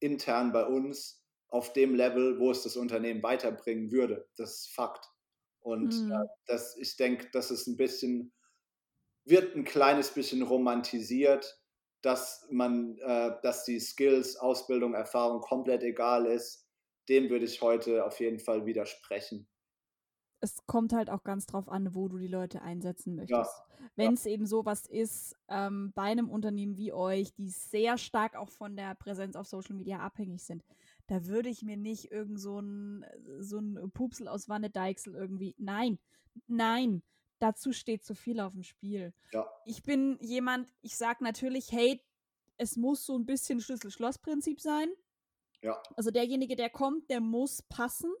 intern 0.00 0.52
bei 0.52 0.64
uns 0.64 1.24
auf 1.48 1.72
dem 1.72 1.94
Level, 1.94 2.38
wo 2.38 2.50
es 2.50 2.62
das 2.62 2.76
Unternehmen 2.76 3.22
weiterbringen 3.22 3.90
würde. 3.90 4.28
Das 4.36 4.60
ist 4.60 4.70
Fakt. 4.70 5.08
Und 5.60 5.94
mhm. 5.94 6.12
äh, 6.12 6.26
das, 6.46 6.76
ich 6.76 6.96
denke, 6.96 7.28
das 7.32 7.50
ist 7.50 7.66
ein 7.66 7.76
bisschen, 7.76 8.32
wird 9.28 9.54
ein 9.54 9.64
kleines 9.64 10.12
bisschen 10.12 10.42
romantisiert, 10.42 11.60
dass 12.02 12.46
man, 12.50 12.96
äh, 12.98 13.32
dass 13.42 13.64
die 13.64 13.80
Skills, 13.80 14.36
Ausbildung, 14.36 14.94
Erfahrung 14.94 15.40
komplett 15.40 15.82
egal 15.82 16.26
ist. 16.26 16.66
Dem 17.08 17.30
würde 17.30 17.44
ich 17.44 17.60
heute 17.60 18.04
auf 18.04 18.20
jeden 18.20 18.38
Fall 18.38 18.66
widersprechen 18.66 19.48
es 20.40 20.66
kommt 20.66 20.92
halt 20.92 21.10
auch 21.10 21.24
ganz 21.24 21.46
drauf 21.46 21.68
an, 21.68 21.94
wo 21.94 22.08
du 22.08 22.18
die 22.18 22.28
Leute 22.28 22.62
einsetzen 22.62 23.16
möchtest. 23.16 23.50
Ja. 23.50 23.88
Wenn 23.96 24.14
es 24.14 24.24
ja. 24.24 24.32
eben 24.32 24.46
sowas 24.46 24.86
ist, 24.86 25.36
ähm, 25.48 25.92
bei 25.94 26.02
einem 26.02 26.28
Unternehmen 26.28 26.76
wie 26.76 26.92
euch, 26.92 27.34
die 27.34 27.48
sehr 27.48 27.98
stark 27.98 28.36
auch 28.36 28.50
von 28.50 28.76
der 28.76 28.94
Präsenz 28.94 29.36
auf 29.36 29.46
Social 29.46 29.74
Media 29.74 29.98
abhängig 29.98 30.42
sind, 30.42 30.64
da 31.06 31.26
würde 31.26 31.48
ich 31.48 31.62
mir 31.62 31.76
nicht 31.76 32.12
irgend 32.12 32.40
so 32.40 32.60
ein, 32.60 33.04
so 33.40 33.58
ein 33.58 33.90
Pupsel 33.92 34.28
aus 34.28 34.48
Wanne 34.48 34.70
Deichsel 34.70 35.14
irgendwie. 35.14 35.54
Nein, 35.58 35.98
nein, 36.46 37.02
dazu 37.38 37.72
steht 37.72 38.04
zu 38.04 38.14
viel 38.14 38.40
auf 38.40 38.52
dem 38.52 38.62
Spiel. 38.62 39.12
Ja. 39.32 39.48
Ich 39.64 39.82
bin 39.82 40.18
jemand, 40.20 40.72
ich 40.82 40.96
sage 40.96 41.22
natürlich, 41.22 41.72
hey, 41.72 42.00
es 42.56 42.76
muss 42.76 43.06
so 43.06 43.16
ein 43.16 43.26
bisschen 43.26 43.60
Schlüssel-Schloss-Prinzip 43.60 44.60
sein. 44.60 44.88
Ja. 45.62 45.80
Also 45.96 46.10
derjenige, 46.10 46.56
der 46.56 46.70
kommt, 46.70 47.08
der 47.10 47.20
muss 47.20 47.62
passen. 47.62 48.12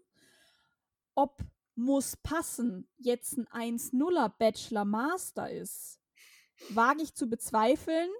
Ob 1.14 1.42
muss 1.74 2.16
passen, 2.16 2.88
jetzt 2.96 3.38
ein 3.38 3.76
1-0er 3.78 4.32
Bachelor 4.38 4.84
Master 4.84 5.50
ist, 5.50 6.00
wage 6.70 7.02
ich 7.02 7.14
zu 7.14 7.28
bezweifeln. 7.28 8.10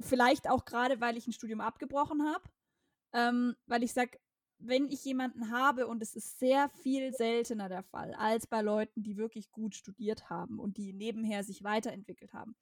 Vielleicht 0.00 0.48
auch 0.48 0.64
gerade, 0.64 1.00
weil 1.00 1.16
ich 1.16 1.26
ein 1.26 1.32
Studium 1.32 1.60
abgebrochen 1.60 2.22
habe. 2.26 2.44
Ähm, 3.12 3.56
weil 3.66 3.82
ich 3.82 3.92
sage, 3.92 4.18
wenn 4.58 4.88
ich 4.88 5.04
jemanden 5.04 5.50
habe, 5.50 5.86
und 5.86 6.02
es 6.02 6.16
ist 6.16 6.38
sehr 6.38 6.68
viel 6.68 7.12
seltener 7.12 7.68
der 7.68 7.82
Fall, 7.82 8.14
als 8.14 8.46
bei 8.46 8.60
Leuten, 8.60 9.02
die 9.02 9.16
wirklich 9.16 9.50
gut 9.52 9.74
studiert 9.74 10.30
haben 10.30 10.58
und 10.58 10.76
die 10.76 10.92
nebenher 10.92 11.44
sich 11.44 11.62
weiterentwickelt 11.62 12.32
haben. 12.32 12.56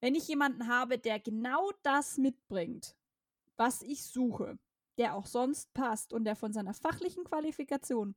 Wenn 0.00 0.14
ich 0.14 0.26
jemanden 0.26 0.68
habe, 0.68 0.98
der 0.98 1.20
genau 1.20 1.70
das 1.82 2.18
mitbringt, 2.18 2.96
was 3.56 3.82
ich 3.82 4.02
suche, 4.02 4.58
der 4.98 5.14
auch 5.14 5.26
sonst 5.26 5.72
passt 5.74 6.12
und 6.12 6.24
der 6.24 6.36
von 6.36 6.52
seiner 6.52 6.74
fachlichen 6.74 7.24
Qualifikation 7.24 8.16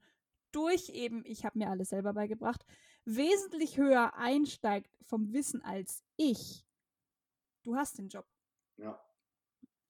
durch 0.52 0.90
eben, 0.90 1.24
ich 1.26 1.46
habe 1.46 1.60
mir 1.60 1.70
alles 1.70 1.90
selber 1.90 2.14
beigebracht, 2.14 2.66
wesentlich 3.04 3.78
höher 3.78 4.16
einsteigt 4.16 4.98
vom 5.04 5.34
Wissen 5.34 5.62
als 5.62 6.04
ich, 6.16 6.66
du 7.64 7.76
hast 7.76 7.98
den 7.98 8.08
Job. 8.08 8.26
Ja. 8.78 9.05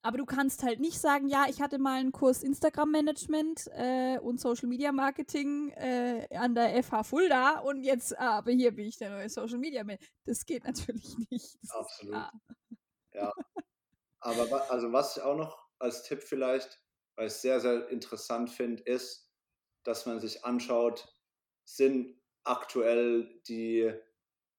Aber 0.06 0.18
du 0.18 0.24
kannst 0.24 0.62
halt 0.62 0.78
nicht 0.78 1.00
sagen, 1.00 1.26
ja, 1.26 1.46
ich 1.48 1.60
hatte 1.60 1.80
mal 1.80 1.98
einen 1.98 2.12
Kurs 2.12 2.44
Instagram-Management 2.44 3.68
äh, 3.72 4.20
und 4.20 4.40
Social 4.40 4.68
Media 4.68 4.92
Marketing 4.92 5.70
äh, 5.70 6.28
an 6.30 6.54
der 6.54 6.80
FH 6.84 7.02
Fulda 7.02 7.58
und 7.58 7.82
jetzt, 7.82 8.16
ah, 8.16 8.38
aber 8.38 8.52
hier 8.52 8.70
bin 8.70 8.86
ich 8.86 8.98
der 8.98 9.10
neue 9.10 9.28
Social 9.28 9.58
Media 9.58 9.82
Man. 9.82 9.98
Das 10.24 10.46
geht 10.46 10.62
natürlich 10.64 11.16
nicht. 11.28 11.58
Das 11.60 11.72
Absolut. 11.72 12.22
Ja. 13.14 13.32
Aber 14.20 14.70
also 14.70 14.92
was 14.92 15.16
ich 15.16 15.24
auch 15.24 15.36
noch 15.36 15.66
als 15.80 16.04
Tipp 16.04 16.22
vielleicht, 16.22 16.80
weil 17.16 17.26
ich 17.26 17.32
es 17.32 17.42
sehr, 17.42 17.58
sehr 17.58 17.88
interessant 17.88 18.48
finde, 18.48 18.84
ist, 18.84 19.28
dass 19.82 20.06
man 20.06 20.20
sich 20.20 20.44
anschaut, 20.44 21.12
sind 21.64 22.16
aktuell 22.44 23.40
die 23.48 23.92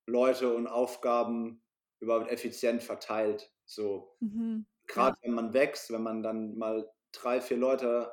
Leute 0.04 0.54
und 0.54 0.66
Aufgaben 0.66 1.64
überhaupt 2.00 2.30
effizient 2.30 2.82
verteilt. 2.82 3.50
So 3.64 4.14
mhm. 4.20 4.66
Gerade 4.88 5.16
ja. 5.20 5.28
wenn 5.28 5.34
man 5.34 5.54
wächst, 5.54 5.92
wenn 5.92 6.02
man 6.02 6.22
dann 6.22 6.56
mal 6.56 6.90
drei, 7.12 7.40
vier 7.40 7.56
Leute 7.56 8.12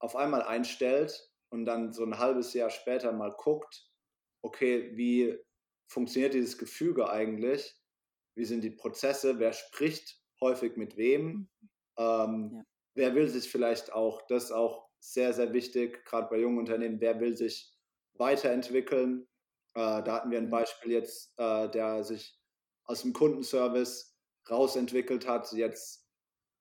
auf 0.00 0.16
einmal 0.16 0.42
einstellt 0.42 1.30
und 1.50 1.66
dann 1.66 1.92
so 1.92 2.04
ein 2.04 2.18
halbes 2.18 2.54
Jahr 2.54 2.70
später 2.70 3.12
mal 3.12 3.34
guckt, 3.36 3.90
okay, 4.42 4.96
wie 4.96 5.36
funktioniert 5.88 6.34
dieses 6.34 6.56
Gefüge 6.56 7.10
eigentlich? 7.10 7.76
Wie 8.36 8.44
sind 8.44 8.62
die 8.62 8.70
Prozesse? 8.70 9.38
Wer 9.38 9.52
spricht 9.52 10.20
häufig 10.40 10.76
mit 10.76 10.96
wem? 10.96 11.24
Mhm. 11.26 11.48
Ähm, 11.98 12.50
ja. 12.54 12.62
Wer 12.94 13.14
will 13.14 13.28
sich 13.28 13.50
vielleicht 13.50 13.92
auch 13.92 14.22
das 14.28 14.50
auch 14.50 14.88
sehr, 15.00 15.32
sehr 15.32 15.52
wichtig, 15.52 16.04
gerade 16.04 16.28
bei 16.28 16.38
jungen 16.38 16.58
Unternehmen, 16.58 17.00
wer 17.00 17.20
will 17.20 17.36
sich 17.36 17.72
weiterentwickeln. 18.14 19.26
Äh, 19.74 20.02
da 20.02 20.16
hatten 20.16 20.30
wir 20.30 20.38
ein 20.38 20.46
mhm. 20.46 20.50
Beispiel 20.50 20.92
jetzt, 20.92 21.32
äh, 21.38 21.68
der 21.70 22.04
sich 22.04 22.38
aus 22.84 23.02
dem 23.02 23.12
Kundenservice 23.12 24.09
rausentwickelt 24.48 25.26
hat, 25.26 25.52
jetzt 25.52 26.06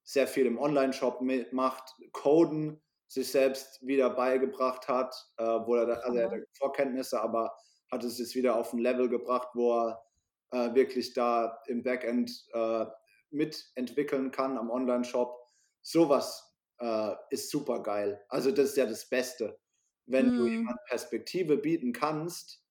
sehr 0.04 0.28
viel 0.28 0.46
im 0.46 0.58
Online-Shop 0.58 1.22
macht, 1.52 1.96
Coden 2.14 2.82
sich 3.08 3.32
selbst 3.32 3.86
wieder 3.86 4.10
beigebracht 4.10 4.88
hat, 4.88 5.16
äh, 5.38 5.44
wo 5.44 5.76
er, 5.76 5.86
da, 5.86 5.94
also 5.96 6.18
er 6.18 6.32
hatte 6.32 6.48
Vorkenntnisse, 6.58 7.20
aber 7.22 7.56
hat 7.92 8.04
es 8.04 8.20
jetzt 8.20 8.36
wieder 8.36 8.56
auf 8.56 8.72
ein 8.74 8.80
Level 8.80 9.10
gebracht, 9.10 9.50
wo 9.54 9.74
er 9.78 10.04
äh, 10.52 10.76
wirklich 10.76 11.14
da 11.14 11.60
im 11.68 11.84
Backend 11.84 12.46
äh, 12.54 12.86
mitentwickeln 13.32 14.32
kann 14.32 14.58
am 14.58 14.70
Online-Shop. 14.70 15.36
Sowas 15.82 16.56
äh, 16.80 17.14
ist 17.30 17.50
super 17.50 17.82
geil. 17.82 18.24
Also 18.30 18.52
das 18.52 18.70
ist 18.70 18.78
ja 18.78 18.86
das 18.86 19.10
Beste. 19.10 19.60
Wenn 20.06 20.36
mm. 20.36 20.38
du 20.38 20.48
jemand 20.48 20.80
Perspektive 20.86 21.58
bieten 21.58 21.94
kannst, 21.94 22.64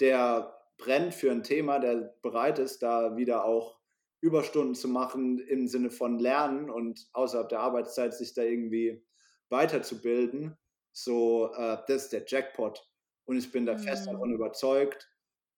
der 0.00 0.58
brennt 0.78 1.14
für 1.14 1.30
ein 1.30 1.42
Thema, 1.42 1.78
der 1.78 2.14
bereit 2.22 2.58
ist, 2.58 2.82
da 2.82 3.16
wieder 3.16 3.44
auch 3.44 3.79
Überstunden 4.20 4.74
zu 4.74 4.88
machen 4.88 5.38
im 5.38 5.66
Sinne 5.66 5.90
von 5.90 6.18
Lernen 6.18 6.70
und 6.70 7.08
außerhalb 7.12 7.48
der 7.48 7.60
Arbeitszeit 7.60 8.14
sich 8.14 8.34
da 8.34 8.42
irgendwie 8.42 9.02
weiterzubilden. 9.48 10.56
So, 10.92 11.52
äh, 11.54 11.78
das 11.86 12.04
ist 12.04 12.12
der 12.12 12.24
Jackpot. 12.26 12.86
Und 13.24 13.38
ich 13.38 13.50
bin 13.50 13.66
da 13.66 13.74
mhm. 13.74 13.80
fest 13.80 14.06
davon 14.06 14.32
überzeugt, 14.32 15.08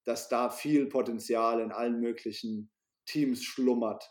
dass 0.04 0.28
da 0.28 0.50
viel 0.50 0.86
Potenzial 0.86 1.60
in 1.60 1.72
allen 1.72 2.00
möglichen 2.00 2.70
Teams 3.06 3.42
schlummert. 3.42 4.08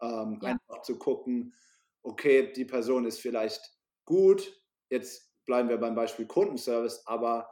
Ähm, 0.00 0.38
ja. 0.42 0.50
Einfach 0.50 0.82
zu 0.82 0.98
gucken, 0.98 1.54
okay, 2.02 2.52
die 2.52 2.64
Person 2.64 3.06
ist 3.06 3.20
vielleicht 3.20 3.62
gut, 4.04 4.62
jetzt 4.90 5.32
bleiben 5.46 5.68
wir 5.68 5.78
beim 5.78 5.94
Beispiel 5.94 6.26
Kundenservice, 6.26 7.06
aber 7.06 7.48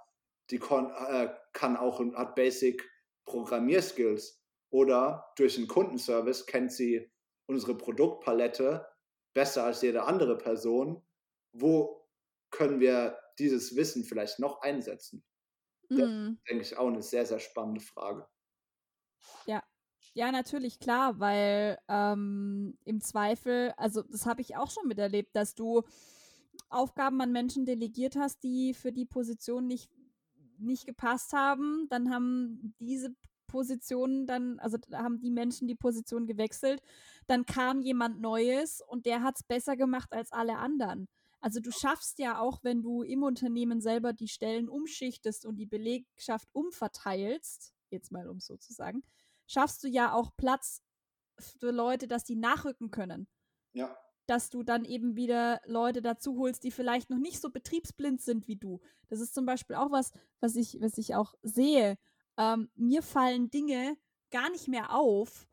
die 0.51 0.57
äh, 0.57 1.28
kann 1.53 1.76
auch 1.76 2.01
hat 2.14 2.34
Basic 2.34 2.86
Programmierskills 3.24 4.43
oder 4.74 5.32
durch 5.36 5.56
einen 5.56 5.68
Kundenservice 5.68 6.46
kennt 6.46 6.72
sie 6.72 7.08
unsere 7.46 7.78
Produktpalette 7.78 8.84
besser 9.32 9.62
als 9.62 9.82
jede 9.82 10.02
andere 10.02 10.36
Person. 10.36 11.00
Wo 11.52 12.08
können 12.50 12.80
wir 12.80 13.16
dieses 13.38 13.76
Wissen 13.76 14.02
vielleicht 14.02 14.40
noch 14.40 14.62
einsetzen? 14.62 15.24
Das 15.90 15.98
mm. 16.10 16.26
ist, 16.26 16.48
denke 16.48 16.62
ich, 16.62 16.76
auch 16.76 16.88
eine 16.88 17.02
sehr, 17.02 17.24
sehr 17.24 17.38
spannende 17.38 17.82
Frage. 17.82 18.26
Ja, 19.46 19.62
ja, 20.12 20.32
natürlich, 20.32 20.80
klar, 20.80 21.20
weil 21.20 21.78
ähm, 21.86 22.76
im 22.84 23.00
Zweifel, 23.00 23.72
also 23.76 24.02
das 24.02 24.26
habe 24.26 24.40
ich 24.40 24.56
auch 24.56 24.72
schon 24.72 24.88
miterlebt, 24.88 25.36
dass 25.36 25.54
du 25.54 25.82
Aufgaben 26.68 27.20
an 27.20 27.30
Menschen 27.30 27.64
delegiert 27.64 28.16
hast, 28.16 28.42
die 28.42 28.74
für 28.74 28.90
die 28.90 29.06
Position 29.06 29.68
nicht, 29.68 29.88
nicht 30.58 30.84
gepasst 30.84 31.32
haben. 31.32 31.86
Dann 31.90 32.10
haben 32.12 32.74
diese 32.80 33.14
Positionen 33.47 34.26
dann, 34.26 34.59
also 34.59 34.78
haben 34.92 35.20
die 35.20 35.30
Menschen 35.30 35.68
die 35.68 35.74
Position 35.74 36.26
gewechselt. 36.26 36.80
Dann 37.26 37.47
kam 37.47 37.80
jemand 37.80 38.20
Neues 38.20 38.80
und 38.86 39.07
der 39.07 39.22
hat 39.22 39.36
es 39.36 39.42
besser 39.42 39.76
gemacht 39.76 40.12
als 40.12 40.32
alle 40.32 40.57
anderen. 40.59 41.09
Also 41.45 41.61
du 41.61 41.70
schaffst 41.70 42.18
ja 42.18 42.38
auch, 42.38 42.61
wenn 42.62 42.80
du 42.80 43.03
im 43.03 43.22
Unternehmen 43.22 43.82
selber 43.82 44.14
die 44.14 44.28
Stellen 44.28 44.66
umschichtest 44.66 45.45
und 45.45 45.57
die 45.57 45.66
Belegschaft 45.66 46.49
umverteilst, 46.53 47.74
jetzt 47.90 48.11
mal 48.11 48.30
um 48.30 48.40
so 48.40 48.57
zu 48.57 48.72
sagen, 48.72 49.03
schaffst 49.47 49.84
du 49.84 49.88
ja 49.88 50.14
auch 50.14 50.30
Platz 50.38 50.80
für 51.38 51.70
Leute, 51.70 52.09
dass 52.09 52.24
die 52.24 52.36
nachrücken 52.36 52.90
können. 52.90 53.28
Ja. 53.74 53.95
Dass 54.26 54.49
du 54.49 54.62
dann 54.62 54.86
eben 54.86 55.16
wieder 55.16 55.61
Leute 55.66 56.01
dazu 56.01 56.38
holst, 56.38 56.64
die 56.64 56.70
vielleicht 56.70 57.11
noch 57.11 57.18
nicht 57.18 57.40
so 57.40 57.51
betriebsblind 57.51 58.22
sind 58.22 58.49
wie 58.49 58.57
du. 58.57 58.80
Das 59.09 59.20
ist 59.20 59.34
zum 59.34 59.45
Beispiel 59.45 59.76
auch 59.76 59.90
was, 59.90 60.12
was 60.40 60.57
ich, 60.57 60.78
was 60.80 60.97
ich 60.97 61.14
auch 61.14 61.34
sehe. 61.42 61.99
Ähm, 62.37 62.70
mir 62.74 63.03
fallen 63.03 63.51
Dinge 63.51 63.97
gar 64.30 64.51
nicht 64.51 64.68
mehr 64.68 64.93
auf, 64.95 65.47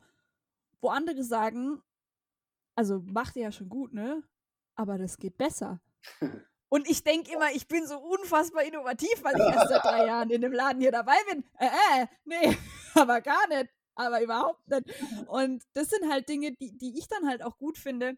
wo 0.82 0.90
andere 0.90 1.24
sagen, 1.24 1.82
also 2.76 3.02
macht 3.06 3.36
ihr 3.36 3.44
ja 3.44 3.52
schon 3.52 3.70
gut, 3.70 3.94
ne? 3.94 4.24
Aber 4.76 4.98
das 4.98 5.18
geht 5.18 5.38
besser. 5.38 5.80
Und 6.70 6.90
ich 6.90 7.04
denke 7.04 7.34
immer, 7.34 7.52
ich 7.52 7.68
bin 7.68 7.86
so 7.86 8.00
unfassbar 8.00 8.64
innovativ, 8.64 9.24
weil 9.24 9.36
ich 9.36 9.56
erst 9.56 9.70
seit 9.70 9.84
drei 9.84 10.06
Jahren 10.08 10.30
in 10.30 10.42
dem 10.42 10.54
Laden 10.54 10.82
hier 10.82 10.92
dabei 10.92 11.18
bin. 11.30 11.44
Äh, 11.60 11.68
äh, 11.68 12.08
nee, 12.24 12.58
aber 12.96 13.22
gar 13.22 13.48
nicht 13.50 13.70
aber 13.96 14.22
überhaupt 14.22 14.68
nicht. 14.68 14.86
Und 15.28 15.64
das 15.74 15.90
sind 15.90 16.10
halt 16.12 16.30
Dinge, 16.30 16.54
die, 16.54 16.78
die 16.78 16.98
ich 16.98 17.08
dann 17.08 17.28
halt 17.28 17.44
auch 17.44 17.58
gut 17.58 17.78
finde, 17.78 18.18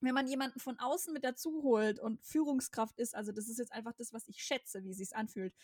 wenn 0.00 0.14
man 0.14 0.26
jemanden 0.26 0.60
von 0.60 0.78
außen 0.78 1.12
mit 1.12 1.24
dazu 1.24 1.62
holt 1.62 2.00
und 2.00 2.24
Führungskraft 2.24 2.98
ist, 2.98 3.14
also 3.14 3.32
das 3.32 3.48
ist 3.48 3.58
jetzt 3.58 3.72
einfach 3.72 3.92
das, 3.92 4.12
was 4.12 4.28
ich 4.28 4.42
schätze, 4.42 4.82
wie 4.82 4.90
es 4.90 4.96
sich 4.96 5.14
anfühlt. 5.14 5.54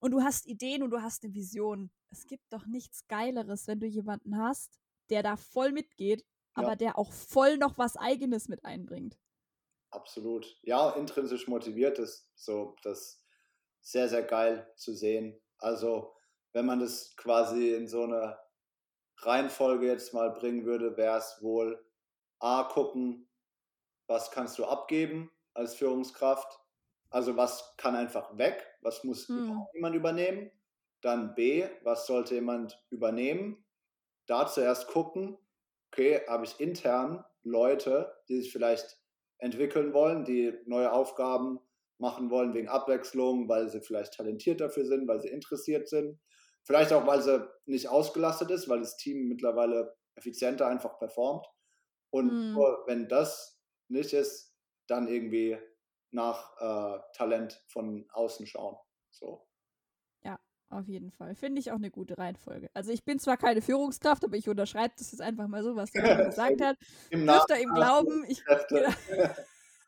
Und 0.00 0.12
du 0.12 0.22
hast 0.22 0.46
Ideen 0.46 0.82
und 0.82 0.90
du 0.90 1.02
hast 1.02 1.24
eine 1.24 1.34
Vision. 1.34 1.90
Es 2.10 2.26
gibt 2.26 2.52
doch 2.52 2.66
nichts 2.66 3.06
Geileres, 3.06 3.66
wenn 3.66 3.80
du 3.80 3.86
jemanden 3.86 4.38
hast, 4.38 4.80
der 5.10 5.22
da 5.22 5.36
voll 5.36 5.72
mitgeht, 5.72 6.22
ja. 6.22 6.26
aber 6.54 6.76
der 6.76 6.98
auch 6.98 7.12
voll 7.12 7.58
noch 7.58 7.78
was 7.78 7.96
Eigenes 7.96 8.48
mit 8.48 8.64
einbringt. 8.64 9.18
Absolut. 9.90 10.58
Ja, 10.62 10.90
intrinsisch 10.90 11.48
motiviert 11.48 11.98
ist 11.98 12.28
so 12.34 12.76
das 12.82 13.22
sehr, 13.80 14.08
sehr 14.08 14.22
geil 14.22 14.70
zu 14.76 14.94
sehen. 14.94 15.40
Also, 15.58 16.14
wenn 16.52 16.66
man 16.66 16.80
das 16.80 17.16
quasi 17.16 17.74
in 17.74 17.88
so 17.88 18.04
einer 18.04 18.38
Reihenfolge 19.18 19.86
jetzt 19.86 20.14
mal 20.14 20.30
bringen 20.30 20.64
würde, 20.64 20.96
wäre 20.96 21.18
es 21.18 21.38
wohl 21.42 21.84
A, 22.38 22.64
gucken, 22.64 23.28
was 24.06 24.30
kannst 24.30 24.58
du 24.58 24.64
abgeben 24.64 25.30
als 25.52 25.74
Führungskraft? 25.74 26.59
Also 27.10 27.36
was 27.36 27.74
kann 27.76 27.96
einfach 27.96 28.38
weg? 28.38 28.64
Was 28.80 29.04
muss 29.04 29.28
hm. 29.28 29.66
jemand 29.74 29.94
übernehmen? 29.94 30.50
Dann 31.02 31.34
B, 31.34 31.66
was 31.82 32.06
sollte 32.06 32.34
jemand 32.34 32.82
übernehmen? 32.90 33.64
Da 34.26 34.46
zuerst 34.46 34.86
gucken, 34.86 35.36
okay, 35.90 36.20
habe 36.28 36.44
ich 36.44 36.60
intern 36.60 37.24
Leute, 37.42 38.14
die 38.28 38.40
sich 38.40 38.52
vielleicht 38.52 39.00
entwickeln 39.38 39.92
wollen, 39.92 40.24
die 40.24 40.54
neue 40.66 40.92
Aufgaben 40.92 41.58
machen 41.98 42.30
wollen 42.30 42.54
wegen 42.54 42.68
Abwechslung, 42.68 43.48
weil 43.48 43.68
sie 43.68 43.80
vielleicht 43.80 44.14
talentiert 44.14 44.60
dafür 44.60 44.86
sind, 44.86 45.08
weil 45.08 45.20
sie 45.20 45.28
interessiert 45.28 45.88
sind. 45.88 46.18
Vielleicht 46.62 46.92
auch, 46.92 47.06
weil 47.06 47.22
sie 47.22 47.46
nicht 47.66 47.88
ausgelastet 47.88 48.50
ist, 48.50 48.68
weil 48.68 48.80
das 48.80 48.96
Team 48.96 49.28
mittlerweile 49.28 49.96
effizienter 50.14 50.66
einfach 50.66 50.98
performt. 50.98 51.46
Und 52.10 52.32
mhm. 52.32 52.56
wenn 52.86 53.08
das 53.08 53.60
nicht 53.88 54.12
ist, 54.12 54.54
dann 54.86 55.08
irgendwie 55.08 55.58
nach 56.10 56.52
äh, 56.60 57.00
Talent 57.14 57.62
von 57.66 58.06
außen 58.12 58.46
schauen. 58.46 58.76
So. 59.10 59.46
Ja, 60.22 60.38
auf 60.68 60.86
jeden 60.88 61.10
Fall. 61.10 61.34
Finde 61.34 61.60
ich 61.60 61.70
auch 61.70 61.76
eine 61.76 61.90
gute 61.90 62.18
Reihenfolge. 62.18 62.70
Also 62.74 62.90
ich 62.92 63.04
bin 63.04 63.18
zwar 63.18 63.36
keine 63.36 63.62
Führungskraft, 63.62 64.24
aber 64.24 64.36
ich 64.36 64.48
unterschreibe 64.48 64.94
das 64.96 65.12
jetzt 65.12 65.20
einfach 65.20 65.48
mal 65.48 65.62
so, 65.62 65.76
was 65.76 65.94
er 65.94 66.26
gesagt 66.26 66.60
hat. 66.60 66.76
Dürft 67.12 67.50
ihr 67.50 67.60
ihm 67.60 67.74
glauben, 67.74 68.24
ich. 68.28 68.42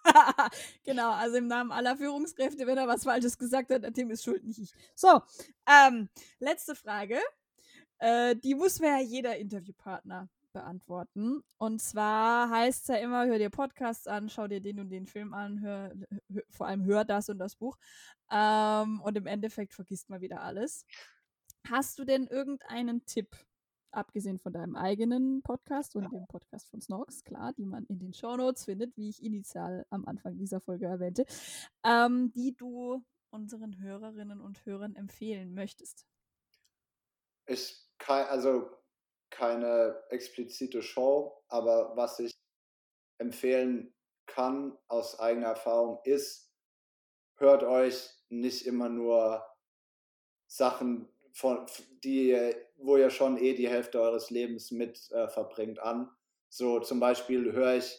Genau. 0.05 0.49
genau, 0.83 1.11
also 1.13 1.37
im 1.37 1.47
Namen 1.47 1.71
aller 1.71 1.97
Führungskräfte, 1.97 2.67
wenn 2.67 2.77
er 2.77 2.89
was 2.89 3.05
Falsches 3.05 3.39
gesagt 3.39 3.71
hat, 3.71 3.85
der 3.85 3.93
Tim 3.93 4.11
ist 4.11 4.25
schuld, 4.25 4.43
nicht 4.43 4.59
ich. 4.59 4.73
So, 4.97 5.21
ähm, 5.65 6.09
letzte 6.41 6.75
Frage. 6.75 7.21
Äh, 7.99 8.35
die 8.35 8.57
muss 8.57 8.81
ja 8.81 8.99
jeder 8.99 9.37
Interviewpartner 9.37 10.29
beantworten. 10.53 11.43
Und 11.59 11.81
zwar 11.81 12.51
heißt 12.51 12.83
es 12.83 12.89
ja 12.89 12.97
immer, 12.97 13.27
hör 13.27 13.39
dir 13.39 13.51
Podcasts 13.51 14.07
an, 14.07 14.29
schau 14.29 14.47
dir 14.49 14.61
den 14.61 14.81
und 14.81 14.91
den 14.91 15.07
Film 15.07 15.35
an, 15.35 15.61
hör, 15.61 15.93
hör 16.29 16.43
vor 16.51 16.67
allem 16.67 16.85
hör 16.85 17.05
das 17.05 17.29
und 17.29 17.39
das 17.39 17.57
Buch. 17.57 17.77
Ähm, 18.31 19.01
und 19.01 19.17
im 19.17 19.27
Endeffekt 19.27 19.75
vergisst 19.75 20.09
man 20.11 20.21
wieder 20.21 20.43
alles. 20.43 20.87
Hast 21.69 21.99
du 21.99 22.05
denn 22.05 22.27
irgendeinen 22.27 23.05
Tipp 23.07 23.37
abgesehen 23.93 24.39
von 24.39 24.53
deinem 24.53 24.77
eigenen 24.77 25.43
Podcast 25.43 25.95
und 25.97 26.11
dem 26.11 26.27
Podcast 26.27 26.71
von 26.71 26.81
Snorks, 26.81 27.25
klar, 27.25 27.53
die 27.53 27.67
man 27.67 27.85
in 27.87 27.99
den 27.99 28.15
Shownotes 28.15 28.65
findet, 28.65 28.97
wie 28.97 29.09
ich 29.09 29.23
initial 29.23 29.87
am 29.91 30.07
Anfang 30.07 30.37
dieser 30.39 30.61
Folge 30.61 30.87
erwähnte, 30.87 31.27
ähm, 31.85 32.33
die 32.33 32.55
du 32.57 33.05
unseren 33.31 33.79
Hörerinnen 33.79 34.41
und 34.41 34.65
Hörern 34.65 34.95
empfehlen 34.95 35.55
möchtest? 35.55 36.07
Ich 37.47 37.89
kann, 37.99 38.27
also 38.29 38.71
keine 39.33 40.01
explizite 40.11 40.83
Show, 40.83 41.43
aber 41.49 41.97
was 41.97 42.21
ich 42.21 42.33
empfehlen 43.19 43.93
kann 44.27 44.79
aus 44.89 45.19
eigener 45.19 45.49
Erfahrung 45.49 46.01
ist, 46.05 46.53
hört 47.37 47.65
euch 47.65 48.09
nicht 48.29 48.67
immer 48.67 48.89
nur 48.89 49.45
Sachen 50.47 51.09
von, 51.33 51.67
die, 52.05 52.55
wo 52.77 52.97
ihr 52.97 53.11
schon 53.11 53.39
eh 53.39 53.55
die 53.55 53.69
Hälfte 53.69 54.01
eures 54.01 54.31
Lebens 54.31 54.71
mit 54.71 55.11
äh, 55.11 55.29
verbringt, 55.29 55.79
an. 55.79 56.11
So 56.49 56.81
zum 56.81 57.01
Beispiel 57.01 57.53
höre 57.53 57.77
ich 57.77 57.99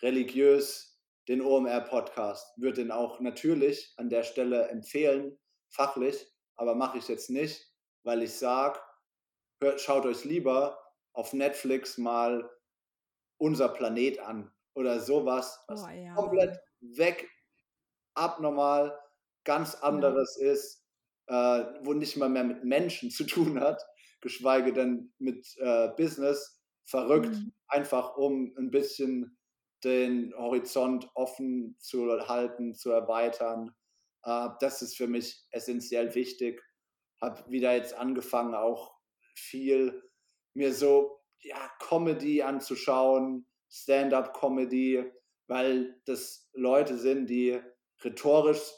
religiös 0.00 0.90
den 1.28 1.42
OMR-Podcast, 1.42 2.56
würde 2.56 2.82
den 2.82 2.90
auch 2.90 3.20
natürlich 3.20 3.92
an 3.96 4.08
der 4.08 4.22
Stelle 4.22 4.68
empfehlen, 4.68 5.38
fachlich, 5.68 6.26
aber 6.56 6.74
mache 6.74 6.98
ich 6.98 7.08
jetzt 7.08 7.30
nicht, 7.30 7.72
weil 8.02 8.22
ich 8.22 8.32
sage, 8.32 8.80
schaut 9.76 10.06
euch 10.06 10.24
lieber 10.24 10.78
auf 11.12 11.32
Netflix 11.32 11.98
mal 11.98 12.50
unser 13.38 13.68
Planet 13.68 14.20
an 14.20 14.52
oder 14.74 15.00
sowas, 15.00 15.62
was 15.68 15.84
oh, 15.84 15.88
ja. 15.88 16.14
komplett 16.14 16.58
weg, 16.80 17.28
abnormal, 18.14 18.98
ganz 19.44 19.74
anderes 19.74 20.38
ja. 20.40 20.52
ist 20.52 20.80
äh, 21.30 21.64
wo 21.84 21.92
nicht 21.92 22.16
mal 22.16 22.28
mehr 22.28 22.44
mit 22.44 22.64
Menschen 22.64 23.10
zu 23.10 23.24
tun 23.24 23.60
hat, 23.60 23.86
geschweige 24.20 24.72
denn 24.72 25.12
mit 25.18 25.46
äh, 25.58 25.88
Business, 25.96 26.60
verrückt, 26.84 27.30
mhm. 27.30 27.52
einfach 27.68 28.16
um 28.16 28.52
ein 28.58 28.70
bisschen 28.72 29.38
den 29.84 30.34
Horizont 30.36 31.08
offen 31.14 31.76
zu 31.78 32.10
halten, 32.26 32.74
zu 32.74 32.90
erweitern. 32.90 33.72
Äh, 34.24 34.48
das 34.58 34.82
ist 34.82 34.96
für 34.96 35.06
mich 35.06 35.46
essentiell 35.52 36.16
wichtig. 36.16 36.60
Habe 37.22 37.48
wieder 37.48 37.74
jetzt 37.74 37.94
angefangen, 37.94 38.54
auch 38.54 38.92
viel 39.40 40.02
mir 40.54 40.72
so 40.72 41.20
ja, 41.40 41.70
Comedy 41.78 42.42
anzuschauen, 42.42 43.46
Stand-up-Comedy, 43.70 45.10
weil 45.46 46.00
das 46.04 46.48
Leute 46.52 46.98
sind, 46.98 47.28
die 47.28 47.60
rhetorisch 48.02 48.72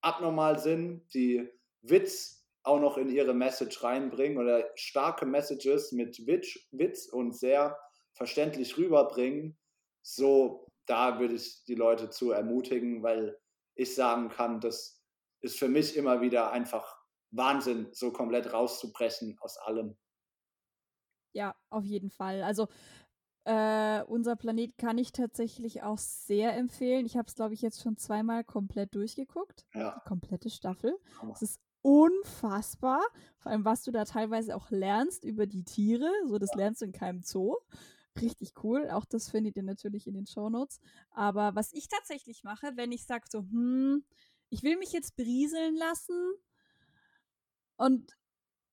abnormal 0.00 0.58
sind, 0.58 1.12
die 1.14 1.48
Witz 1.82 2.46
auch 2.62 2.80
noch 2.80 2.98
in 2.98 3.08
ihre 3.08 3.34
Message 3.34 3.82
reinbringen 3.82 4.38
oder 4.38 4.70
starke 4.74 5.26
Messages 5.26 5.92
mit 5.92 6.26
Witz, 6.26 6.58
Witz 6.70 7.06
und 7.06 7.36
sehr 7.36 7.78
verständlich 8.14 8.76
rüberbringen, 8.76 9.56
so 10.02 10.66
da 10.86 11.20
würde 11.20 11.34
ich 11.34 11.64
die 11.64 11.74
Leute 11.74 12.10
zu 12.10 12.32
ermutigen, 12.32 13.02
weil 13.02 13.38
ich 13.74 13.94
sagen 13.94 14.28
kann, 14.28 14.60
das 14.60 15.02
ist 15.40 15.58
für 15.58 15.68
mich 15.68 15.96
immer 15.96 16.20
wieder 16.20 16.50
einfach 16.50 16.97
Wahnsinn, 17.30 17.88
so 17.92 18.12
komplett 18.12 18.52
rauszubrechen 18.52 19.36
aus 19.40 19.58
allem. 19.58 19.96
Ja, 21.32 21.54
auf 21.70 21.84
jeden 21.84 22.10
Fall. 22.10 22.42
Also 22.42 22.68
äh, 23.44 24.02
unser 24.04 24.36
Planet 24.36 24.76
kann 24.76 24.98
ich 24.98 25.12
tatsächlich 25.12 25.82
auch 25.82 25.98
sehr 25.98 26.54
empfehlen. 26.54 27.06
Ich 27.06 27.16
habe 27.16 27.28
es, 27.28 27.34
glaube 27.34 27.54
ich, 27.54 27.62
jetzt 27.62 27.82
schon 27.82 27.96
zweimal 27.96 28.44
komplett 28.44 28.94
durchgeguckt. 28.94 29.64
Ja. 29.74 29.94
Die 29.98 30.08
komplette 30.08 30.50
Staffel. 30.50 30.98
Es 31.32 31.42
ist 31.42 31.60
unfassbar. 31.82 33.00
Vor 33.38 33.52
allem, 33.52 33.64
was 33.64 33.84
du 33.84 33.90
da 33.90 34.04
teilweise 34.04 34.56
auch 34.56 34.70
lernst 34.70 35.24
über 35.24 35.46
die 35.46 35.64
Tiere. 35.64 36.10
So, 36.26 36.38
das 36.38 36.54
lernst 36.54 36.82
du 36.82 36.86
in 36.86 36.92
keinem 36.92 37.22
Zoo. 37.22 37.56
Richtig 38.20 38.52
cool. 38.64 38.90
Auch 38.90 39.04
das 39.04 39.30
findet 39.30 39.56
ihr 39.56 39.62
natürlich 39.62 40.06
in 40.06 40.14
den 40.14 40.26
Shownotes. 40.26 40.80
Aber 41.10 41.54
was 41.54 41.72
ich 41.72 41.88
tatsächlich 41.88 42.42
mache, 42.44 42.72
wenn 42.74 42.92
ich 42.92 43.06
sage 43.06 43.26
so, 43.30 43.40
hm, 43.40 44.04
ich 44.50 44.62
will 44.62 44.76
mich 44.76 44.92
jetzt 44.92 45.16
berieseln 45.16 45.76
lassen 45.76 46.34
und 47.78 48.16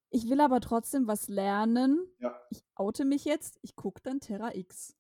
ich 0.10 0.30
will 0.30 0.40
aber 0.42 0.60
trotzdem 0.62 1.08
was 1.08 1.28
lernen. 1.28 2.08
Ja. 2.20 2.40
Ich 2.50 2.64
oute 2.76 3.06
mich 3.06 3.26
jetzt, 3.26 3.58
ich 3.62 3.76
gucke 3.76 4.02
dann 4.04 4.20
Terra 4.20 4.54
X. 4.56 4.96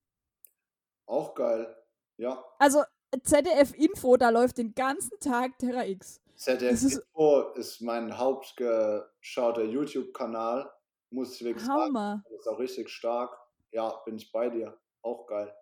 Auch 1.06 1.36
geil. 1.36 1.76
Ja. 2.18 2.43
Also 2.60 2.84
ZDF 3.24 3.74
Info, 3.76 4.18
da 4.18 4.30
läuft 4.30 4.58
den 4.58 4.74
ganzen 4.74 5.20
Tag 5.20 5.58
Terra 5.60 5.86
X. 5.86 6.22
ZDF 6.36 6.72
Das 6.72 6.84
ist- 6.84 6.97
Info 6.97 7.41
ist 7.53 7.82
mein 7.82 8.18
hauptgeschauter 8.18 9.64
YouTube-Kanal. 9.64 10.72
Muss 11.12 11.36
ich 11.36 11.43
wirklich 11.45 11.66
sagen. 11.66 11.82
Hammer. 11.95 12.24
Das 12.30 12.39
ist 12.41 12.47
auch 12.47 12.60
richtig 12.60 12.89
stark. 12.89 13.38
Ja, 13.72 13.89
bin 14.06 14.16
ich 14.18 14.32
bei 14.32 14.49
dir. 14.49 14.78
Auch 15.01 15.28
geil. 15.28 15.53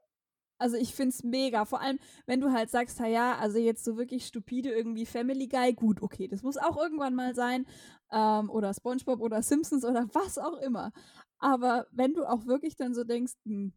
Also 0.64 0.78
ich 0.78 0.96
find's 0.96 1.24
mega. 1.24 1.66
Vor 1.66 1.82
allem, 1.82 2.00
wenn 2.26 2.40
du 2.40 2.54
halt 2.54 2.70
sagst, 2.70 2.98
na 3.02 3.08
ja, 3.08 3.38
also 3.38 3.58
jetzt 3.58 3.84
so 3.84 3.98
wirklich 3.98 4.26
stupide 4.26 4.70
irgendwie 4.70 5.06
Family 5.06 5.50
Guy, 5.50 5.74
gut, 5.74 6.02
okay, 6.02 6.30
das 6.30 6.42
muss 6.42 6.56
auch 6.56 6.78
irgendwann 6.78 7.16
mal 7.16 7.36
sein. 7.36 7.68
Ähm, 8.12 8.50
oder 8.50 8.74
SpongeBob 8.74 9.20
oder 9.20 9.44
Simpsons 9.44 9.84
oder 9.84 10.08
was 10.14 10.38
auch 10.38 10.58
immer. 10.62 10.94
Aber 11.38 11.86
wenn 11.92 12.14
du 12.14 12.24
auch 12.24 12.46
wirklich 12.46 12.78
dann 12.78 12.96
so 12.96 13.04
denkst, 13.04 13.34
hm, 13.44 13.74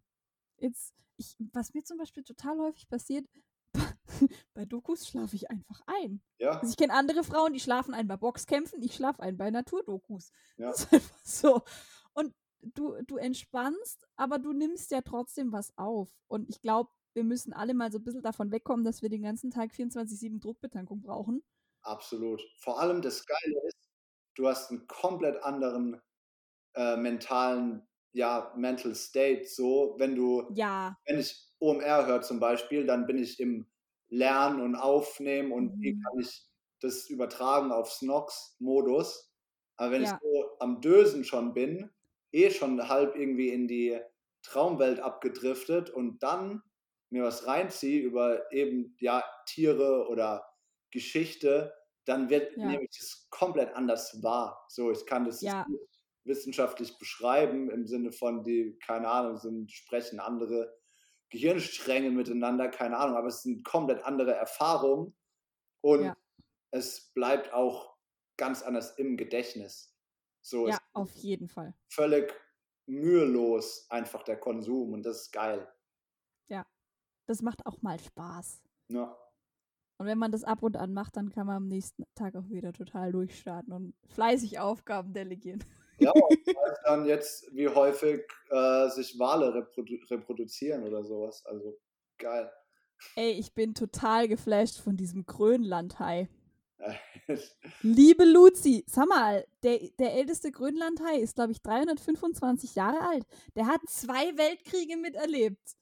jetzt, 0.59 0.95
ich, 1.17 1.37
was 1.53 1.75
mir 1.75 1.83
zum 1.83 1.99
Beispiel 1.99 2.23
total 2.23 2.57
häufig 2.61 2.89
passiert, 2.89 3.27
bei 4.55 4.65
Dokus 4.65 5.09
schlafe 5.09 5.35
ich 5.35 5.51
einfach 5.51 5.81
ein. 5.87 6.23
Ja, 6.39 6.61
Also 6.61 6.71
ich 6.71 6.77
kenne 6.77 6.93
andere 6.93 7.25
Frauen, 7.25 7.53
die 7.53 7.59
schlafen 7.59 7.95
ein 7.95 8.07
bei 8.07 8.17
Boxkämpfen, 8.17 8.81
ich 8.81 8.95
schlafe 8.95 9.25
ein 9.25 9.37
bei 9.37 9.51
Naturdokus. 9.51 10.31
Ja. 10.57 10.69
Das 10.69 10.85
ist 10.85 10.93
einfach 10.93 11.19
so. 11.25 11.63
Und 12.13 12.33
du, 12.75 12.97
du 13.07 13.17
entspannst, 13.17 14.07
aber 14.17 14.39
du 14.39 14.53
nimmst 14.53 14.91
ja 14.91 15.01
trotzdem 15.03 15.53
was 15.53 15.77
auf. 15.79 16.19
Und 16.29 16.49
ich 16.49 16.61
glaube, 16.63 16.91
wir 17.15 17.25
müssen 17.25 17.53
alle 17.53 17.75
mal 17.75 17.91
so 17.93 17.99
ein 17.99 18.05
bisschen 18.05 18.23
davon 18.23 18.51
wegkommen, 18.53 18.85
dass 18.85 19.03
wir 19.03 19.09
den 19.09 19.23
ganzen 19.23 19.51
Tag 19.51 19.73
24-7 19.75 20.41
Druckbetankung 20.41 21.03
brauchen. 21.03 21.43
absolut. 21.83 22.43
Vor 22.59 22.81
allem 22.81 23.03
das 23.03 23.25
Geile 23.27 23.57
ist, 23.67 23.77
du 24.37 24.49
hast 24.49 24.71
einen 24.71 24.87
komplett 24.89 25.43
anderen 25.45 26.01
äh, 26.77 26.97
mentalen, 26.97 27.87
ja, 28.13 28.53
Mental 28.57 28.95
State. 28.95 29.47
So, 29.47 29.97
wenn 29.99 30.17
du 30.17 30.45
Ja, 30.49 30.97
wenn 31.07 31.19
ich 31.21 31.53
OMR 31.61 32.07
höre 32.07 32.23
zum 32.23 32.41
Beispiel, 32.41 32.87
dann 32.87 33.07
bin 33.07 33.19
ich 33.19 33.41
im 33.41 33.69
Lernen 34.09 34.63
und 34.63 34.77
Aufnehmen 34.77 35.53
und 35.53 35.75
wie 35.81 35.95
Mhm. 35.95 36.07
kann 36.07 36.21
ich 36.21 36.49
das 36.81 37.09
übertragen 37.11 37.73
auf 37.73 37.93
Snox-Modus. 37.93 39.33
Aber 39.77 39.93
wenn 39.93 40.03
Ja. 40.03 40.05
ich 40.05 40.19
so 40.21 40.59
am 40.61 40.81
Dösen 40.83 41.25
schon 41.25 41.55
bin, 41.55 41.91
eh 42.33 42.51
schon 42.51 42.89
halb 42.89 43.17
irgendwie 43.17 43.51
in 43.51 43.69
die 43.69 44.01
Traumwelt 44.43 45.01
abgedriftet 45.01 45.91
und 45.91 46.23
dann 46.23 46.63
mir 47.11 47.25
was 47.25 47.47
reinziehe 47.47 48.03
über 48.03 48.51
eben 48.53 48.97
ja 49.01 49.25
Tiere 49.47 50.09
oder 50.09 50.49
Geschichte, 50.91 51.75
dann 52.05 52.31
wird 52.31 52.57
Ja. 52.57 52.65
nehme 52.65 52.85
ich 52.91 52.99
es 53.01 53.29
komplett 53.31 53.75
anders 53.75 54.23
wahr. 54.23 54.65
So, 54.69 54.91
ich 54.93 55.07
kann 55.07 55.25
das 55.25 55.43
Ja. 55.43 55.67
nicht 55.67 55.83
wissenschaftlich 56.25 56.99
beschreiben 56.99 57.71
im 57.71 57.87
Sinne 57.87 58.13
von 58.13 58.43
die 58.45 58.79
keine 58.85 59.09
Ahnung 59.09 59.39
sind 59.39 59.71
sprechen 59.73 60.21
andere 60.21 60.77
Gehirnstränge 61.31 62.11
miteinander, 62.11 62.69
keine 62.69 62.99
Ahnung, 62.99 63.17
aber 63.17 63.29
es 63.29 63.43
sind 63.43 63.65
komplett 63.65 64.03
andere 64.05 64.33
Erfahrungen 64.35 65.17
und 65.83 66.13
Ja. 66.13 66.17
es 66.73 67.13
bleibt 67.15 67.53
auch 67.55 67.97
ganz 68.39 68.63
anders 68.63 68.99
im 68.99 69.17
Gedächtnis. 69.19 69.96
So 70.47 70.69
ja, 70.69 70.75
ist 70.75 70.83
auf 70.93 71.13
jeden 71.17 71.49
Fall. 71.49 71.75
völlig 71.89 72.33
mühelos 72.87 73.87
einfach 73.91 74.23
der 74.23 74.39
Konsum 74.39 74.93
und 74.93 75.03
das 75.05 75.23
ist 75.23 75.33
geil. 75.33 75.67
Das 77.27 77.43
macht 77.43 77.67
auch 77.67 77.83
mal 77.83 77.99
Spaß. 77.99 78.63
Ja, 78.89 79.17
Und 79.99 80.07
wenn 80.07 80.19
man 80.19 80.31
das 80.31 80.45
ab 80.45 80.63
und 80.63 80.77
an 80.77 80.93
macht, 80.93 81.17
dann 81.17 81.31
kann 81.31 81.47
man 81.47 81.57
am 81.57 81.69
nächsten 81.69 82.05
Tag 82.15 82.37
auch 82.37 82.49
wieder 82.49 82.73
total 82.73 83.13
durchstarten 83.13 83.73
und 83.73 83.95
fleißig 84.15 84.61
Aufgaben 84.61 85.13
delegieren. 85.13 85.65
ja 85.99 86.11
und 86.15 86.47
weiß 86.47 86.79
dann 86.85 87.07
jetzt, 87.07 87.53
wie 87.53 87.69
häufig 87.69 88.23
äh, 88.51 88.89
sich 88.91 89.19
Wale 89.19 89.53
reprodu 89.55 89.97
reproduzieren 90.09 90.85
oder 90.85 91.03
sowas. 91.03 91.45
Also 91.47 91.77
geil. 92.19 92.51
Ey, 93.17 93.33
ich 93.33 93.53
bin 93.53 93.75
total 93.75 94.29
geflasht 94.29 94.79
von 94.79 94.97
diesem 94.97 95.27
Grönlandhai. 95.27 96.29
Liebe 97.83 98.25
Luzi, 98.25 98.85
sag 98.87 99.09
mal, 99.09 99.47
der, 99.63 99.79
der 99.99 100.15
älteste 100.15 100.51
Grönlandhai 100.51 101.19
ist, 101.19 101.35
glaube 101.35 101.53
ich, 101.53 101.63
325 101.63 102.75
Jahre 102.75 103.01
alt. 103.01 103.27
Der 103.55 103.67
hat 103.67 103.81
zwei 103.89 104.37
Weltkriege 104.37 104.97
miterlebt. 104.97 105.77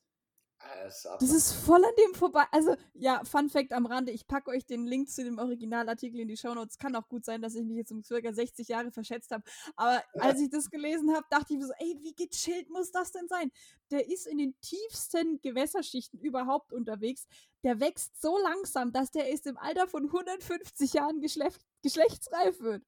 Das 0.84 0.96
ist 0.96 1.08
Das 1.20 1.30
ist 1.30 1.52
voll 1.52 1.84
an 1.84 1.90
dem 1.98 2.14
vorbei. 2.14 2.44
Also, 2.50 2.76
ja, 2.94 3.22
Fun 3.24 3.48
Fact 3.48 3.72
am 3.72 3.86
Rande, 3.86 4.12
ich 4.12 4.26
packe 4.26 4.50
euch 4.50 4.66
den 4.66 4.86
Link 4.86 5.08
zu 5.08 5.24
dem 5.24 5.38
Originalartikel 5.38 6.20
in 6.20 6.28
die 6.28 6.36
Shownotes. 6.36 6.78
Kann 6.78 6.94
auch 6.96 7.08
gut 7.08 7.24
sein, 7.24 7.42
dass 7.42 7.54
ich 7.54 7.64
mich 7.64 7.76
jetzt 7.76 7.92
um 7.92 8.02
circa 8.02 8.32
60 8.32 8.68
Jahre 8.68 8.90
verschätzt 8.90 9.30
habe. 9.30 9.42
Aber 9.76 10.02
als 10.14 10.40
ich 10.40 10.50
das 10.50 10.70
gelesen 10.70 11.14
habe, 11.14 11.26
dachte 11.30 11.54
ich 11.54 11.58
mir 11.58 11.66
so, 11.66 11.72
ey, 11.78 11.96
wie 12.00 12.14
gechillt 12.14 12.70
muss 12.70 12.90
das 12.90 13.12
denn 13.12 13.28
sein? 13.28 13.50
Der 13.90 14.08
ist 14.08 14.26
in 14.26 14.38
den 14.38 14.58
tiefsten 14.60 15.40
Gewässerschichten 15.42 16.20
überhaupt 16.20 16.72
unterwegs. 16.72 17.26
Der 17.62 17.80
wächst 17.80 18.20
so 18.20 18.38
langsam, 18.38 18.92
dass 18.92 19.10
der 19.10 19.28
erst 19.28 19.46
im 19.46 19.56
Alter 19.56 19.88
von 19.88 20.04
150 20.04 20.92
Jahren 20.92 21.20
geschlecht, 21.20 21.60
geschlechtsreif 21.82 22.60
wird. 22.60 22.82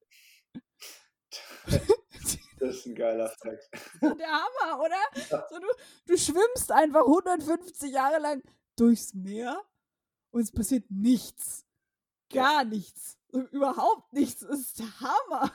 Das 2.59 2.75
ist 2.75 2.85
ein 2.87 2.95
geiler 2.95 3.29
Fact. 3.41 3.69
So 4.01 4.13
der 4.13 4.27
Hammer, 4.27 4.79
oder? 4.83 5.45
So, 5.49 5.59
du, 5.59 5.67
du 6.07 6.17
schwimmst 6.17 6.71
einfach 6.71 7.01
150 7.01 7.91
Jahre 7.91 8.19
lang 8.19 8.41
durchs 8.75 9.13
Meer 9.13 9.61
und 10.31 10.41
es 10.41 10.51
passiert 10.51 10.85
nichts. 10.89 11.65
Gar 12.33 12.65
nichts. 12.65 13.17
So, 13.29 13.41
überhaupt 13.41 14.11
nichts. 14.13 14.41
Das 14.41 14.59
ist 14.59 14.79
der 14.79 14.99
Hammer. 14.99 15.51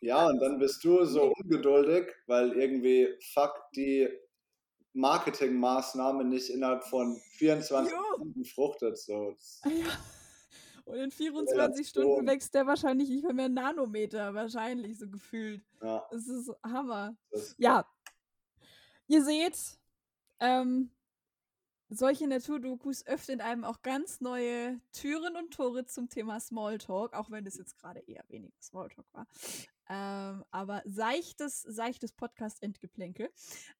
Ja, 0.00 0.26
und 0.26 0.40
dann 0.40 0.58
bist 0.58 0.82
du 0.82 1.04
so 1.04 1.32
ungeduldig, 1.32 2.12
weil 2.26 2.52
irgendwie 2.52 3.08
fuck 3.32 3.54
die 3.76 4.08
Marketingmaßnahme 4.94 6.24
nicht 6.24 6.50
innerhalb 6.50 6.84
von 6.84 7.20
24 7.38 7.92
Jo. 7.92 7.98
Stunden 8.14 8.44
fruchtet. 8.44 8.98
So. 8.98 9.36
Ja. 9.64 9.98
Und 10.92 10.98
in 10.98 11.10
24 11.10 11.56
Relation. 11.56 11.84
Stunden 11.84 12.26
wächst 12.26 12.54
der 12.54 12.66
wahrscheinlich 12.66 13.08
nicht 13.08 13.24
mehr, 13.24 13.34
mehr 13.34 13.48
Nanometer, 13.48 14.34
wahrscheinlich 14.34 14.98
so 14.98 15.08
gefühlt. 15.08 15.64
Ja, 15.82 16.06
Das 16.10 16.26
ist 16.26 16.50
Hammer. 16.62 17.16
das, 17.30 17.54
Ja. 17.58 17.86
Ihr 19.08 19.24
seht, 19.24 19.78
ähm, 20.40 20.90
solche 21.88 22.26
Naturdokus 22.26 23.06
öffnen 23.06 23.40
einem 23.40 23.64
auch 23.64 23.82
ganz 23.82 24.20
neue 24.20 24.80
Türen 24.92 25.36
und 25.36 25.52
Tore 25.52 25.84
zum 25.86 26.08
Thema 26.08 26.40
Smalltalk, 26.40 27.12
auch 27.14 27.30
wenn 27.30 27.46
es 27.46 27.56
jetzt 27.56 27.76
gerade 27.76 28.00
eher 28.00 28.24
weniger 28.28 28.56
Smalltalk 28.62 29.06
war. 29.12 29.26
Ähm, 29.88 30.44
aber 30.50 30.82
seichtes, 30.86 31.62
seichtes 31.62 32.12
Podcast-Endgeplänkel. 32.12 33.30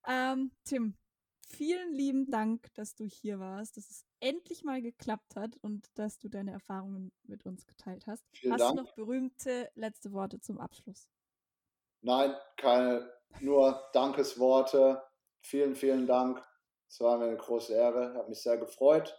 Ähm, 0.06 0.50
Tim, 0.64 0.94
vielen 1.48 1.94
lieben 1.94 2.30
Dank, 2.30 2.72
dass 2.74 2.94
du 2.94 3.04
hier 3.04 3.38
warst, 3.38 3.76
dass 3.76 3.88
es 3.88 4.04
endlich 4.22 4.62
mal 4.62 4.80
geklappt 4.80 5.36
hat 5.36 5.56
und 5.62 5.86
dass 5.98 6.18
du 6.18 6.28
deine 6.28 6.52
Erfahrungen 6.52 7.12
mit 7.24 7.44
uns 7.44 7.66
geteilt 7.66 8.06
hast. 8.06 8.24
vielen 8.32 8.52
hast 8.52 8.60
Dank. 8.60 8.78
du 8.78 8.84
noch 8.84 8.94
berühmte 8.94 9.70
letzte 9.74 10.12
Worte 10.12 10.40
zum 10.40 10.58
Abschluss? 10.58 11.08
Nein, 12.02 12.34
keine, 12.56 13.12
nur 13.40 13.90
Dankesworte. 13.92 15.02
Vielen, 15.40 15.74
vielen 15.74 16.06
Dank. 16.06 16.44
Es 16.88 17.00
war 17.00 17.18
mir 17.18 17.26
eine 17.26 17.36
große 17.36 17.72
Ehre, 17.74 18.14
hat 18.14 18.28
mich 18.28 18.40
sehr 18.40 18.58
gefreut 18.58 19.16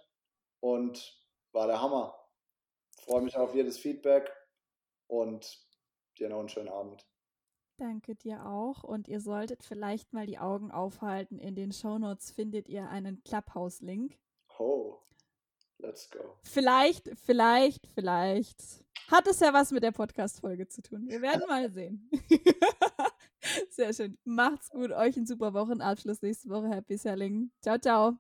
und 0.62 1.22
war 1.51 1.68
der 1.68 1.82
Hammer. 1.82 2.16
Freue 2.91 3.22
mich 3.22 3.36
auf 3.36 3.54
jedes 3.54 3.78
Feedback 3.78 4.32
und 5.08 5.68
dir 6.18 6.30
noch 6.30 6.39
einen 6.39 6.49
schönen 6.49 6.70
Abend. 6.70 7.06
Danke 7.78 8.16
dir 8.16 8.45
auch. 8.45 8.84
Und 8.84 9.08
ihr 9.08 9.20
solltet 9.20 9.64
vielleicht 9.64 10.14
mal 10.14 10.28
die 10.28 10.39
Augen 10.39 10.72
aufhalten. 10.72 11.39
In 11.39 11.56
den 11.56 11.72
Shownotes 11.72 12.32
findet 12.32 12.70
ihr 12.70 12.88
einen 12.89 13.24
Clubhouse-Link. 13.24 14.18
Oh, 14.60 14.99
let's 15.80 16.10
go. 16.10 16.38
Vielleicht, 16.43 17.10
vielleicht, 17.26 17.88
vielleicht 17.93 18.84
hat 19.10 19.28
es 19.28 19.39
ja 19.39 19.54
was 19.54 19.72
mit 19.72 19.84
der 19.84 19.91
Podcast-Folge 19.91 20.68
zu 20.68 20.82
tun. 20.82 21.06
Wir 21.08 21.22
werden 21.22 21.43
mal 21.47 21.70
sehen. 21.72 22.10
Sehr 23.70 23.93
schön. 23.93 24.18
Macht's 24.24 24.70
gut. 24.70 24.91
Euch 24.91 25.18
einen 25.18 25.26
super 25.26 25.54
Wochenabschluss 25.54 26.22
nächste 26.22 26.49
Woche. 26.49 26.70
Happy 26.70 26.97
Selling. 26.97 27.51
Ciao, 27.62 27.78
ciao. 27.78 28.18